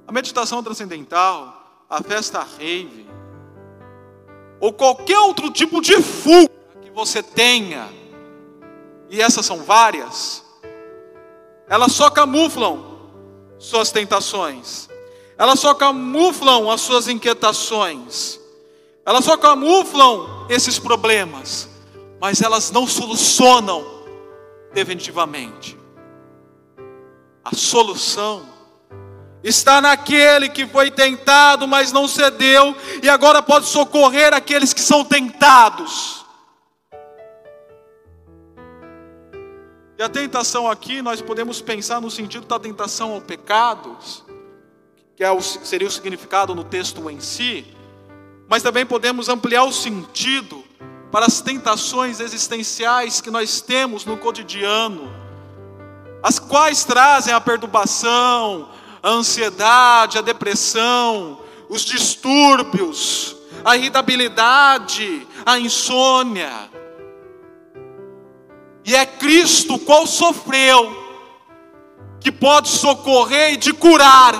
A 0.05 0.11
meditação 0.11 0.61
transcendental, 0.61 1.85
a 1.89 2.03
festa 2.03 2.43
rave, 2.43 3.07
ou 4.59 4.73
qualquer 4.73 5.19
outro 5.19 5.49
tipo 5.49 5.79
de 5.81 6.01
fuga 6.01 6.57
você 6.97 7.21
tenha, 7.21 7.87
e 9.07 9.21
essas 9.21 9.45
são 9.45 9.63
várias, 9.63 10.43
elas 11.69 11.91
só 11.91 12.09
camuflam 12.09 12.97
suas 13.59 13.91
tentações, 13.91 14.89
elas 15.37 15.59
só 15.59 15.75
camuflam 15.75 16.71
as 16.71 16.81
suas 16.81 17.07
inquietações, 17.07 18.39
elas 19.05 19.23
só 19.23 19.37
camuflam 19.37 20.47
esses 20.49 20.79
problemas, 20.79 21.69
mas 22.19 22.41
elas 22.41 22.71
não 22.71 22.87
solucionam 22.87 23.85
definitivamente. 24.73 25.77
A 27.45 27.55
solução 27.55 28.43
está 29.43 29.79
naquele 29.79 30.49
que 30.49 30.65
foi 30.65 30.89
tentado, 30.89 31.67
mas 31.67 31.91
não 31.91 32.07
cedeu, 32.07 32.75
e 33.03 33.07
agora 33.07 33.43
pode 33.43 33.67
socorrer 33.67 34.33
aqueles 34.33 34.73
que 34.73 34.81
são 34.81 35.05
tentados. 35.05 36.16
E 39.97 40.03
a 40.03 40.07
tentação 40.07 40.69
aqui, 40.69 41.01
nós 41.01 41.21
podemos 41.21 41.59
pensar 41.59 41.99
no 41.99 42.11
sentido 42.11 42.45
da 42.45 42.59
tentação 42.59 43.13
ao 43.13 43.21
pecado, 43.21 43.97
que 45.15 45.23
é 45.23 45.31
o, 45.31 45.41
seria 45.41 45.87
o 45.87 45.91
significado 45.91 46.53
no 46.53 46.63
texto 46.63 47.09
em 47.09 47.19
si, 47.19 47.65
mas 48.47 48.61
também 48.61 48.85
podemos 48.85 49.27
ampliar 49.27 49.63
o 49.63 49.73
sentido 49.73 50.63
para 51.11 51.25
as 51.25 51.41
tentações 51.41 52.19
existenciais 52.19 53.21
que 53.21 53.31
nós 53.31 53.59
temos 53.59 54.05
no 54.05 54.17
cotidiano, 54.17 55.11
as 56.21 56.37
quais 56.37 56.83
trazem 56.83 57.33
a 57.33 57.41
perturbação, 57.41 58.69
a 59.01 59.09
ansiedade, 59.09 60.19
a 60.19 60.21
depressão, 60.21 61.41
os 61.67 61.83
distúrbios, 61.83 63.35
a 63.65 63.75
irritabilidade, 63.75 65.25
a 65.43 65.57
insônia. 65.57 66.76
E 68.88 68.95
é 68.95 69.05
Cristo 69.05 69.77
qual 69.77 70.07
sofreu, 70.07 70.95
que 72.21 72.31
pode 72.31 72.69
socorrer 72.69 73.51
e 73.51 73.57
te 73.57 73.73
curar. 73.73 74.33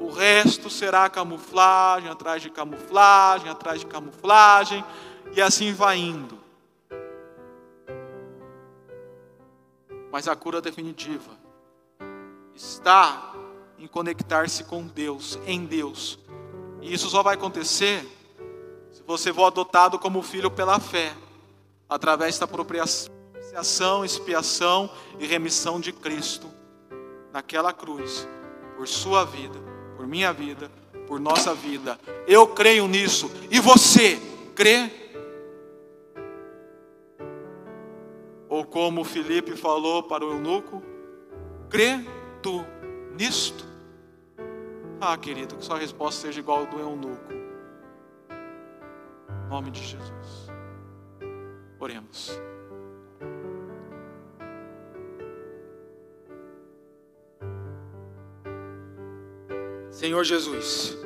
O 0.00 0.08
resto 0.10 0.70
será 0.70 1.10
camuflagem 1.10 2.08
atrás 2.08 2.40
de 2.40 2.48
camuflagem, 2.48 3.50
atrás 3.50 3.80
de 3.80 3.86
camuflagem, 3.86 4.82
e 5.36 5.42
assim 5.42 5.74
vai 5.74 5.98
indo. 5.98 6.38
Mas 10.10 10.26
a 10.26 10.34
cura 10.34 10.62
definitiva 10.62 11.32
está 12.54 13.34
em 13.78 13.86
conectar-se 13.86 14.64
com 14.64 14.86
Deus, 14.86 15.38
em 15.46 15.66
Deus. 15.66 16.18
E 16.80 16.94
isso 16.94 17.10
só 17.10 17.22
vai 17.22 17.34
acontecer 17.34 18.08
se 18.90 19.02
você 19.06 19.34
for 19.34 19.44
adotado 19.44 19.98
como 19.98 20.22
filho 20.22 20.50
pela 20.50 20.80
fé 20.80 21.14
através 21.88 22.38
da 22.38 22.46
propiciação, 22.46 24.04
expiação 24.04 24.90
e 25.18 25.26
remissão 25.26 25.80
de 25.80 25.92
Cristo 25.92 26.48
naquela 27.32 27.72
cruz, 27.72 28.28
por 28.76 28.86
sua 28.86 29.24
vida, 29.24 29.58
por 29.96 30.06
minha 30.06 30.32
vida, 30.32 30.70
por 31.06 31.20
nossa 31.20 31.54
vida. 31.54 31.98
Eu 32.26 32.46
creio 32.46 32.86
nisso. 32.86 33.30
E 33.50 33.58
você 33.60 34.20
crê? 34.54 34.90
Ou 38.48 38.64
como 38.64 39.02
Felipe 39.04 39.56
falou 39.56 40.02
para 40.04 40.24
o 40.24 40.32
eunuco, 40.32 40.82
crê 41.68 41.98
tu 42.40 42.64
nisto? 43.16 43.64
Ah, 45.00 45.18
querido, 45.18 45.56
que 45.56 45.64
sua 45.64 45.78
resposta 45.78 46.22
seja 46.22 46.40
igual 46.40 46.60
ao 46.60 46.66
do 46.66 46.78
eunuco. 46.78 47.32
Em 49.44 49.48
nome 49.48 49.70
de 49.70 49.82
Jesus. 49.82 50.43
Oremos. 51.84 52.40
Senhor 59.90 60.24
Jesus, 60.24 60.96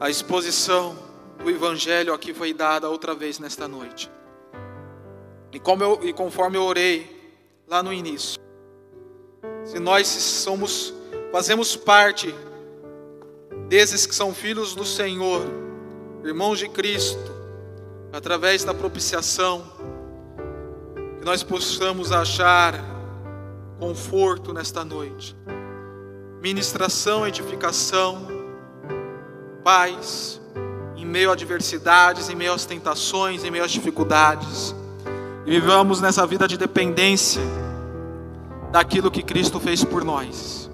a 0.00 0.10
exposição 0.10 0.98
do 1.38 1.48
Evangelho 1.48 2.12
aqui 2.12 2.34
foi 2.34 2.52
dada 2.52 2.90
outra 2.90 3.14
vez 3.14 3.38
nesta 3.38 3.68
noite. 3.68 4.10
E, 5.52 5.60
como 5.60 5.84
eu, 5.84 6.00
e 6.02 6.12
conforme 6.12 6.56
eu 6.56 6.64
orei 6.64 7.32
lá 7.68 7.84
no 7.84 7.92
início, 7.92 8.40
se 9.64 9.78
nós 9.78 10.08
somos, 10.08 10.92
fazemos 11.30 11.76
parte 11.76 12.34
desses 13.68 14.06
que 14.06 14.14
são 14.16 14.34
filhos 14.34 14.74
do 14.74 14.84
Senhor, 14.84 15.42
irmãos 16.24 16.58
de 16.58 16.68
Cristo, 16.68 17.41
através 18.12 18.62
da 18.62 18.74
propiciação, 18.74 19.62
que 21.18 21.24
nós 21.24 21.42
possamos 21.42 22.12
achar 22.12 22.74
conforto 23.78 24.52
nesta 24.52 24.84
noite, 24.84 25.34
ministração, 26.42 27.26
edificação, 27.26 28.28
paz, 29.64 30.40
em 30.96 31.06
meio 31.06 31.30
a 31.30 31.32
adversidades, 31.32 32.28
em 32.28 32.36
meio 32.36 32.52
às 32.52 32.64
tentações, 32.64 33.44
em 33.44 33.50
meio 33.50 33.64
às 33.64 33.70
dificuldades, 33.70 34.74
e 35.46 35.50
vivamos 35.50 36.00
nessa 36.00 36.26
vida 36.26 36.46
de 36.46 36.56
dependência 36.56 37.42
daquilo 38.70 39.10
que 39.10 39.22
Cristo 39.22 39.58
fez 39.58 39.82
por 39.84 40.04
nós. 40.04 40.70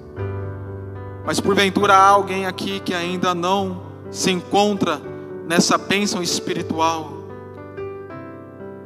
Mas 1.24 1.41
porventura 1.41 1.95
há 1.95 2.09
alguém 2.09 2.47
aqui 2.47 2.80
que 2.80 2.95
ainda 2.95 3.34
não 3.34 3.82
se 4.11 4.30
encontra 4.30 5.01
nessa 5.47 5.78
bênção 5.78 6.22
espiritual, 6.22 7.18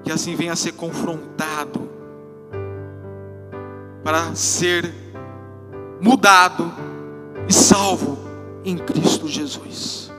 que 0.03 0.11
assim 0.11 0.35
venha 0.35 0.53
a 0.53 0.57
ser 0.57 0.73
confrontado, 0.73 1.89
para 4.03 4.35
ser 4.35 4.93
mudado 6.01 6.73
e 7.49 7.53
salvo 7.53 8.19
em 8.65 8.77
Cristo 8.77 9.29
Jesus. 9.29 10.11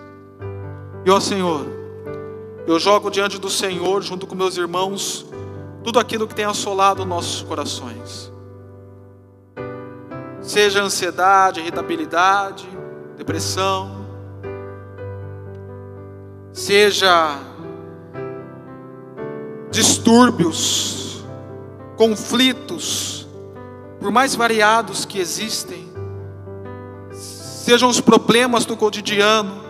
E 1.05 1.11
ó 1.11 1.19
Senhor, 1.19 1.65
eu 2.65 2.79
jogo 2.79 3.09
diante 3.09 3.37
do 3.37 3.49
Senhor, 3.49 4.01
junto 4.01 4.25
com 4.25 4.35
meus 4.35 4.55
irmãos, 4.55 5.25
tudo 5.83 5.99
aquilo 5.99 6.27
que 6.27 6.33
tem 6.33 6.45
assolado 6.45 7.05
nossos 7.05 7.41
corações. 7.41 8.31
Seja 10.41 10.81
ansiedade, 10.81 11.59
irritabilidade, 11.59 12.67
depressão, 13.17 14.05
seja 16.53 17.37
distúrbios, 19.73 21.25
conflitos, 21.97 23.27
por 23.99 24.11
mais 24.11 24.35
variados 24.35 25.03
que 25.03 25.19
existem, 25.19 25.89
sejam 27.11 27.89
os 27.89 27.99
problemas 27.99 28.65
do 28.65 28.77
cotidiano, 28.77 29.63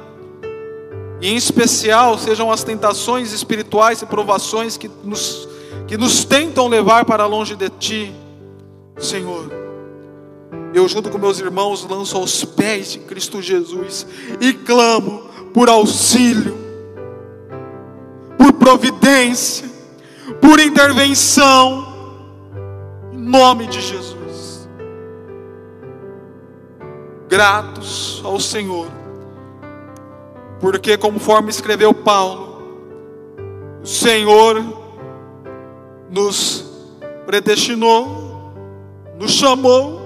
e 1.22 1.30
em 1.30 1.38
especial 1.38 2.18
sejam 2.18 2.52
as 2.52 2.64
tentações 2.64 3.32
espirituais 3.32 4.02
e 4.02 4.06
provações 4.06 4.76
que 4.76 4.92
nos, 5.04 5.48
que 5.88 5.98
nos 5.98 6.26
tentam 6.26 6.68
levar 6.68 7.06
para 7.06 7.26
longe 7.26 7.56
de 7.56 7.70
Ti, 7.70 8.14
Senhor. 8.98 9.50
Eu, 10.74 10.86
junto 10.90 11.10
com 11.10 11.18
meus 11.18 11.40
irmãos, 11.40 11.88
lanço 11.90 12.18
aos 12.18 12.44
pés 12.44 12.92
de 12.92 13.00
Cristo 13.00 13.42
Jesus 13.42 14.06
e 14.42 14.52
clamo 14.52 15.30
por 15.54 15.70
auxílio, 15.70 16.58
por 18.38 18.52
providência, 18.54 19.73
por 20.44 20.60
intervenção, 20.60 21.88
em 23.14 23.18
nome 23.18 23.66
de 23.66 23.80
Jesus. 23.80 24.68
Gratos 27.30 28.22
ao 28.26 28.38
Senhor, 28.42 28.88
porque 30.60 30.98
conforme 30.98 31.50
escreveu 31.50 31.94
Paulo, 31.94 32.62
o 33.82 33.88
Senhor 33.88 34.62
nos 36.10 36.66
predestinou, 37.26 38.54
nos 39.18 39.32
chamou, 39.32 40.02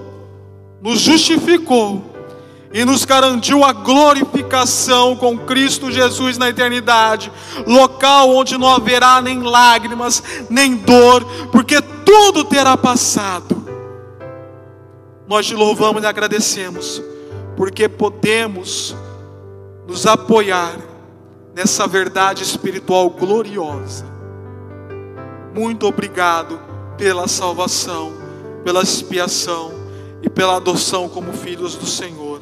nos 0.79 0.99
justificou 0.99 2.03
e 2.73 2.83
nos 2.83 3.05
garantiu 3.05 3.63
a 3.63 3.71
glorificação 3.71 5.15
com 5.15 5.37
Cristo 5.37 5.91
Jesus 5.91 6.37
na 6.37 6.49
eternidade, 6.49 7.31
local 7.65 8.35
onde 8.35 8.57
não 8.57 8.67
haverá 8.67 9.21
nem 9.21 9.41
lágrimas, 9.41 10.21
nem 10.49 10.75
dor, 10.75 11.23
porque 11.51 11.81
tudo 11.81 12.43
terá 12.43 12.75
passado. 12.75 13.65
Nós 15.27 15.45
te 15.45 15.55
louvamos 15.55 16.03
e 16.03 16.05
agradecemos, 16.05 17.01
porque 17.55 17.87
podemos 17.87 18.95
nos 19.87 20.05
apoiar 20.05 20.75
nessa 21.55 21.87
verdade 21.87 22.43
espiritual 22.43 23.09
gloriosa. 23.09 24.05
Muito 25.53 25.87
obrigado 25.87 26.59
pela 26.97 27.27
salvação, 27.27 28.13
pela 28.63 28.83
expiação 28.83 29.71
e 30.21 30.29
pela 30.29 30.57
adoção 30.57 31.07
como 31.09 31.33
filhos 31.33 31.75
do 31.75 31.85
Senhor 31.85 32.41